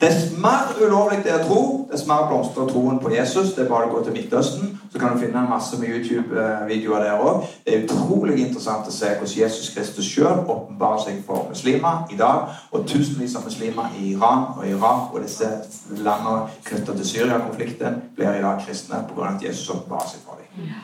Dess 0.04 0.32
mer 0.38 0.74
ulovlig 0.84 1.22
det 1.24 1.32
er 1.32 1.38
å 1.40 1.46
tro, 1.48 1.60
dess 1.88 2.02
mer 2.10 2.26
blomstrer 2.28 2.66
troen 2.68 2.98
på 3.00 3.12
Jesus. 3.14 3.54
Det 3.56 3.64
er 3.64 3.70
bare 3.70 3.88
å 3.88 3.92
gå 3.94 4.02
til 4.04 4.16
Midtøsten, 4.18 4.74
så 4.92 5.00
kan 5.00 5.14
du 5.14 5.22
finne 5.22 5.46
masse 5.48 5.80
med 5.80 5.94
YouTube-videoer 5.94 7.06
der 7.06 7.24
òg. 7.24 7.46
Det 7.64 7.72
er 7.72 7.86
utrolig 7.86 8.36
interessant 8.44 8.90
å 8.90 8.92
se 8.92 9.14
hvordan 9.14 9.38
Jesus 9.38 9.72
Kristus 9.72 10.10
sjøl 10.12 10.42
åpenbarer 10.42 11.00
seg 11.06 11.22
for 11.28 11.48
muslimer 11.48 12.12
i 12.12 12.20
dag. 12.20 12.52
Og 12.76 12.84
tusenvis 12.90 13.38
av 13.40 13.48
muslimer 13.48 13.96
i 14.02 14.12
Iran 14.12 14.50
og 14.58 14.68
Irak 14.68 15.16
og 15.16 15.24
disse 15.24 15.54
landene 15.96 16.52
knytta 16.68 17.00
til 17.00 17.12
Syria-konflikten 17.14 18.02
blir 18.20 18.36
i 18.36 18.44
dag 18.44 18.60
kristne 18.68 19.06
pga. 19.08 19.32
at 19.32 19.48
Jesus 19.48 19.70
åpenbarer 19.70 20.12
seg 20.12 20.28
for 20.28 20.44
dem. 20.44 20.76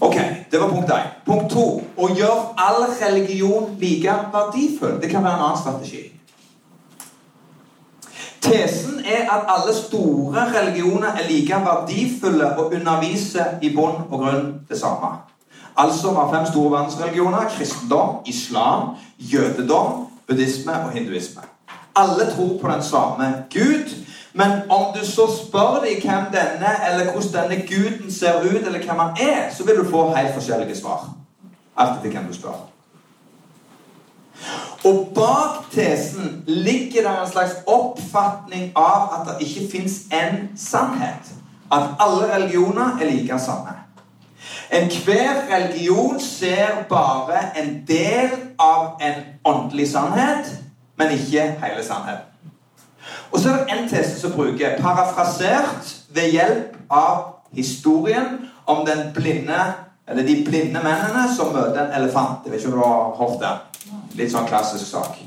Ok, 0.00 0.16
Det 0.50 0.60
var 0.60 0.68
punkt 0.68 0.90
én. 0.90 1.08
Punkt 1.26 1.50
to 1.52 1.82
å 1.96 2.08
gjøre 2.10 2.54
all 2.56 2.86
religion 2.98 3.76
like 3.78 4.20
verdifull. 4.32 5.00
Det 5.00 5.10
kan 5.10 5.22
være 5.22 5.34
en 5.38 5.50
annen 5.52 5.58
strategi. 5.62 6.17
Tesen 8.40 9.00
er 9.04 9.30
at 9.30 9.44
alle 9.48 9.74
store 9.74 10.60
religioner 10.60 11.08
er 11.08 11.28
like 11.30 11.54
verdifulle 11.54 12.58
og 12.58 12.74
underviser 12.74 13.44
i 13.62 13.74
bunn 13.74 14.02
og 14.10 14.18
grunn 14.18 14.52
det 14.68 14.78
samme. 14.80 15.16
Altså 15.76 16.10
har 16.14 16.30
fem 16.34 16.46
store 16.46 16.70
verdensreligioner 16.70 17.48
kristendom, 17.56 18.16
islam, 18.26 18.88
jødedom, 19.18 20.06
buddhisme 20.26 20.72
og 20.72 20.90
hinduisme. 20.90 21.42
Alle 21.96 22.30
tror 22.36 22.58
på 22.60 22.68
den 22.68 22.82
samme 22.82 23.44
Gud, 23.54 23.94
men 24.32 24.50
om 24.70 24.84
du 24.94 25.06
så 25.06 25.26
spør 25.38 25.84
dem 25.84 26.02
hvem 26.02 26.24
denne 26.32 26.72
eller 26.90 27.12
hvordan 27.12 27.50
denne 27.50 27.66
guden 27.66 28.12
ser 28.12 28.40
ut, 28.40 28.66
eller 28.66 28.84
hvem 28.84 28.98
han 28.98 29.16
er, 29.20 29.54
så 29.56 29.64
vil 29.64 29.76
du 29.76 29.90
få 29.90 30.14
helt 30.14 30.34
forskjellige 30.34 30.76
svar. 30.76 31.08
Alt 31.76 31.98
etter 31.98 32.10
hvem 32.10 32.28
du 32.28 32.34
spør. 32.34 32.77
Og 34.84 35.08
bak 35.14 35.70
tesen 35.72 36.44
ligger 36.46 37.02
det 37.02 37.14
en 37.20 37.30
slags 37.30 37.52
oppfatning 37.66 38.72
av 38.76 39.10
at 39.16 39.26
det 39.28 39.46
ikke 39.46 39.70
fins 39.72 39.92
én 40.14 40.48
sannhet. 40.56 41.34
At 41.72 41.98
alle 42.00 42.34
religioner 42.34 42.98
er 43.00 43.10
like 43.10 43.38
sanne. 43.38 43.74
Enhver 44.72 45.48
religion 45.50 46.20
ser 46.20 46.84
bare 46.88 47.58
en 47.58 47.84
del 47.88 48.30
av 48.58 49.00
en 49.00 49.14
åndelig 49.44 49.90
sannhet, 49.92 50.58
men 50.96 51.10
ikke 51.10 51.40
hele 51.40 51.84
sannheten. 51.84 52.24
Og 53.32 53.40
så 53.40 53.50
er 53.50 53.56
det 53.56 53.78
en 53.78 53.88
tese 53.88 54.20
som 54.20 54.32
bruker, 54.32 54.80
parafrasert 54.80 55.96
ved 56.08 56.30
hjelp 56.30 56.76
av 56.90 57.24
historien 57.52 58.48
om 58.66 58.86
den 58.86 59.12
blinde, 59.14 59.60
eller 60.08 60.22
de 60.22 60.44
blinde 60.44 60.80
mennene 60.84 61.24
som 61.36 61.52
møter 61.52 61.84
en 61.84 62.02
elefant. 62.02 62.44
Jeg 62.44 62.52
vet 62.52 62.60
ikke 62.60 62.72
om 62.72 62.78
du 62.78 62.84
har 62.84 63.16
hørt 63.18 63.40
det? 63.40 63.54
Litt 64.18 64.34
sånn 64.34 64.48
klassisk 64.48 64.86
sak. 64.90 65.18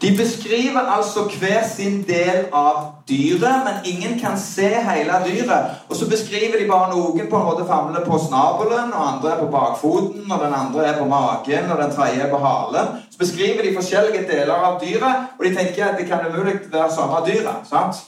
De 0.00 0.10
beskriver 0.16 0.80
altså 0.92 1.22
hver 1.24 1.62
sin 1.76 2.02
del 2.04 2.50
av 2.52 2.82
dyret, 3.08 3.62
men 3.64 3.86
ingen 3.88 4.18
kan 4.20 4.36
se 4.38 4.68
hele 4.68 5.20
dyret. 5.24 5.70
Og 5.88 5.96
så 5.96 6.08
beskriver 6.10 6.60
de 6.60 6.66
bare 6.68 6.90
noen 6.92 7.30
på 7.30 7.38
en 7.38 7.46
måte 7.46 7.64
famler 7.68 8.04
på 8.04 8.18
snabelen, 8.26 8.92
og 8.92 9.06
andre 9.12 9.32
er 9.32 9.40
på 9.40 9.48
bakfoten, 9.54 10.26
og 10.28 10.42
den 10.44 10.56
andre 10.58 10.84
er 10.90 10.98
på 10.98 11.06
magen, 11.08 11.70
og 11.72 11.80
den 11.80 11.94
tredje 11.96 12.26
er 12.26 12.30
på 12.30 12.42
halen. 12.44 12.92
Så 13.10 13.22
beskriver 13.24 13.64
de 13.64 13.72
forskjellige 13.78 14.26
deler 14.28 14.68
av 14.68 14.76
dyret, 14.84 15.32
og 15.38 15.48
de 15.48 15.54
tenker 15.56 15.88
at 15.88 15.96
det 15.98 16.08
kan 16.10 16.28
umulig 16.28 16.58
være 16.72 16.92
samme 16.92 17.24
dyret. 17.26 17.64
sant? 17.70 18.04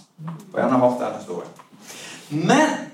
Og 0.52 0.60
jeg 0.60 0.68
har 0.68 0.78
hørt 0.78 1.00
den. 1.00 2.44
Men 2.48 2.87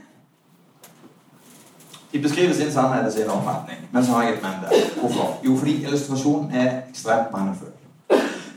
de 2.14 2.22
beskriver 2.22 2.54
sin 2.54 2.72
sannhet 2.72 3.06
og 3.06 3.12
sin 3.12 3.30
oppfatning. 3.30 3.78
Men 3.92 4.04
så 4.06 4.12
har 4.12 4.22
jeg 4.22 4.32
et 4.32 4.42
men 4.42 4.52
der. 4.62 5.00
Hvorfor? 5.00 5.38
Jo, 5.44 5.56
fordi 5.56 5.82
illustrasjonen 5.82 6.54
er 6.54 6.80
ekstremt 6.90 7.32
mannefull. 7.32 7.72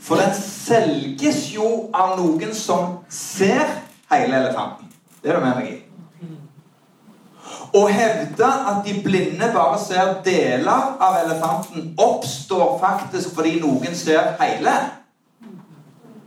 For 0.02 0.14
den 0.14 0.34
selges 0.34 1.54
jo 1.54 1.90
av 1.94 2.14
noen 2.20 2.54
som 2.54 3.00
ser 3.10 3.66
hele 4.12 4.38
elefanten. 4.44 4.86
Det 5.22 5.30
er 5.30 5.40
det 5.40 5.42
med 5.42 5.56
meg 5.58 5.72
i. 5.72 5.76
Å 7.74 7.82
hevde 7.90 8.50
at 8.70 8.86
de 8.86 8.94
blinde 9.04 9.50
bare 9.54 9.80
ser 9.82 10.12
deler 10.24 10.94
av 11.02 11.18
elefanten, 11.24 11.90
oppstår 11.98 12.78
faktisk 12.78 13.34
fordi 13.34 13.56
noen 13.60 13.98
ser 13.98 14.36
hele. 14.38 14.76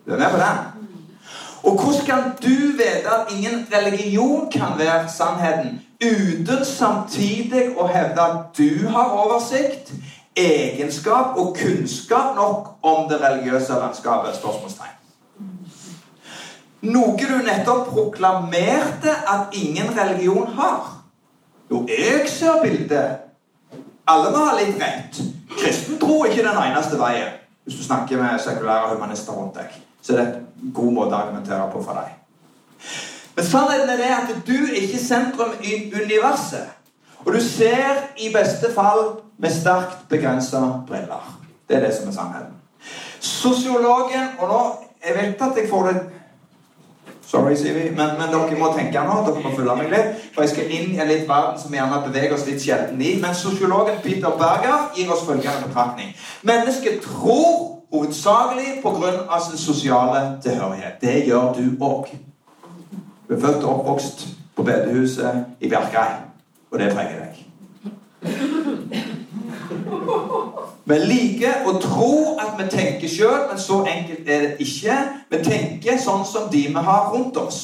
Du 0.03 0.11
er 0.11 0.19
med 0.19 0.35
på 0.35 0.43
den? 0.43 0.59
Og 1.63 1.79
hvordan 1.79 2.05
kan 2.05 2.35
du 2.43 2.75
vite 2.75 3.15
at 3.15 3.31
ingen 3.31 3.63
religion 3.71 4.51
kan 4.51 4.75
være 4.77 5.07
sannheten, 5.09 5.79
uten 6.01 6.65
samtidig 6.65 7.71
å 7.77 7.85
hevde 7.87 8.21
at 8.23 8.57
du 8.57 8.87
har 8.89 9.13
oversikt, 9.23 9.93
egenskap 10.35 11.37
og 11.37 11.53
kunnskap 11.57 12.35
nok 12.35 12.85
om 12.87 13.09
det 13.09 13.19
religiøse 13.21 13.77
landskapet? 13.77 14.35
spørsmålstegn. 14.39 14.97
Noe 16.81 17.17
du 17.17 17.35
nettopp 17.45 17.91
proklamerte 17.93 19.13
at 19.29 19.53
ingen 19.53 19.91
religion 19.97 20.47
har. 20.57 21.03
Jo, 21.69 21.85
jeg 21.87 22.25
ser 22.29 22.57
bildet. 22.63 23.27
Alle 24.09 24.31
må 24.33 24.41
ha 24.47 24.55
litt 24.57 24.81
rett. 24.81 25.21
Kristen 25.59 25.99
tro 26.01 26.23
er 26.23 26.31
ikke 26.31 26.47
den 26.47 26.57
eneste 26.57 26.97
veien. 26.99 27.37
Hvis 27.63 27.77
du 27.77 27.83
snakker 27.85 28.17
med 28.17 28.41
sekulære 28.41 28.95
humanister 28.95 29.37
rundt 29.37 29.59
deg, 29.59 29.77
så 30.01 30.15
er 30.15 30.17
det 30.17 30.25
en 30.33 30.73
god 30.73 30.93
måte 30.95 31.13
å 31.13 31.21
argumentere 31.21 31.69
på 31.69 31.83
for 31.85 32.01
deg. 32.01 32.17
Men 33.35 33.45
sannheten 33.45 33.89
er 33.89 33.97
det 33.97 34.11
at 34.17 34.47
du 34.47 34.57
er 34.65 34.79
ikke 34.81 34.99
sentrum 34.99 35.53
i 35.63 35.93
universet. 35.95 36.69
Og 37.25 37.33
du 37.33 37.41
ser 37.43 38.07
i 38.17 38.31
beste 38.33 38.73
fall 38.73 39.03
med 39.37 39.53
sterkt 39.53 40.09
begrensa 40.09 40.61
briller. 40.87 41.37
Det 41.69 41.77
er 41.77 41.85
det 41.85 41.93
som 41.95 42.07
er 42.09 42.13
sannheten. 42.13 42.57
Sosiologen 43.19 44.27
Og 44.39 44.47
nå 44.47 44.61
Jeg 45.05 45.15
vet 45.15 45.41
at 45.41 45.57
jeg 45.57 45.69
får 45.69 45.87
det 45.87 46.01
Sorry, 47.31 47.55
Sivi, 47.55 47.89
men, 47.89 48.09
men, 48.19 48.27
dere 48.31 48.57
må 48.59 48.73
tenke 48.75 48.99
nå. 49.07 49.13
Dere 49.25 49.39
må 49.39 49.53
følge 49.55 49.75
meg 49.79 49.93
litt. 49.93 50.25
For 50.35 50.43
jeg 50.43 50.51
skal 50.51 50.73
inn 50.75 50.89
i 50.91 50.99
en 50.99 51.07
litt 51.07 51.29
verden 51.29 51.61
som 51.61 51.71
vi 51.71 51.79
gjerne 51.79 52.01
beveger 52.03 52.35
oss 52.35 52.43
litt 52.49 52.59
sjelden 52.59 52.99
i. 52.99 53.13
Men 53.23 53.37
sosiologen 53.37 54.01
Peter 54.03 54.35
Berger 54.41 54.89
gir 54.97 55.13
oss 55.15 55.23
følgende 55.23 55.69
betraktning. 55.69 56.11
Mennesket 56.43 56.99
tror 57.05 57.79
hovedsakelig 57.93 58.81
pga. 58.83 59.39
sin 59.45 59.57
sosiale 59.57 60.41
tilhørighet. 60.43 60.99
Det 61.01 61.15
gjør 61.29 61.55
du 61.55 61.63
òg. 61.79 62.11
Du 63.31 63.35
er 63.35 63.41
født 63.41 63.63
og 63.63 63.79
oppvokst 63.79 64.27
på 64.55 64.63
bedehuset 64.63 65.45
i 65.61 65.69
Bjerkreim, 65.69 66.23
og 66.71 66.79
det 66.79 66.89
trenger 66.91 67.19
deg. 67.21 67.37
Vi 70.85 70.97
liker 70.99 71.61
å 71.63 71.77
tro 71.79 72.15
at 72.43 72.57
vi 72.59 72.65
tenker 72.73 73.07
sjøl, 73.07 73.45
men 73.47 73.61
så 73.63 73.77
enkelt 73.87 74.27
er 74.27 74.43
det 74.43 74.65
ikke. 74.65 74.97
Vi 75.31 75.39
tenker 75.45 76.01
sånn 76.03 76.25
som 76.27 76.49
de 76.51 76.65
vi 76.73 76.83
har 76.89 77.07
rundt 77.13 77.39
oss. 77.39 77.59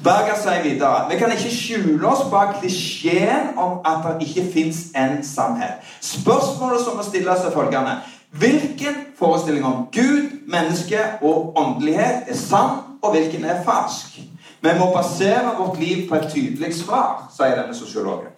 Berger 0.00 0.40
sier 0.40 0.64
videre 0.64 1.04
vi 1.10 1.18
kan 1.20 1.34
ikke 1.34 1.52
skjule 1.52 2.08
oss 2.08 2.24
bak 2.32 2.54
klisjeen 2.62 3.52
om 3.60 3.82
at 3.84 4.06
det 4.06 4.24
ikke 4.30 4.46
fins 4.54 4.78
en 4.96 5.18
sannhet. 5.24 5.84
Spørsmålet 6.00 6.80
som 6.80 6.96
må 6.96 7.04
stilles, 7.04 7.44
er 7.44 7.52
følgende 7.52 7.98
Hvilken 8.40 8.96
forestilling 9.20 9.68
om 9.68 9.84
Gud, 9.92 10.32
menneske 10.48 11.04
og 11.20 11.52
åndelighet 11.60 12.32
er 12.32 12.40
sann, 12.40 12.80
og 13.02 13.12
hvilken 13.12 13.44
er 13.44 13.60
falsk? 13.68 14.16
Vi 14.62 14.72
må 14.78 14.90
basere 14.94 15.52
vårt 15.58 15.78
liv 15.78 16.08
på 16.08 16.16
et 16.16 16.30
tydelig 16.32 16.72
svar, 16.74 17.26
sier 17.36 17.58
denne 17.60 17.74
sosiologen. 17.76 18.32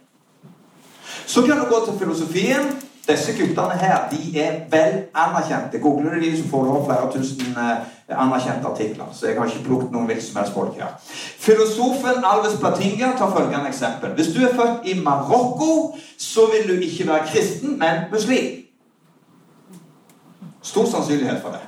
Så 1.26 1.44
kan 1.46 1.60
du 1.60 1.68
gå 1.70 1.84
til 1.84 1.98
filosofien, 2.00 2.72
Disse 3.08 3.32
guttene 3.32 3.76
her 3.80 4.08
de 4.10 4.40
er 4.40 4.56
vel 4.70 4.96
anerkjente. 5.16 5.78
Googler 5.80 6.14
du 6.14 6.20
de, 6.20 6.32
så 6.36 6.48
får 6.48 6.64
du 6.64 6.70
over 6.70 6.84
flere 6.84 7.12
tusen 7.12 7.54
eh, 7.56 7.86
anerkjente 8.12 8.68
artikler. 8.68 9.06
Så 9.12 9.26
jeg 9.26 9.38
har 9.38 9.48
ikke 9.48 9.64
plukket 9.64 9.94
noen 9.94 10.10
hvilke 10.10 10.24
som 10.26 10.36
helst 10.42 10.52
folk 10.52 10.76
her. 10.76 10.92
Filosofen 11.40 12.26
Alves 12.32 12.58
Platinga 12.60 13.14
tar 13.16 13.32
følgende 13.32 13.70
eksempel. 13.72 14.12
Hvis 14.18 14.28
du 14.34 14.42
er 14.44 14.52
født 14.52 14.84
i 14.92 14.98
Marokko, 15.00 15.96
så 16.18 16.50
vil 16.52 16.68
du 16.68 16.84
ikke 16.84 17.08
være 17.08 17.30
kristen, 17.32 17.78
men 17.78 18.04
muslim. 18.12 18.52
Stor 20.62 20.86
sannsynlighet 20.92 21.40
for 21.42 21.56
det. 21.56 21.64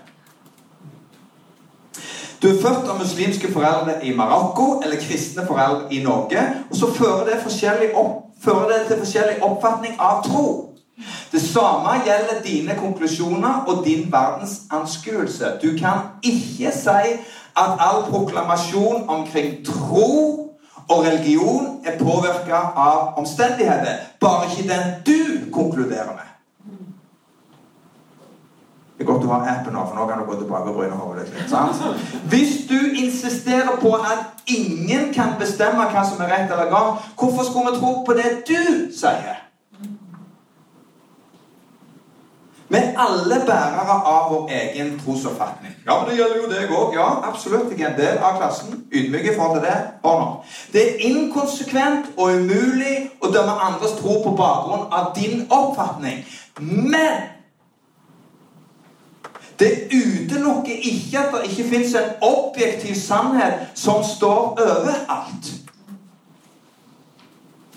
Du 2.42 2.48
er 2.48 2.60
født 2.62 2.88
av 2.88 2.96
muslimske 2.96 3.50
foreldre 3.52 3.98
i 4.02 4.14
Marokko 4.16 4.80
eller 4.80 4.96
kristne 4.96 5.44
foreldre 5.46 5.92
i 5.92 5.98
Norge. 6.02 6.40
Og 6.70 6.76
så 6.76 6.88
fører 6.94 7.24
det, 7.28 7.90
opp, 7.94 8.30
fører 8.40 8.68
det 8.72 8.86
til 8.88 9.02
forskjellig 9.02 9.42
oppfatning 9.44 9.98
av 10.00 10.22
tro. 10.24 10.46
Det 11.32 11.40
samme 11.40 11.98
gjelder 12.06 12.40
dine 12.44 12.76
konklusjoner 12.80 13.64
og 13.68 13.84
din 13.84 14.08
verdensanskuelse. 14.12 15.52
Du 15.62 15.76
kan 15.76 16.16
ikke 16.24 16.72
si 16.72 17.12
at 17.60 17.76
all 17.86 18.02
proklamasjon 18.08 19.08
omkring 19.08 19.60
tro 19.66 20.48
og 20.88 21.04
religion 21.04 21.80
er 21.84 21.98
påvirka 21.98 22.64
av 22.76 23.18
omstendigheter. 23.20 24.00
Bare 24.20 24.48
ikke 24.48 24.68
den 24.68 24.92
du 25.06 25.52
konkluderer 25.52 26.12
med. 26.16 26.26
Det 29.00 29.06
er 29.08 29.12
godt 29.12 29.22
du 29.22 29.28
har 29.28 29.46
appen 29.48 29.72
nå, 29.72 29.82
for 29.88 29.96
nå 29.96 30.06
kan 30.06 30.18
du 30.20 30.24
gå 30.28 30.34
tilbake 30.38 30.68
og 30.68 30.74
bryne 30.76 30.92
hodet 30.92 31.22
litt. 31.32 31.46
sant? 31.48 31.78
Hvis 32.28 32.50
du 32.68 32.76
insisterer 33.00 33.78
på 33.80 33.94
at 33.96 34.42
ingen 34.46 35.14
kan 35.14 35.30
bestemme 35.38 35.86
hva 35.88 36.02
som 36.04 36.20
er 36.20 36.28
rett 36.28 36.52
eller 36.52 36.68
galt, 36.68 37.06
hvorfor 37.16 37.46
skulle 37.48 37.70
vi 37.70 37.80
tro 37.80 37.94
på 38.04 38.16
det 38.18 38.34
du 38.50 38.92
sier? 38.92 39.40
Vi 42.68 42.76
er 42.76 42.92
alle 43.06 43.40
bærere 43.46 43.96
av 44.12 44.28
vår 44.34 44.52
egen 44.58 44.92
trosoppfatning. 45.00 45.72
Ja, 45.86 45.96
men 45.96 46.10
det 46.10 46.20
gjelder 46.20 46.36
jo 46.42 46.52
deg 46.52 46.76
òg. 46.82 46.92
Ja, 47.00 47.08
absolutt. 47.32 47.72
Jeg 47.72 47.88
er 47.88 47.94
en 47.94 47.98
del 48.02 48.20
av 48.20 48.36
klassen. 48.36 48.84
Ydmyk 48.92 49.32
i 49.32 49.36
forhold 49.40 49.58
til 49.58 49.68
det. 49.70 49.80
Barna. 50.04 50.30
Det 50.76 50.86
er 50.86 51.02
inkonsekvent 51.08 52.12
og 52.18 52.36
umulig 52.36 52.94
å 53.24 53.32
dømme 53.32 53.56
andres 53.64 53.96
tro 54.04 54.20
på 54.28 54.36
bakgrunn 54.36 54.90
av 54.92 55.14
din 55.16 55.46
oppfatning. 55.48 56.26
Men 56.60 57.39
det 59.60 59.72
utelukker 59.92 60.72
ikke 60.72 61.18
at 61.18 61.34
det 61.34 61.50
ikke 61.50 61.68
fins 61.70 61.94
en 61.94 62.12
objektiv 62.24 62.94
sannhet 62.94 63.66
som 63.74 64.04
står 64.04 64.56
over 64.60 64.94
alt. 65.08 65.52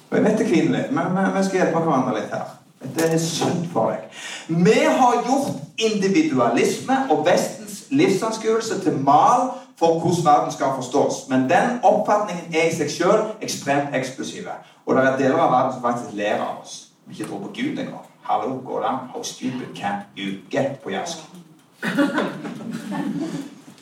Og 0.09 0.17
jeg 0.17 0.25
vet 0.25 0.37
det 0.39 0.47
kvinnelig, 0.47 0.85
men 0.91 1.35
vi 1.37 1.43
skal 1.43 1.59
hjelpe 1.59 1.79
hverandre 1.79 2.19
litt 2.19 2.33
her. 2.33 2.51
Det 2.95 3.13
er 3.13 3.17
sunt 3.17 3.67
for 3.73 3.91
deg. 3.91 4.03
Vi 4.47 4.79
har 4.85 5.23
gjort 5.25 5.55
individualisme 5.77 6.97
og 7.09 7.25
Vestens 7.25 7.83
livsanskuelse 7.89 8.79
til 8.83 8.99
mal 8.99 9.49
for 9.79 9.99
hvordan 9.99 10.25
verden 10.25 10.51
skal 10.51 10.75
forstås. 10.75 11.13
Men 11.29 11.49
den 11.49 11.79
oppfatningen 11.83 12.55
er 12.55 12.69
i 12.69 12.75
seg 12.75 12.91
sjøl 12.91 13.23
ekstremt 13.41 13.95
eksklusive. 13.95 14.53
Og 14.85 14.95
det 14.95 15.05
er 15.07 15.17
deler 15.17 15.41
av 15.41 15.51
verden 15.51 15.73
som 15.73 15.85
faktisk 15.87 16.17
ler 16.19 16.43
av 16.43 16.61
oss. 16.61 16.75
Vi 17.05 17.17
ikke 17.17 17.29
tror 17.29 17.47
på 17.47 17.53
Gud 17.55 17.79
engang. 17.79 18.05
Hallo, 18.21 18.59
går 18.65 18.79
det 18.79 18.87
an? 18.87 19.07
How 19.15 19.23
stupid 19.23 19.73
can 19.75 20.05
you 20.17 20.37
get 20.51 20.79
på 20.83 20.89
jazz? 20.89 21.17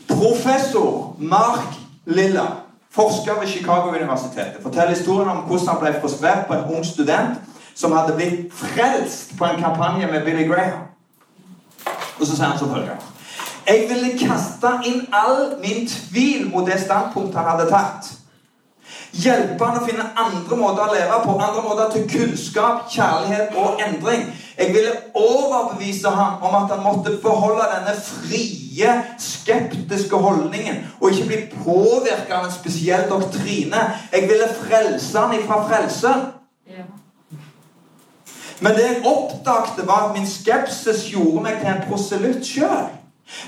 Professor 0.07 1.15
Mark 1.19 1.73
Lilla, 2.05 2.47
forsker 2.91 3.39
ved 3.39 3.47
Chicago-universitetet, 3.47 4.63
forteller 4.63 4.89
historien 4.89 5.29
om 5.29 5.37
hvordan 5.37 5.67
han 5.67 5.79
ble 5.79 5.93
frustrert 6.01 6.47
på 6.47 6.53
en 6.53 6.75
ung 6.75 6.85
student 6.85 7.39
som 7.75 7.91
hadde 7.91 8.15
blitt 8.15 8.53
frelst 8.53 9.37
på 9.37 9.45
en 9.45 9.61
kampanje 9.61 10.07
med 10.07 10.25
Billy 10.25 10.47
Graham. 10.47 10.79
Og 12.19 12.27
så 12.27 12.35
sier 12.35 12.45
han 12.45 12.59
som 12.59 12.75
Jeg 13.67 13.85
ville 13.89 14.17
kaste 14.19 14.71
inn 14.85 15.05
all 15.13 15.55
min 15.61 15.87
tvil 15.87 16.49
mot 16.49 16.67
det 16.67 16.81
standpunktet 16.81 17.37
han 17.39 17.49
hadde 17.49 17.69
tatt. 17.69 18.11
Hjelpe 19.11 19.65
han 19.65 19.79
å 19.79 19.85
finne 19.85 20.05
andre 20.15 20.57
måter 20.57 20.85
å 20.85 20.93
leve 20.93 21.17
på, 21.25 21.35
andre 21.35 21.63
måter 21.65 21.89
til 21.93 22.05
kunnskap, 22.09 22.85
kjærlighet 22.91 23.57
og 23.59 23.81
endring. 23.83 24.29
Jeg 24.57 24.67
ville 24.67 24.91
overbevise 25.13 26.09
ham 26.09 26.43
om 26.43 26.63
at 26.63 26.75
han 26.75 26.83
måtte 26.83 27.17
beholde 27.23 27.63
denne 27.75 27.95
frie, 28.01 29.03
skeptiske 29.19 30.15
holdningen 30.15 30.75
og 31.01 31.11
ikke 31.11 31.27
bli 31.27 31.39
påvirket 31.63 32.31
av 32.31 32.45
en 32.45 32.53
spesiell 32.53 33.09
doktrine. 33.09 33.81
Jeg 34.11 34.21
ville 34.29 34.47
frelse 34.63 35.19
han 35.19 35.39
ifra 35.39 35.63
frelseren. 35.67 36.21
Men 38.61 38.71
det 38.73 38.81
jeg 38.81 39.05
oppdagte, 39.05 39.87
var 39.87 40.09
at 40.09 40.17
min 40.17 40.27
skepsis 40.27 41.07
gjorde 41.09 41.43
meg 41.43 41.55
til 41.59 41.71
en 41.71 41.85
proselytt 41.89 42.45
sjøl. 42.45 42.91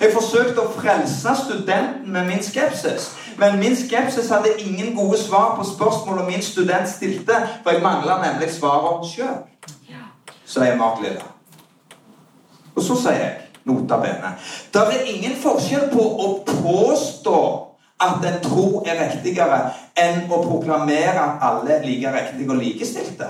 Jeg 0.02 0.14
forsøkte 0.16 0.64
å 0.64 0.72
frelse 0.74 1.36
studenten 1.44 2.10
med 2.16 2.26
min 2.32 2.42
skepsis. 2.44 3.12
Men 3.38 3.60
min 3.60 3.76
skepsis 3.78 4.32
hadde 4.34 4.56
ingen 4.58 4.96
gode 4.96 5.20
svar 5.22 5.54
på 5.58 5.68
spørsmålet 5.70 6.28
min 6.28 6.42
student 6.42 6.90
stilte, 6.90 7.38
for 7.64 7.72
jeg 7.72 7.84
mangla 7.84 8.18
nemlig 8.24 8.50
svaret 8.56 9.06
sjøl. 9.12 9.42
Sier 10.54 10.76
Mark 10.78 11.02
Lilla. 11.02 11.26
Og 12.74 12.82
så 12.84 12.98
sier 12.98 13.20
jeg, 13.20 13.36
nota 13.70 14.00
bene 14.02 14.34
Det 14.74 14.82
er 14.82 15.06
ingen 15.14 15.36
forskjell 15.40 15.88
på 15.94 16.04
å 16.04 16.28
påstå 16.48 17.40
at 18.04 18.26
en 18.28 18.40
tro 18.44 18.82
er 18.84 19.00
riktigere, 19.00 19.60
enn 19.96 20.26
å 20.28 20.42
proklamere 20.44 21.14
at 21.22 21.44
alle 21.48 21.78
er 21.78 21.86
like 21.88 22.12
riktige 22.12 22.52
og 22.52 22.60
likestilte. 22.60 23.30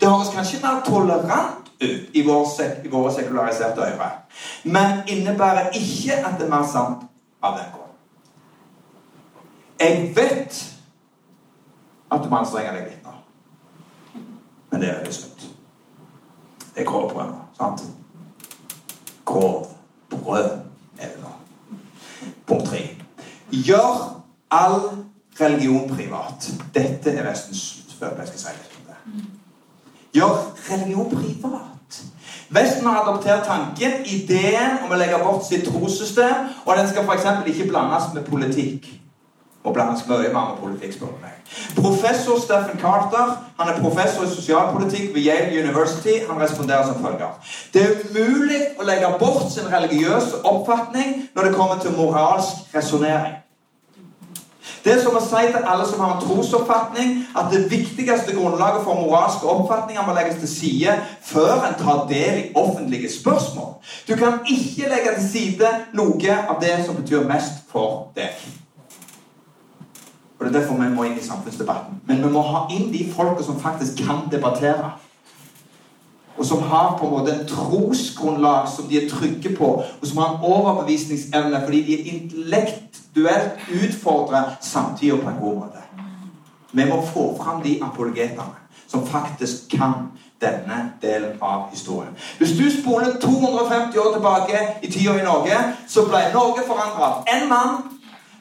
Det 0.00 0.10
høres 0.10 0.32
kanskje 0.34 0.60
mer 0.60 0.82
tolerant 0.84 1.70
ut 1.80 2.12
i, 2.12 2.24
vår, 2.26 2.42
i 2.84 2.90
våre 2.92 3.12
sekulariserte 3.14 3.86
øyne, 3.86 4.10
men 4.64 5.00
innebærer 5.08 5.72
ikke 5.78 6.18
at 6.18 6.36
det 6.38 6.46
er 6.46 6.52
mer 6.52 6.66
sant 6.68 7.06
av 7.42 7.56
den 7.56 7.72
grunn. 7.72 7.96
Jeg 9.80 10.12
vet 10.18 10.60
at 12.12 12.20
du 12.20 12.28
må 12.28 12.42
anstrenge 12.42 12.76
deg 12.76 12.92
litt 12.92 13.08
nå, 13.08 13.16
men 14.70 14.84
det 14.84 14.90
er 14.92 15.00
veldig 15.00 15.16
sunt. 15.16 15.51
Det 16.74 16.80
er 16.80 16.84
grovbrød. 16.84 17.32
sant? 17.56 17.82
Grovbrød 19.24 20.50
er 20.98 21.08
det 21.08 21.20
nå. 21.20 21.28
Punkt 22.46 22.66
tre. 22.66 22.96
Gjør 23.50 24.22
all 24.50 24.80
religion 25.40 25.88
privat. 25.88 26.52
Dette 26.74 27.10
er 27.10 27.28
Vestens 27.30 27.84
før 27.98 28.18
jeg 28.18 28.28
skal 28.28 28.38
si 28.38 28.54
litt 28.56 28.78
om 28.78 28.88
det. 28.88 29.24
Gjør 30.14 30.34
religion 30.70 31.10
privat. 31.10 32.02
Vesten 32.52 32.86
har 32.86 33.02
adoptert 33.02 33.46
tanken, 33.46 33.92
ideen 34.04 34.82
om 34.84 34.92
å 34.92 34.98
legge 35.00 35.20
bort 35.22 35.46
sitt 35.46 35.64
trossystem, 35.68 36.50
og 36.66 36.76
den 36.76 36.88
skal 36.90 37.06
f.eks. 37.08 37.28
ikke 37.46 37.68
blandes 37.70 38.10
med 38.14 38.26
politikk. 38.28 39.01
Og 39.64 39.74
blandes 39.74 40.06
mye 40.08 40.32
mer 40.34 40.48
med 40.48 40.56
politikk, 40.62 40.96
spør 40.96 41.12
meg. 41.22 41.36
Professor 41.76 42.40
Steffen 42.40 42.80
Carter 42.80 43.36
han 43.58 43.68
er 43.68 43.78
professor 43.82 44.24
i 44.26 44.32
sosialpolitikk 44.34 45.14
ved 45.14 45.22
Yale 45.22 45.62
University. 45.62 46.16
Han 46.30 46.40
responderer 46.42 46.86
som 46.86 47.04
følger. 47.04 47.36
Det 47.74 47.82
er 47.82 48.00
umulig 48.10 48.62
å 48.80 48.88
legge 48.88 49.12
bort 49.20 49.52
sin 49.54 49.70
religiøse 49.70 50.42
oppfatning 50.42 51.28
når 51.34 51.48
det 51.48 51.54
kommer 51.54 51.78
til 51.78 51.94
moralsk 51.96 52.74
resonnering. 52.74 53.38
Det 54.84 54.92
er 54.92 55.02
som 55.02 55.14
å 55.14 55.20
si 55.22 55.42
til 55.54 55.68
alle 55.70 55.84
som 55.86 56.00
har 56.02 56.16
en 56.16 56.24
trosoppfatning, 56.24 57.12
at 57.38 57.52
det 57.52 57.68
viktigste 57.70 58.34
grunnlaget 58.34 58.82
for 58.82 58.98
moralske 58.98 59.46
oppfatninger 59.46 60.06
må 60.06 60.14
legges 60.16 60.40
til 60.42 60.50
side 60.50 60.96
før 61.22 61.68
en 61.68 61.78
tar 61.78 62.02
del 62.10 62.40
i 62.40 62.48
offentlige 62.58 63.12
spørsmål. 63.12 63.76
Du 64.08 64.16
kan 64.18 64.42
ikke 64.42 64.90
legge 64.90 65.14
til 65.20 65.28
side 65.28 65.70
noe 65.94 66.40
av 66.48 66.58
det 66.62 66.74
som 66.86 66.98
betyr 66.98 67.28
mest 67.30 67.62
for 67.70 68.10
deg. 68.18 68.34
Og 70.42 70.48
Det 70.48 70.56
er 70.56 70.60
derfor 70.60 70.74
vi 70.82 70.94
må 70.94 71.02
inn 71.06 71.18
i 71.18 71.22
samfunnsdebatten. 71.22 72.00
Men 72.06 72.22
vi 72.24 72.28
må 72.34 72.40
ha 72.42 72.64
inn 72.74 72.88
de 72.92 73.04
folka 73.14 73.44
som 73.46 73.60
faktisk 73.60 74.02
kan 74.06 74.24
debattere. 74.30 74.90
Og 76.36 76.46
som 76.46 76.62
har 76.62 76.96
på 76.98 77.06
en 77.06 77.12
måte 77.12 77.34
en 77.34 77.46
trosgrunnlag 77.46 78.66
som 78.68 78.88
de 78.90 78.98
er 78.98 79.10
trygge 79.10 79.52
på, 79.56 79.68
og 80.00 80.06
som 80.08 80.18
har 80.18 80.32
en 80.32 80.42
overbevisningsevne 80.42 81.60
fordi 81.64 81.82
de 81.82 81.94
er 81.94 82.14
intellektuelt 82.14 83.62
samtidig 83.68 84.42
samtida 84.60 85.16
på 85.16 85.28
en 85.28 85.40
god 85.40 85.54
måte. 85.54 85.78
Vi 86.72 86.84
må 86.84 87.06
få 87.06 87.36
fram 87.42 87.62
de 87.62 87.78
apologetene 87.82 88.58
som 88.88 89.06
faktisk 89.06 89.70
kan 89.70 89.92
denne 90.40 90.92
delen 91.02 91.38
av 91.40 91.70
historien. 91.70 92.16
Hvis 92.38 92.58
du 92.58 92.82
spoler 92.82 93.14
250 93.20 93.98
år 93.98 94.12
tilbake 94.12 94.58
i 94.82 94.90
tida 94.90 95.18
i 95.20 95.24
Norge, 95.24 95.58
så 95.88 96.02
ble 96.08 96.26
Norge 96.34 96.66
forandra 96.66 97.22
en 97.34 97.48
mann 97.48 97.91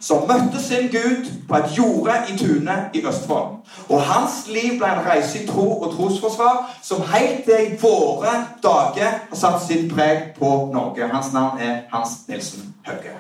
som 0.01 0.27
møtte 0.27 0.61
sin 0.63 0.89
Gud 0.91 1.27
på 1.47 1.55
et 1.55 1.77
jorde 1.77 2.13
i 2.29 2.37
tunet 2.37 2.95
i 2.97 3.05
Østfold. 3.05 3.57
Og 3.89 4.01
hans 4.01 4.47
liv 4.47 4.77
ble 4.79 4.89
en 4.89 5.05
reise 5.05 5.43
i 5.43 5.47
tro 5.47 5.67
og 5.81 5.93
trosforsvar 5.95 6.71
som 6.83 7.03
helt 7.13 7.43
til 7.45 7.73
i 7.73 7.77
våre 7.81 8.33
dager 8.63 9.19
har 9.29 9.37
satt 9.37 9.61
sitt 9.67 9.93
preg 9.93 10.31
på 10.39 10.69
Norge. 10.73 11.07
Hans 11.13 11.33
navn 11.33 11.61
er 11.61 11.83
Hans 11.93 12.23
Nilsen 12.27 12.73
Hauge. 12.87 13.13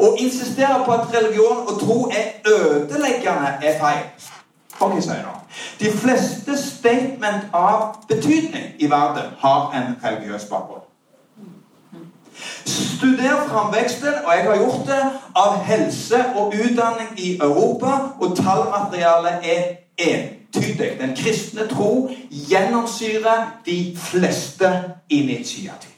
Å 0.00 0.14
insistere 0.16 0.80
på 0.86 0.92
at 0.96 1.12
religion 1.12 1.66
og 1.68 1.80
tro 1.80 1.98
er 2.08 2.40
ødeleggende, 2.48 3.58
er 3.62 3.80
feil. 3.80 4.04
Nå. 4.80 5.34
De 5.80 5.90
fleste 5.90 6.54
statement 6.56 7.48
av 7.52 7.96
betydning 8.08 8.76
i 8.78 8.90
verden 8.90 9.32
har 9.38 9.72
en 9.74 9.96
religiøs 10.04 10.44
bakgrunn. 10.50 10.86
Studer 12.98 13.48
framveksten, 13.48 14.14
og 14.24 14.32
jeg 14.36 14.44
har 14.44 14.56
gjort 14.56 14.86
det, 14.86 15.02
av 15.36 15.58
helse 15.64 16.18
og 16.36 16.46
utdanning 16.46 17.12
i 17.16 17.36
Europa, 17.36 17.92
og 18.20 18.36
tallmaterialet 18.36 19.46
er 19.52 19.62
entydig. 19.98 20.90
Den 21.00 21.16
kristne 21.16 21.68
tro 21.70 22.10
gjennomsyrer 22.30 23.60
de 23.66 23.96
fleste 23.96 24.72
initiativ. 25.10 25.97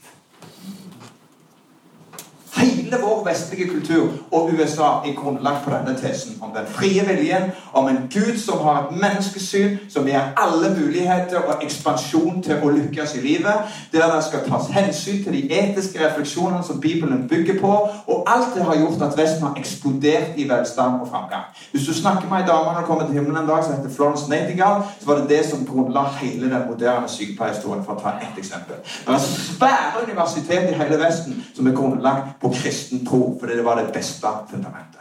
Hele 2.56 2.96
vår 3.02 3.24
vestlige 3.24 3.68
kultur 3.68 4.08
og 4.30 4.50
USA 4.52 4.88
er 5.06 5.14
grunnlagt 5.16 5.64
på 5.64 5.70
denne 5.70 5.98
tesen 5.98 6.38
om 6.42 6.50
den 6.56 6.66
frie 6.66 7.04
viljen, 7.06 7.52
om 7.72 7.88
en 7.88 7.98
Gud 8.10 8.38
som 8.38 8.58
har 8.64 8.80
et 8.80 8.96
menneskesyn 9.02 9.76
som 9.88 10.06
gir 10.06 10.32
alle 10.36 10.72
muligheter 10.74 11.38
og 11.38 11.62
ekspansjon 11.62 12.42
til 12.42 12.58
å 12.58 12.72
lykkes 12.74 13.14
i 13.14 13.22
livet, 13.22 13.70
der 13.92 14.10
det 14.10 14.24
skal 14.26 14.42
tas 14.48 14.66
hensyn 14.74 15.22
til 15.24 15.36
de 15.36 15.44
etiske 15.60 16.02
refleksjonene 16.02 16.64
som 16.66 16.80
Bibelen 16.80 17.28
bygger 17.28 17.60
på, 17.60 17.70
og 18.06 18.24
alt 18.26 18.56
det 18.56 18.66
har 18.66 18.80
gjort 18.80 19.06
at 19.06 19.18
Vesten 19.18 19.46
har 19.46 19.54
eksplodert 19.60 20.34
i 20.36 20.48
velstand 20.50 21.04
og 21.04 21.08
framgang. 21.12 21.46
Hvis 21.70 21.86
du 21.86 21.94
snakker 21.94 22.26
med 22.28 22.42
ei 22.42 22.48
dame 22.50 22.74
når 22.74 22.80
du 22.80 22.86
kommer 22.86 23.06
til 23.06 23.14
himmelen 23.14 23.42
en 23.44 23.48
dag 23.48 23.62
som 23.64 23.76
heter 23.76 23.94
Florence 23.94 24.30
Nightingale, 24.30 24.82
så 25.00 25.06
var 25.06 25.22
det 25.22 25.28
det 25.28 25.44
som 25.46 25.62
grunnla 25.66 26.04
hele 26.18 26.50
den 26.50 26.66
moderne 26.70 27.08
sykepleierhistorien, 27.08 27.84
for 27.86 27.94
å 27.94 28.02
ta 28.02 28.16
ett 28.18 28.42
eksempel. 28.42 28.82
Det 29.06 29.14
er 29.14 29.24
svære 29.30 30.04
universitet 30.08 30.70
i 30.70 30.78
hele 30.82 30.98
Vesten 30.98 31.38
som 31.54 31.70
er 31.70 31.78
grunnlagt 31.78 32.39
på 32.40 32.52
kristen 32.54 33.06
tro, 33.06 33.36
fordi 33.40 33.56
det 33.56 33.64
var 33.64 33.76
det 33.76 33.92
beste 33.92 34.28
fundamentet. 34.50 35.00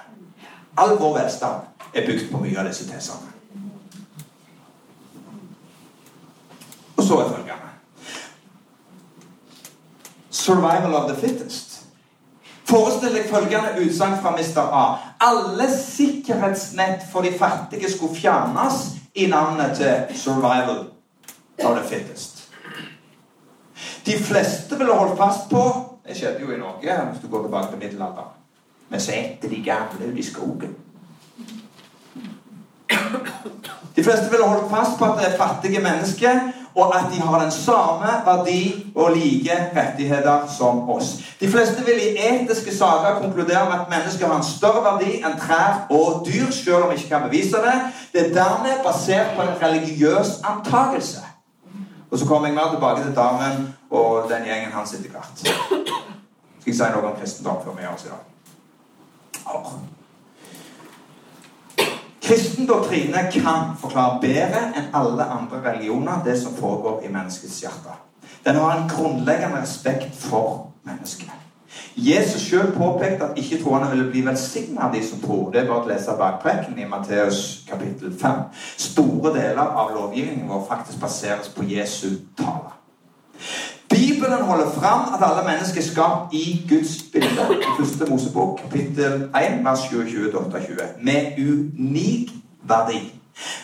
All 0.77 0.97
vår 0.99 1.17
velstand 1.17 1.61
er 1.93 2.05
bygd 2.05 2.31
på 2.31 2.39
mye 2.43 2.59
av 2.59 2.67
disse 2.67 2.87
tesene. 2.87 3.31
Og 6.97 7.03
så 7.03 7.19
er 7.19 7.31
følgende 7.31 7.55
Survival 10.29 10.95
of 10.95 11.09
the 11.09 11.27
fittest. 11.27 11.79
Forestill 12.69 13.15
deg 13.17 13.29
følgende 13.29 13.81
utsagn 13.81 14.19
fra 14.21 14.31
Mr. 14.35 14.61
A. 14.61 14.83
Alle 15.25 15.65
sikkerhetsnett 15.73 17.07
for 17.11 17.25
de 17.25 17.31
fattige 17.37 17.91
skulle 17.91 18.15
fjernes 18.15 18.85
i 19.15 19.27
navnet 19.27 19.77
til 19.77 20.15
'survival 20.15 20.85
of 21.65 21.77
the 21.77 21.87
fittest'. 21.95 22.45
De 24.05 24.23
fleste 24.23 24.77
ville 24.77 24.93
holdt 24.93 25.17
fast 25.17 25.49
på 25.49 25.88
det 26.09 26.17
skjedde 26.17 26.41
jo 26.41 26.51
i 26.51 26.59
Norge 26.59 26.99
hvis 27.11 27.21
du 27.21 27.27
går 27.29 27.43
tilbake 27.43 27.71
til 27.71 27.79
middelalderen. 27.83 28.35
så 28.97 29.11
etter 29.11 29.49
de 29.49 29.63
gamle 29.65 30.11
ut 30.11 30.17
i 30.17 30.23
skogen. 30.23 30.75
De 33.95 34.03
fleste 34.03 34.29
ville 34.31 34.47
holdt 34.47 34.71
fast 34.71 34.97
på 34.97 35.05
at 35.05 35.19
det 35.19 35.27
er 35.27 35.37
fattige 35.37 35.81
mennesker, 35.81 36.39
og 36.75 36.95
at 36.97 37.05
de 37.13 37.21
har 37.21 37.41
den 37.43 37.51
samme 37.51 38.09
verdi 38.25 38.85
og 38.95 39.11
like 39.11 39.57
rettigheter 39.75 40.47
som 40.57 40.89
oss. 40.89 41.35
De 41.39 41.49
fleste 41.49 41.85
vil 41.85 42.01
i 42.01 42.17
etiske 42.29 42.77
saker 42.77 43.21
konkludere 43.21 43.65
med 43.69 43.79
at 43.79 43.89
mennesker 43.89 44.27
har 44.27 44.37
en 44.37 44.43
større 44.43 44.83
verdi 44.85 45.19
enn 45.19 45.37
trær 45.41 45.85
og 45.89 46.23
dyr, 46.25 46.51
selv 46.51 46.83
om 46.83 46.89
vi 46.89 46.95
ikke 46.97 47.09
kan 47.09 47.27
bevise 47.29 47.61
det. 47.65 47.75
Det 48.13 48.25
er 48.25 48.33
dermed 48.33 48.83
basert 48.85 49.35
på 49.35 49.41
en 49.41 49.57
religiøs 49.61 50.39
antakelse. 50.43 51.28
Og 52.11 52.19
så 52.19 52.25
kommer 52.25 52.47
jeg 52.47 52.55
mer 52.55 52.71
tilbake 52.71 53.03
til 53.03 53.15
damen 53.15 53.75
og 53.89 54.29
den 54.29 54.47
gjengen 54.49 54.71
hans 54.73 54.93
etter 54.93 55.13
hvert. 55.13 55.39
Skal 56.59 56.71
jeg 56.71 56.75
si 56.75 56.89
noe 56.93 57.11
om 57.11 57.17
kristendom 57.19 57.61
før 57.63 57.77
vi 57.77 57.85
gjør 57.85 57.95
oss 57.95 58.05
i 58.05 58.11
dag? 58.13 58.25
Kristen 62.29 62.67
kan 63.33 63.71
forklare 63.81 64.19
bedre 64.21 64.61
enn 64.77 64.91
alle 64.93 65.25
andre 65.25 65.61
religioner 65.71 66.21
det 66.25 66.37
som 66.41 66.53
foregår 66.53 67.05
i 67.05 67.13
menneskets 67.13 67.61
hjerte. 67.63 67.95
Den 68.45 68.55
har 68.55 68.77
en 68.77 68.89
grunnleggende 68.89 69.61
respekt 69.61 70.15
for 70.15 70.67
mennesket. 70.85 71.38
Jesus 71.99 72.41
sjøl 72.41 72.71
påpekte 72.77 73.25
at 73.25 73.37
ikke-troende 73.37 73.89
ville 73.91 74.09
bli 74.11 74.21
velsigna 74.25 74.87
av 74.87 74.93
de 74.95 75.01
som 75.03 75.19
tror. 75.21 75.49
Det 75.51 75.61
er 75.61 75.67
bare 75.67 75.83
å 75.83 75.89
lese 75.89 76.15
bakprekken 76.19 76.77
i 76.79 76.87
Matteus 76.87 77.39
kapittel 77.67 78.13
5. 78.21 78.43
Store 78.77 79.33
deler 79.35 79.73
av 79.81 79.91
lovgivningen 79.95 80.47
vår 80.47 80.65
faktisk 80.69 81.01
baseres 81.01 81.51
på 81.55 81.67
Jesu 81.67 82.07
tale. 82.39 82.75
Bibelen 83.89 84.45
holder 84.45 84.69
fram 84.69 85.13
at 85.13 85.23
alle 85.25 85.43
mennesker 85.47 85.81
er 85.81 85.87
skapt 85.87 86.33
i 86.33 86.65
Guds 86.69 86.95
bilde. 87.13 87.47
I 87.57 87.71
første 87.79 88.05
Mosebok, 88.09 88.59
kapittel 88.63 89.29
1, 89.35 89.63
vers 89.65 89.87
27-28. 89.89 90.91
Med 91.01 91.39
unik 91.39 92.31
verdi. 92.63 93.01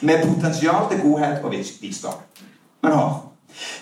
Med 0.02 0.28
potensial 0.28 0.90
til 0.92 1.02
godhet 1.02 1.44
og 1.44 1.54
visdom. 1.82 2.20
Men 2.84 2.92
hør. 2.92 3.22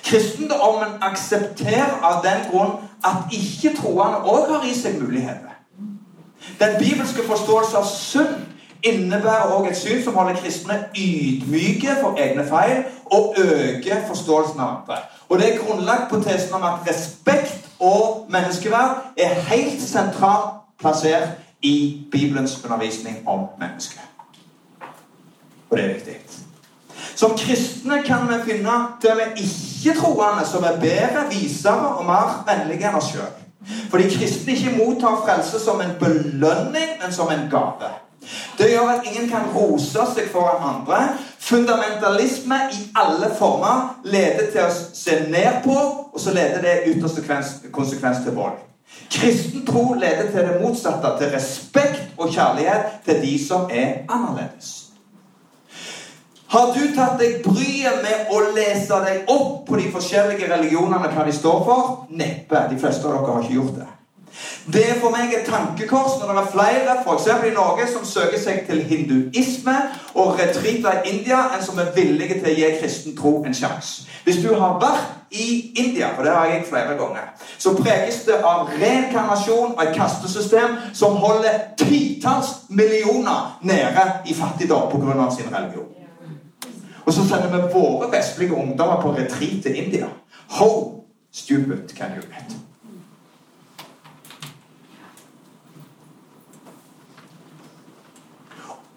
Kristendommen 0.04 0.99
aksepterer 1.01 1.95
av 2.04 2.22
den 2.26 2.43
grunn 2.51 2.76
at 3.04 3.16
ikke-troende 3.32 4.24
òg 4.24 4.49
har 4.51 4.66
i 4.68 4.74
seg 4.78 5.01
muligheter. 5.01 5.54
Den 6.60 6.76
bibelske 6.80 7.24
forståelse 7.28 7.78
av 7.78 7.88
synd 7.88 8.36
innebærer 8.84 9.51
òg 9.56 9.70
et 9.70 9.78
syn 9.78 10.04
som 10.04 10.16
holder 10.20 10.39
kristne 10.41 10.80
ydmyke 10.97 11.95
for 12.01 12.20
egne 12.20 12.45
feil 12.47 12.84
og 13.06 13.36
øker 13.39 14.08
forståelsen 14.08 14.60
av 14.60 14.70
andre. 14.78 14.97
Og 15.30 15.39
det 15.39 15.54
er 15.54 15.62
grunnlagt 15.64 16.10
på 16.10 16.20
tesen 16.22 16.54
om 16.54 16.64
at 16.64 16.84
respekt 16.89 17.70
og 17.80 18.28
menneskeverd 18.30 19.14
er 19.18 19.39
helt 19.49 19.82
sentralt 19.82 20.64
plassert 20.80 21.30
i 21.62 22.08
Bibelens 22.12 22.60
undervisning 22.64 23.28
om 23.28 23.47
mennesket. 23.60 24.01
Og 25.70 25.78
det 25.78 25.86
er 25.86 25.93
viktig. 25.93 26.22
Som 27.16 27.38
kristne 27.38 28.01
kan 28.05 28.28
vi 28.30 28.39
finne 28.51 28.78
der 29.01 29.20
vi 29.20 29.45
ikke-troende 29.45 30.45
som 30.49 30.64
er 30.64 30.80
bedre, 30.82 31.28
visere 31.30 31.95
og 31.97 32.05
mer 32.05 32.39
vennlige 32.47 32.89
enn 32.89 32.97
oss 32.97 33.11
sjøl. 33.14 33.34
Fordi 33.91 34.09
kristne 34.16 34.55
ikke 34.55 34.78
mottar 34.78 35.22
frelse 35.26 35.59
som 35.61 35.82
en 35.82 35.93
belønning, 35.99 36.97
men 37.01 37.14
som 37.14 37.32
en 37.32 37.45
gave. 37.51 37.91
Det 38.57 38.70
gjør 38.72 38.89
at 38.89 39.07
ingen 39.07 39.30
kan 39.30 39.49
rose 39.55 40.05
seg 40.16 40.30
foran 40.32 40.64
andre. 40.76 40.99
Fundamentalisme 41.39 42.59
i 42.72 42.84
alle 42.95 43.30
former 43.38 43.97
leder 44.03 44.51
til 44.51 44.64
å 44.64 44.70
se 44.74 45.20
ned 45.30 45.64
på, 45.66 45.76
og 46.14 46.20
så 46.20 46.34
leder 46.36 46.64
det 46.64 46.93
ytterste 46.93 47.24
konsekvens 47.72 48.24
til 48.24 48.38
vold. 48.38 48.61
Kristen 49.11 49.66
tro 49.66 49.93
leder 49.93 50.32
til 50.32 50.47
det 50.47 50.61
motsatte, 50.61 51.18
til 51.20 51.34
respekt 51.36 52.18
og 52.18 52.32
kjærlighet 52.32 53.03
til 53.05 53.22
de 53.22 53.36
som 53.47 53.68
er 53.72 54.03
annerledes. 54.09 54.82
Har 56.54 56.70
du 56.74 56.84
tatt 56.93 57.16
deg 57.18 57.39
bryet 57.41 58.04
med 58.04 58.28
å 58.30 58.39
lese 58.54 58.99
deg 59.01 59.30
opp 59.34 59.64
på 59.66 59.78
de 59.80 59.88
forskjellige 59.89 60.45
religionene, 60.51 61.10
hva 61.10 61.24
de 61.26 61.34
står 61.34 61.64
for? 61.66 61.88
Neppe. 62.14 62.68
De 62.70 62.78
fleste 62.78 63.10
av 63.10 63.16
dere 63.16 63.34
har 63.34 63.47
ikke 63.47 63.56
gjort 63.58 63.80
det. 63.80 63.88
Det 64.74 64.84
er 64.86 64.99
for 65.01 65.14
meg 65.14 65.34
et 65.34 65.49
tankekors 65.49 66.20
når 66.20 66.30
det 66.30 66.43
er 66.43 66.51
flere 66.51 66.93
f.eks. 67.01 67.26
i 67.49 67.54
Norge 67.56 67.88
som 67.89 68.06
søker 68.06 68.38
seg 68.41 68.62
til 68.68 68.84
hinduisme 68.89 69.74
og 70.14 70.38
retreater 70.38 71.01
i 71.01 71.16
India, 71.16 71.39
enn 71.56 71.66
som 71.66 71.82
er 71.82 71.89
villige 71.97 72.38
til 72.38 72.51
å 72.51 72.56
gi 72.60 72.70
kristen 72.84 73.18
tro 73.18 73.34
en 73.41 73.58
sjanse. 73.58 74.06
Hvis 74.24 74.43
du 74.45 74.54
har 74.54 74.78
vært 74.82 75.34
i 75.34 75.74
India, 75.82 76.12
for 76.14 76.26
det 76.26 76.36
har 76.38 76.51
jeg 76.51 76.68
flere 76.70 76.93
ganger, 77.01 77.34
så 77.58 77.74
preges 77.80 78.22
det 78.30 78.38
av 78.45 78.70
reinkarnasjon 78.78 79.74
og 79.74 79.84
et 79.88 79.97
kastesystem 79.97 80.78
som 80.93 81.18
holder 81.18 81.74
titalls 81.82 82.60
millioner 82.70 83.58
nede 83.66 84.06
i 84.30 84.38
fattigdom 84.38 84.93
pga. 84.93 85.30
sin 85.34 85.49
religion. 85.49 85.93
Og 87.06 87.14
så 87.14 87.28
sender 87.28 87.51
vi 87.51 87.74
våre 87.74 88.12
vestlige 88.12 88.54
ungdommer 88.54 89.01
på 89.01 89.12
retreat 89.12 89.64
til 89.64 89.86
India. 89.86 90.08
How 90.49 91.04
stupid 91.32 91.95
can 91.95 92.12
you 92.16 92.22
get? 92.22 92.58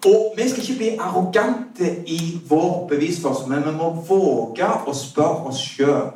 Og 0.05 0.33
vi 0.37 0.49
skal 0.49 0.63
ikke 0.63 0.77
bli 0.77 0.89
arrogante 0.99 1.87
i 2.07 2.39
vår 2.49 2.87
bevisførsel, 2.87 3.49
men 3.49 3.65
vi 3.65 3.73
må 3.75 3.89
våge 4.07 4.69
å 4.87 4.93
spørre 4.95 5.49
oss 5.49 5.59
sjøl 5.59 6.13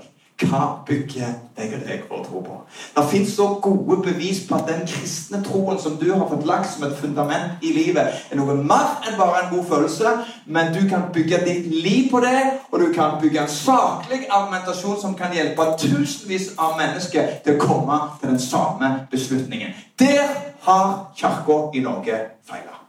hva 0.47 0.83
bygger 0.87 1.19
jeg 1.21 1.73
og 1.73 1.83
deg 1.85 2.03
vår 2.09 2.23
tro 2.25 2.41
på? 2.45 2.57
Det 2.95 3.03
fins 3.11 3.33
så 3.35 3.47
gode 3.61 3.97
bevis 4.05 4.41
på 4.47 4.57
at 4.57 4.69
den 4.69 4.81
kristne 4.87 5.41
troen 5.45 5.79
som 5.79 5.97
du 6.01 6.07
har 6.13 6.27
fått 6.29 6.47
lagt 6.47 6.71
som 6.73 6.87
et 6.87 6.97
fundament 6.97 7.61
i 7.61 7.73
livet, 7.75 8.17
er 8.31 8.39
noe 8.39 8.55
mer 8.57 9.05
enn 9.07 9.19
bare 9.19 9.43
en 9.43 9.53
god 9.53 9.69
følelse, 9.69 10.15
men 10.45 10.73
du 10.73 10.81
kan 10.89 11.09
bygge 11.13 11.43
ditt 11.45 11.69
liv 11.83 12.09
på 12.11 12.23
det, 12.25 12.41
og 12.71 12.79
du 12.79 12.89
kan 12.95 13.19
bygge 13.21 13.43
en 13.45 13.53
saklig 13.53 14.25
argumentasjon 14.29 14.99
som 15.01 15.15
kan 15.17 15.33
hjelpe 15.35 15.69
tusenvis 15.77 16.53
av 16.57 16.77
mennesker 16.81 17.37
til 17.45 17.57
å 17.57 17.65
komme 17.65 18.03
til 18.19 18.33
den 18.33 18.41
samme 18.41 18.93
beslutningen. 19.11 19.75
Der 19.99 20.27
har 20.65 21.11
Kirka 21.17 21.63
i 21.73 21.85
Norge 21.85 22.21
feila. 22.47 22.80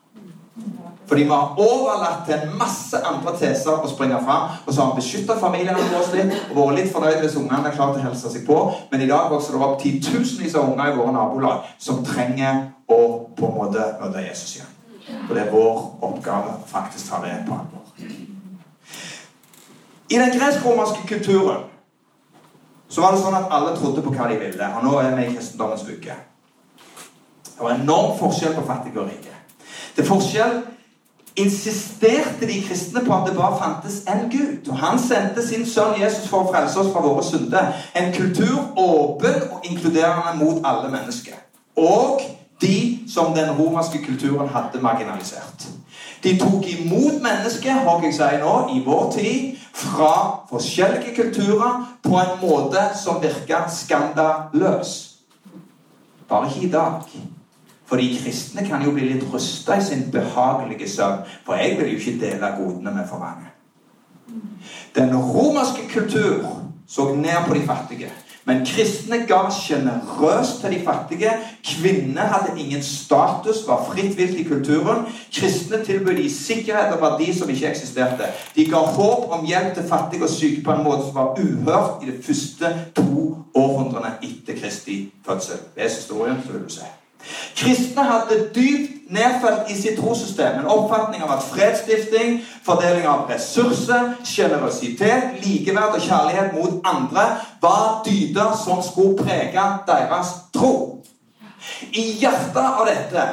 Fordi 1.12 1.22
vi 1.22 1.28
har 1.28 1.54
overlatt 1.58 2.22
til 2.26 2.34
en 2.34 2.54
masse 2.56 2.96
andre 3.04 3.34
teser 3.36 3.82
å 3.84 3.88
springe 3.90 4.16
fram. 4.24 4.54
Og 4.64 4.72
så 4.72 4.80
har 4.80 4.94
vi 4.94 5.02
beskytta 5.02 5.34
familiene 5.36 5.76
våre 5.76 6.14
litt 6.16 6.38
og 6.46 6.56
vært 6.56 6.78
litt 6.78 6.88
fornøyd 6.94 7.18
hvis 7.20 7.36
ungene 7.36 7.68
er 7.68 7.76
klart 7.76 7.98
å 7.98 8.04
helse 8.06 8.32
seg 8.32 8.46
på. 8.46 8.56
Men 8.88 9.04
i 9.04 9.08
dag 9.10 9.28
vokser 9.28 9.52
det 9.52 9.60
opp 9.66 9.74
titusenvis 9.82 10.56
av 10.56 10.70
unger 10.70 10.88
i 10.88 10.96
våre 10.96 11.12
nabolag 11.12 11.68
som 11.76 12.00
trenger 12.06 12.62
å 12.88 12.98
på 13.36 13.50
en 13.50 13.58
måte 13.58 13.90
møte 14.00 14.24
Jesus 14.24 14.56
igjen. 14.56 14.72
For 15.26 15.36
det 15.36 15.44
er 15.44 15.52
vår 15.52 15.84
oppgave 16.08 16.56
faktisk 16.72 17.12
ta 17.12 17.20
det 17.26 17.36
på 17.44 17.60
alvor. 17.60 17.84
I 20.08 20.24
den 20.24 20.36
gresk-romerske 20.40 21.04
kulturen 21.12 21.68
så 22.88 23.04
var 23.04 23.12
det 23.12 23.20
sånn 23.20 23.36
at 23.36 23.52
alle 23.52 23.76
trodde 23.76 24.00
på 24.00 24.16
hva 24.16 24.32
de 24.32 24.40
ville. 24.40 24.74
Og 24.80 24.88
nå 24.88 24.96
er 25.04 25.12
vi 25.20 25.28
i 25.28 25.36
kristendommens 25.36 25.84
uke. 25.92 26.20
Det 27.52 27.60
var 27.60 27.76
enorm 27.76 28.16
forskjell 28.16 28.56
på 28.56 28.70
fattige 28.72 29.04
og 29.04 29.12
rike. 29.12 29.42
Det 29.92 30.06
er 30.06 30.14
forskjell 30.16 30.62
insisterte 31.36 32.46
de 32.46 32.62
kristne 32.68 33.00
på 33.06 33.14
at 33.14 33.28
det 33.28 33.36
bare 33.36 33.58
fantes 33.58 34.02
en 34.08 34.30
Gud. 34.30 34.68
Og 34.68 34.78
han 34.78 34.98
sendte 34.98 35.46
sin 35.46 35.66
sønn 35.66 36.00
Jesus 36.00 36.28
for 36.28 36.44
å 36.44 36.52
frelse 36.52 36.80
oss 36.80 36.92
fra 36.92 37.04
våre 37.04 37.24
synder. 37.24 37.72
En 37.96 38.12
kultur 38.12 38.58
åpen 38.76 39.48
og 39.50 39.64
inkluderende 39.64 40.36
mot 40.44 40.60
alle 40.64 40.90
mennesker. 40.92 41.38
Og 41.76 42.20
de 42.62 42.98
som 43.10 43.34
den 43.34 43.50
romerske 43.58 44.04
kulturen 44.04 44.48
hadde 44.48 44.82
marginalisert. 44.82 45.66
De 46.22 46.36
tok 46.38 46.66
imot 46.70 47.22
mennesker 47.22 47.82
har 47.82 48.04
jeg 48.04 48.14
si 48.14 48.28
nå, 48.38 48.52
i 48.76 48.82
vår 48.86 49.08
tid 49.16 49.56
fra 49.74 50.12
forskjellige 50.50 51.16
kulturer 51.16 51.80
på 52.02 52.18
en 52.20 52.36
måte 52.42 52.84
som 53.02 53.18
virka 53.22 53.64
skandaløs. 53.72 54.92
Bare 56.28 56.48
ikke 56.48 56.66
i 56.66 56.70
dag. 56.70 57.16
For 57.92 58.00
de 58.00 58.18
kristne 58.22 58.62
kan 58.64 58.80
jo 58.80 58.94
bli 58.96 59.04
litt 59.04 59.24
rusta 59.28 59.76
i 59.76 59.82
sin 59.84 60.06
behagelige 60.12 60.86
søvn. 60.88 61.26
For 61.44 61.60
jeg 61.60 61.74
vil 61.76 61.90
jo 61.90 61.98
ikke 61.98 62.20
dele 62.22 62.48
godene 62.56 62.94
med 62.94 63.04
for 63.08 63.20
mange. 63.20 63.50
Den 64.96 65.12
romerske 65.16 65.84
kultur 65.92 66.46
så 66.88 67.14
ned 67.14 67.48
på 67.48 67.54
de 67.54 67.66
fattige. 67.66 68.08
Men 68.44 68.64
kristne 68.66 69.18
ga 69.28 69.42
sjenerøst 69.52 70.62
til 70.62 70.72
de 70.72 70.78
fattige. 70.86 71.34
Kvinner 71.64 72.32
hadde 72.32 72.56
ingen 72.60 72.82
status, 72.82 73.60
var 73.68 73.84
fritt 73.90 74.16
vilt 74.16 74.40
i 74.40 74.46
kulturen. 74.48 75.04
Kristne 75.28 75.84
tilbød 75.84 76.16
de 76.16 76.32
sikkerhet 76.36 76.96
og 76.96 77.04
verdi 77.04 77.28
som 77.38 77.52
ikke 77.52 77.68
eksisterte. 77.74 78.32
De 78.56 78.66
ga 78.72 78.80
håp 78.96 79.36
om 79.36 79.44
hjelp 79.46 79.74
til 79.74 79.88
fattige 79.92 80.24
og 80.24 80.32
syke 80.32 80.64
på 80.64 80.72
en 80.72 80.82
måte 80.88 81.10
som 81.10 81.20
var 81.20 81.36
uhørt 81.36 82.08
i 82.08 82.10
de 82.10 82.16
første 82.24 82.72
to 82.96 83.36
århundrene 83.54 84.16
etter 84.22 84.56
Kristi 84.64 85.12
fødsel. 85.28 85.60
Les 85.76 86.00
historien, 86.00 86.40
så 86.46 86.56
vil 86.56 86.64
du 86.64 86.74
se. 86.80 86.88
Kristne 87.56 88.04
hadde 88.08 88.38
dypt 88.54 89.10
nedfelt 89.12 89.70
i 89.70 89.76
sitt 89.76 89.98
trossystem 90.00 90.62
en 90.62 90.70
oppfatning 90.72 91.22
av 91.22 91.34
at 91.36 91.44
fredsstifting, 91.50 92.40
fordeling 92.64 93.06
av 93.08 93.26
ressurser, 93.30 94.14
sjenerøsitet, 94.24 95.36
likeverd 95.44 95.98
og 95.98 96.06
kjærlighet 96.06 96.56
mot 96.56 96.80
andre 96.88 97.26
var 97.62 98.02
dyder 98.06 98.56
som 98.64 98.82
skulle 98.84 99.20
prege 99.20 99.66
deres 99.88 100.34
tro. 100.54 100.74
I 101.92 102.06
hjertet 102.22 102.62
av 102.62 102.86
dette 102.88 103.26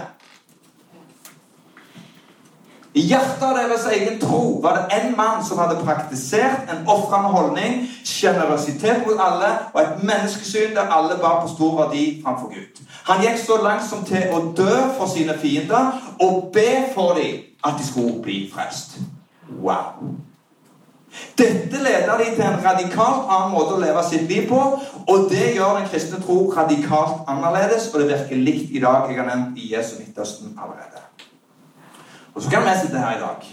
i 2.94 3.04
hjertet 3.06 3.44
av 3.46 3.54
deres 3.54 3.84
egen 3.94 4.16
tro 4.22 4.60
var 4.64 4.78
det 4.78 4.98
en 4.98 5.12
mann 5.18 5.44
som 5.46 5.60
hadde 5.62 5.78
praktisert 5.84 6.72
en 6.74 6.88
ofrende 6.90 7.30
holdning, 7.30 7.84
sjenerøsitet 8.06 9.04
mot 9.06 9.20
alle 9.22 9.50
og 9.74 9.82
et 9.84 10.00
menneskesyn 10.10 10.74
der 10.78 10.90
alle 10.96 11.20
bar 11.22 11.44
på 11.44 11.52
stor 11.52 11.76
verdi 11.84 12.06
framfor 12.24 12.50
Gud. 12.56 12.82
Han 13.12 13.22
gikk 13.22 13.38
så 13.44 13.60
langt 13.62 13.86
som 13.86 14.02
til 14.08 14.34
å 14.34 14.42
dø 14.58 14.74
for 14.98 15.12
sine 15.12 15.38
fiender 15.38 16.00
og 16.26 16.50
be 16.54 16.72
for 16.96 17.14
dem 17.20 17.46
at 17.66 17.78
de 17.78 17.86
skulle 17.86 18.18
bli 18.26 18.40
frelst. 18.54 18.98
Wow. 19.62 20.18
Dette 21.38 21.84
leder 21.84 22.18
de 22.18 22.32
til 22.34 22.46
en 22.46 22.62
radikalt 22.64 23.30
annen 23.30 23.54
måte 23.54 23.76
å 23.78 23.82
leve 23.82 24.02
sitt 24.06 24.26
liv 24.30 24.50
på. 24.50 24.62
Og 25.10 25.30
det 25.30 25.54
gjør 25.56 25.78
den 25.80 25.90
kristne 25.90 26.22
tro 26.22 26.42
radikalt 26.54 27.30
annerledes, 27.30 27.90
og 27.94 28.02
det 28.02 28.10
virker 28.14 28.42
likt 28.50 28.74
i 28.74 28.82
dag. 28.84 29.10
Jeg 29.10 29.22
har 29.22 29.30
nevnt 29.30 29.58
i 29.58 29.72
Jesu 29.74 29.98
Midtøsten 30.00 30.58
allerede. 30.58 31.09
Og 32.34 32.42
så 32.42 32.50
kan 32.50 32.66
vi 32.66 32.78
sitte 32.82 33.00
her 33.00 33.18
i 33.18 33.22
dag 33.22 33.50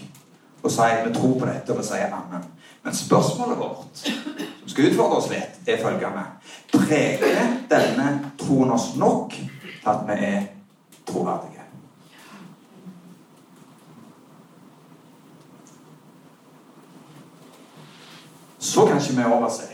og 0.63 0.71
si 0.71 0.87
vi 1.05 1.13
tror 1.13 1.39
på 1.39 1.45
dette, 1.45 1.71
og 1.71 1.79
vi 1.79 1.83
sier 1.87 2.13
amen. 2.13 2.43
Men 2.83 2.95
spørsmålet 2.95 3.59
vårt, 3.59 4.01
som 4.01 4.69
skal 4.71 4.89
utfordre 4.89 5.19
oss 5.21 5.29
litt, 5.31 5.59
er 5.67 5.81
følgende 5.83 6.25
Preger 6.71 7.53
denne 7.69 8.07
troen 8.39 8.73
oss 8.75 8.89
nok 8.99 9.35
til 9.35 9.87
at 9.91 10.03
vi 10.07 10.17
er 10.27 10.41
troverdige? 11.07 11.63
Så 18.59 18.85
kan 18.85 18.99
ikke 18.99 19.17
vi 19.21 19.23
overse 19.23 19.73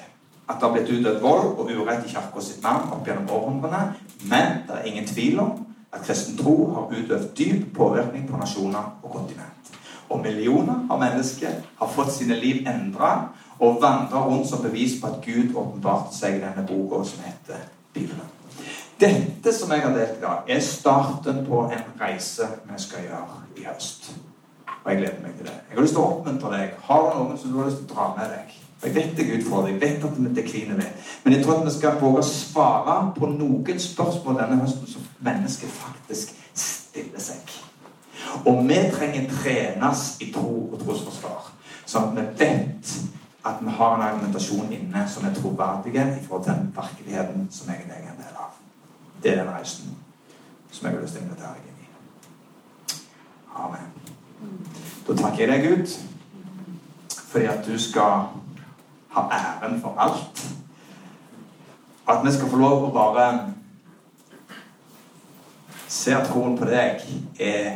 at 0.49 0.59
det 0.59 0.67
har 0.67 0.73
blitt 0.73 0.89
utøvd 0.91 1.21
vold 1.21 1.45
og 1.57 1.69
urett 1.71 2.05
i 2.05 2.11
kirka 2.11 2.41
sitt 2.43 2.63
navn 2.63 2.91
opp 2.91 3.07
gjennom 3.07 3.29
århundrene, 3.31 3.93
men 4.27 4.57
det 4.67 4.75
er 4.75 4.89
ingen 4.89 5.07
tvil 5.07 5.39
om 5.39 5.53
at 5.93 6.05
kristen 6.05 6.37
tro 6.37 6.55
har 6.73 6.91
utøvd 6.91 7.29
dyp 7.37 7.75
påvirkning 7.77 8.27
på 8.29 8.37
nasjoner 8.37 8.91
og 9.03 9.11
kontinent. 9.11 9.73
Og 10.09 10.21
millioner 10.21 10.83
av 10.91 10.99
mennesker 11.01 11.61
har 11.79 11.93
fått 11.95 12.11
sine 12.13 12.37
liv 12.37 12.67
endra 12.69 13.13
og 13.59 13.79
vandra 13.81 14.25
rundt 14.25 14.49
som 14.49 14.61
bevis 14.63 14.99
på 15.01 15.09
at 15.09 15.21
Gud 15.25 15.55
åpenbarte 15.55 16.15
seg 16.15 16.37
i 16.37 16.43
denne 16.43 16.65
boka 16.67 17.03
som 17.07 17.23
heter 17.25 17.67
Bibelen. 17.93 18.29
Dette 18.99 19.53
som 19.53 19.71
jeg 19.73 19.81
har 19.83 19.95
delt 19.95 20.17
i 20.17 20.21
dag, 20.21 20.43
er 20.47 20.59
starten 20.63 21.41
på 21.47 21.63
en 21.65 21.87
reise 21.99 22.47
vi 22.67 22.77
skal 22.81 23.07
gjøre 23.07 23.41
i 23.57 23.65
høst. 23.67 24.13
Og 24.83 24.91
jeg 24.91 25.01
gleder 25.01 25.23
meg 25.23 25.37
til 25.37 25.47
det. 25.47 25.55
Jeg 25.69 25.77
har 25.77 25.85
lyst 25.85 25.95
til 25.95 26.03
å 26.03 26.09
oppmuntre 26.11 26.51
deg. 26.53 26.77
Har 26.87 27.07
du 27.09 27.17
noen 27.17 27.39
som 27.39 27.51
du 27.51 27.59
har 27.59 27.69
lyst 27.69 27.81
til 27.81 27.89
å 27.89 27.95
dra 27.95 28.09
med 28.17 28.31
deg? 28.35 28.62
Jeg 28.83 28.95
vet 28.95 29.19
jeg 29.19 29.39
utfordrer 29.39 29.71
deg, 29.71 29.81
jeg 29.81 29.81
vet 29.81 30.05
at 30.09 30.35
det 30.35 30.43
kvinner 30.47 30.79
det. 30.79 30.89
Men 31.23 31.33
jeg 31.33 31.43
tror 31.43 31.59
at 31.61 31.65
vi 31.65 31.75
skal 31.77 31.99
våge 32.01 32.19
å 32.19 32.27
svare 32.27 32.97
på 33.15 33.29
noen 33.31 33.79
spørsmål 33.79 34.41
denne 34.41 34.59
høsten 34.59 34.89
som 34.91 35.05
mennesker 35.23 35.71
faktisk 35.71 36.33
stiller 36.53 37.23
seg. 37.23 37.53
Og 38.43 38.63
vi 38.67 38.79
trenger 38.91 39.29
trenes 39.31 40.03
i 40.23 40.31
tro 40.33 40.51
og 40.73 40.79
trosforsvar, 40.81 41.51
sånn 41.85 42.11
at 42.11 42.17
vi 42.17 42.25
vet 42.43 42.93
at 43.43 43.59
vi 43.59 43.71
har 43.77 43.95
en 43.95 44.05
argumentasjon 44.07 44.71
inne 44.71 45.07
som 45.11 45.25
er 45.27 45.35
troverdig 45.35 45.95
i 45.95 46.23
forhold 46.25 46.43
til 46.43 46.53
den 46.53 46.69
virkeligheten 46.75 47.47
som 47.51 47.71
jeg 47.71 47.87
er 47.89 48.11
en 48.11 48.19
del 48.19 48.37
av. 48.39 48.55
Det 49.23 49.31
er 49.31 49.43
den 49.43 49.53
reisen 49.53 49.95
som 50.71 50.87
jeg 50.87 50.95
har 50.95 51.03
lyst 51.03 51.17
til 51.17 51.27
å 51.27 51.39
deg 51.39 51.67
inn 51.67 51.81
i. 51.83 51.89
Amen. 53.63 53.91
Da 55.07 55.17
takker 55.19 55.43
jeg 55.43 55.51
deg, 55.51 55.67
Gud, 55.67 55.97
fordi 57.27 57.45
at 57.51 57.67
du 57.67 57.75
skal 57.79 58.31
ha 59.13 59.27
æren 59.37 59.81
for 59.81 59.95
alt. 59.97 60.43
At 62.07 62.25
vi 62.25 62.31
skal 62.31 62.49
få 62.49 62.59
lov 62.59 62.87
å 62.87 62.93
bare 62.93 63.27
se 65.87 66.15
at 66.15 66.27
troen 66.27 66.57
på 66.57 66.67
deg 66.67 67.03
er 67.39 67.75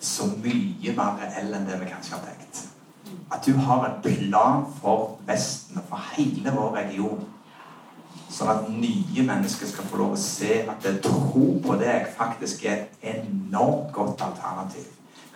så 0.00 0.30
mye 0.30 0.94
mer 0.96 1.18
reell 1.20 1.52
enn 1.56 1.66
det 1.68 1.80
vi 1.82 1.90
kanskje 1.90 2.16
har 2.16 2.22
tenkt. 2.24 2.62
At 3.30 3.44
du 3.46 3.58
har 3.66 3.84
en 3.86 4.00
plan 4.02 4.64
for 4.80 5.18
Vesten 5.26 5.78
og 5.78 5.90
for 5.90 6.08
hele 6.14 6.54
vår 6.54 6.72
region. 6.78 7.26
Sånn 8.30 8.50
at 8.52 8.68
nye 8.70 9.24
mennesker 9.26 9.68
skal 9.68 9.86
få 9.90 10.00
lov 10.00 10.14
å 10.14 10.22
se 10.22 10.62
at 10.70 10.80
det 10.86 11.00
tro 11.04 11.46
på 11.64 11.76
deg 11.80 12.08
faktisk 12.16 12.64
er 12.64 12.86
et 12.86 13.08
enormt 13.16 13.90
godt 13.92 14.22
alternativ 14.22 14.86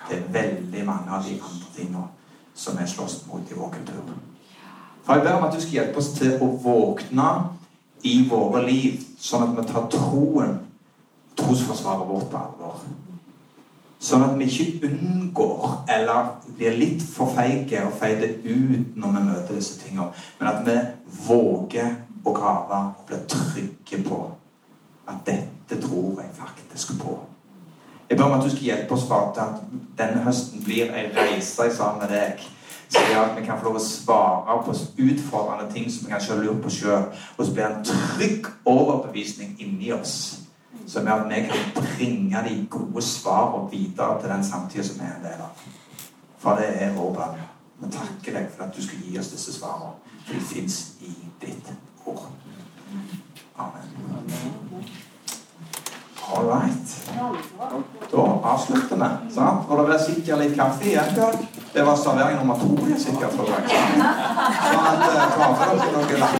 til 0.08 0.22
veldig 0.32 0.84
mange 0.86 1.10
av 1.10 1.26
de 1.26 1.34
andre 1.40 1.72
tingene 1.74 2.06
som 2.54 2.78
vi 2.78 2.86
slåss 2.86 3.24
mot 3.26 3.50
i 3.50 3.58
vår 3.58 3.74
kultur. 3.74 4.14
For 5.04 5.14
jeg 5.14 5.24
ber 5.24 5.38
om 5.38 5.46
at 5.48 5.54
du 5.54 5.60
skal 5.60 5.78
hjelpe 5.78 6.00
oss 6.00 6.12
til 6.16 6.38
å 6.40 6.48
våkne 6.64 7.30
i 8.04 8.18
våre 8.28 8.62
liv, 8.64 9.00
sånn 9.20 9.46
at 9.46 9.56
vi 9.56 9.64
tar 9.68 9.88
troen, 9.92 10.58
trosforsvaret 11.36 12.08
vårt, 12.08 12.30
på 12.32 12.40
alvor. 12.40 12.84
Sånn 14.04 14.24
at 14.26 14.34
vi 14.36 14.48
ikke 14.48 14.88
unngår 14.90 15.76
eller 15.92 16.32
blir 16.58 16.76
litt 16.76 17.04
for 17.04 17.32
feige 17.36 17.80
og 17.86 17.96
feider 18.00 18.34
ut 18.44 18.96
når 19.00 19.14
vi 19.14 19.22
møter 19.28 19.56
disse 19.56 19.78
tingene, 19.80 20.10
men 20.40 20.50
at 20.50 20.64
vi 20.66 20.76
våger 21.26 21.94
å 22.24 22.34
grave 22.36 22.80
og 22.90 23.06
blir 23.08 23.22
trygge 23.28 24.02
på 24.04 24.18
at 25.08 25.24
dette 25.26 25.80
tror 25.80 26.20
jeg 26.20 26.36
faktisk 26.36 26.98
på. 27.00 27.16
Jeg 28.08 28.18
ber 28.18 28.24
om 28.28 28.36
at 28.36 28.44
du 28.44 28.50
skal 28.52 28.68
hjelpe 28.68 28.94
oss 28.96 29.06
til 29.08 29.40
at 29.40 29.62
denne 29.98 30.24
høsten 30.24 30.64
blir 30.64 30.92
ei 30.92 31.06
reise 31.16 31.70
sammen 31.72 32.04
med 32.04 32.12
deg. 32.12 32.44
Så 32.88 33.00
det 33.08 33.18
at 33.18 33.36
vi 33.36 33.46
kan 33.46 33.58
få 33.58 33.68
lov 33.68 33.78
å 33.80 33.84
svare 33.84 34.56
på 34.66 34.74
utfordrende 35.06 35.72
ting 35.72 35.90
som 35.90 36.06
vi 36.06 36.12
kanskje 36.12 36.34
har 36.34 36.42
lurt 36.44 36.62
på 36.62 36.72
sjøl. 36.72 37.06
Og 37.36 37.46
så 37.46 37.52
blir 37.52 37.64
det 37.64 37.70
en 37.74 37.86
trygg 37.90 38.50
overbevisning 38.64 39.56
inni 39.58 39.92
oss 39.92 40.16
som 40.86 41.06
gjør 41.06 41.24
at 41.24 41.30
vi 41.30 41.40
kan 41.48 41.70
bringe 41.78 42.42
de 42.48 42.66
gode 42.70 43.02
svarene 43.02 43.70
videre 43.70 44.20
til 44.20 44.30
den 44.30 44.44
samtida 44.44 44.84
som 44.84 45.00
vi 45.00 45.06
er 45.08 45.16
en 45.16 45.24
del 45.24 45.44
av. 45.46 45.64
For 46.38 46.60
det 46.60 46.68
er 46.82 46.92
vår 46.96 47.14
bønn. 47.16 47.40
Vi 47.80 47.90
takker 47.94 48.36
deg 48.38 48.50
for 48.52 48.66
at 48.66 48.76
du 48.76 48.82
skal 48.84 49.00
gi 49.06 49.18
oss 49.18 49.32
disse 49.32 49.56
svarene. 49.56 49.96
For 50.26 50.34
de 50.34 50.44
fins 50.52 50.82
i 51.00 51.14
ditt 51.40 51.72
ord. 52.04 52.28
Amen. 53.56 54.94
All 56.32 56.44
right. 56.48 56.88
Da 58.10 58.40
avslutter 58.42 58.96
vi. 58.96 59.34
Sant? 59.34 59.68
Og 59.68 59.78
det 59.78 59.84
blir 59.88 59.98
sikkert 59.98 60.38
litt 60.40 60.56
kaffe 60.56 60.84
igjen. 60.88 61.10
Bjørg. 61.16 61.38
Det 61.74 61.82
var 61.86 61.96
servering 61.96 62.38
nummer 62.38 62.56
to. 62.60 62.68
sikkert 62.98 63.32
for 63.34 63.44
deg. 63.50 63.64
Sånn 64.70 64.86
at, 64.88 65.00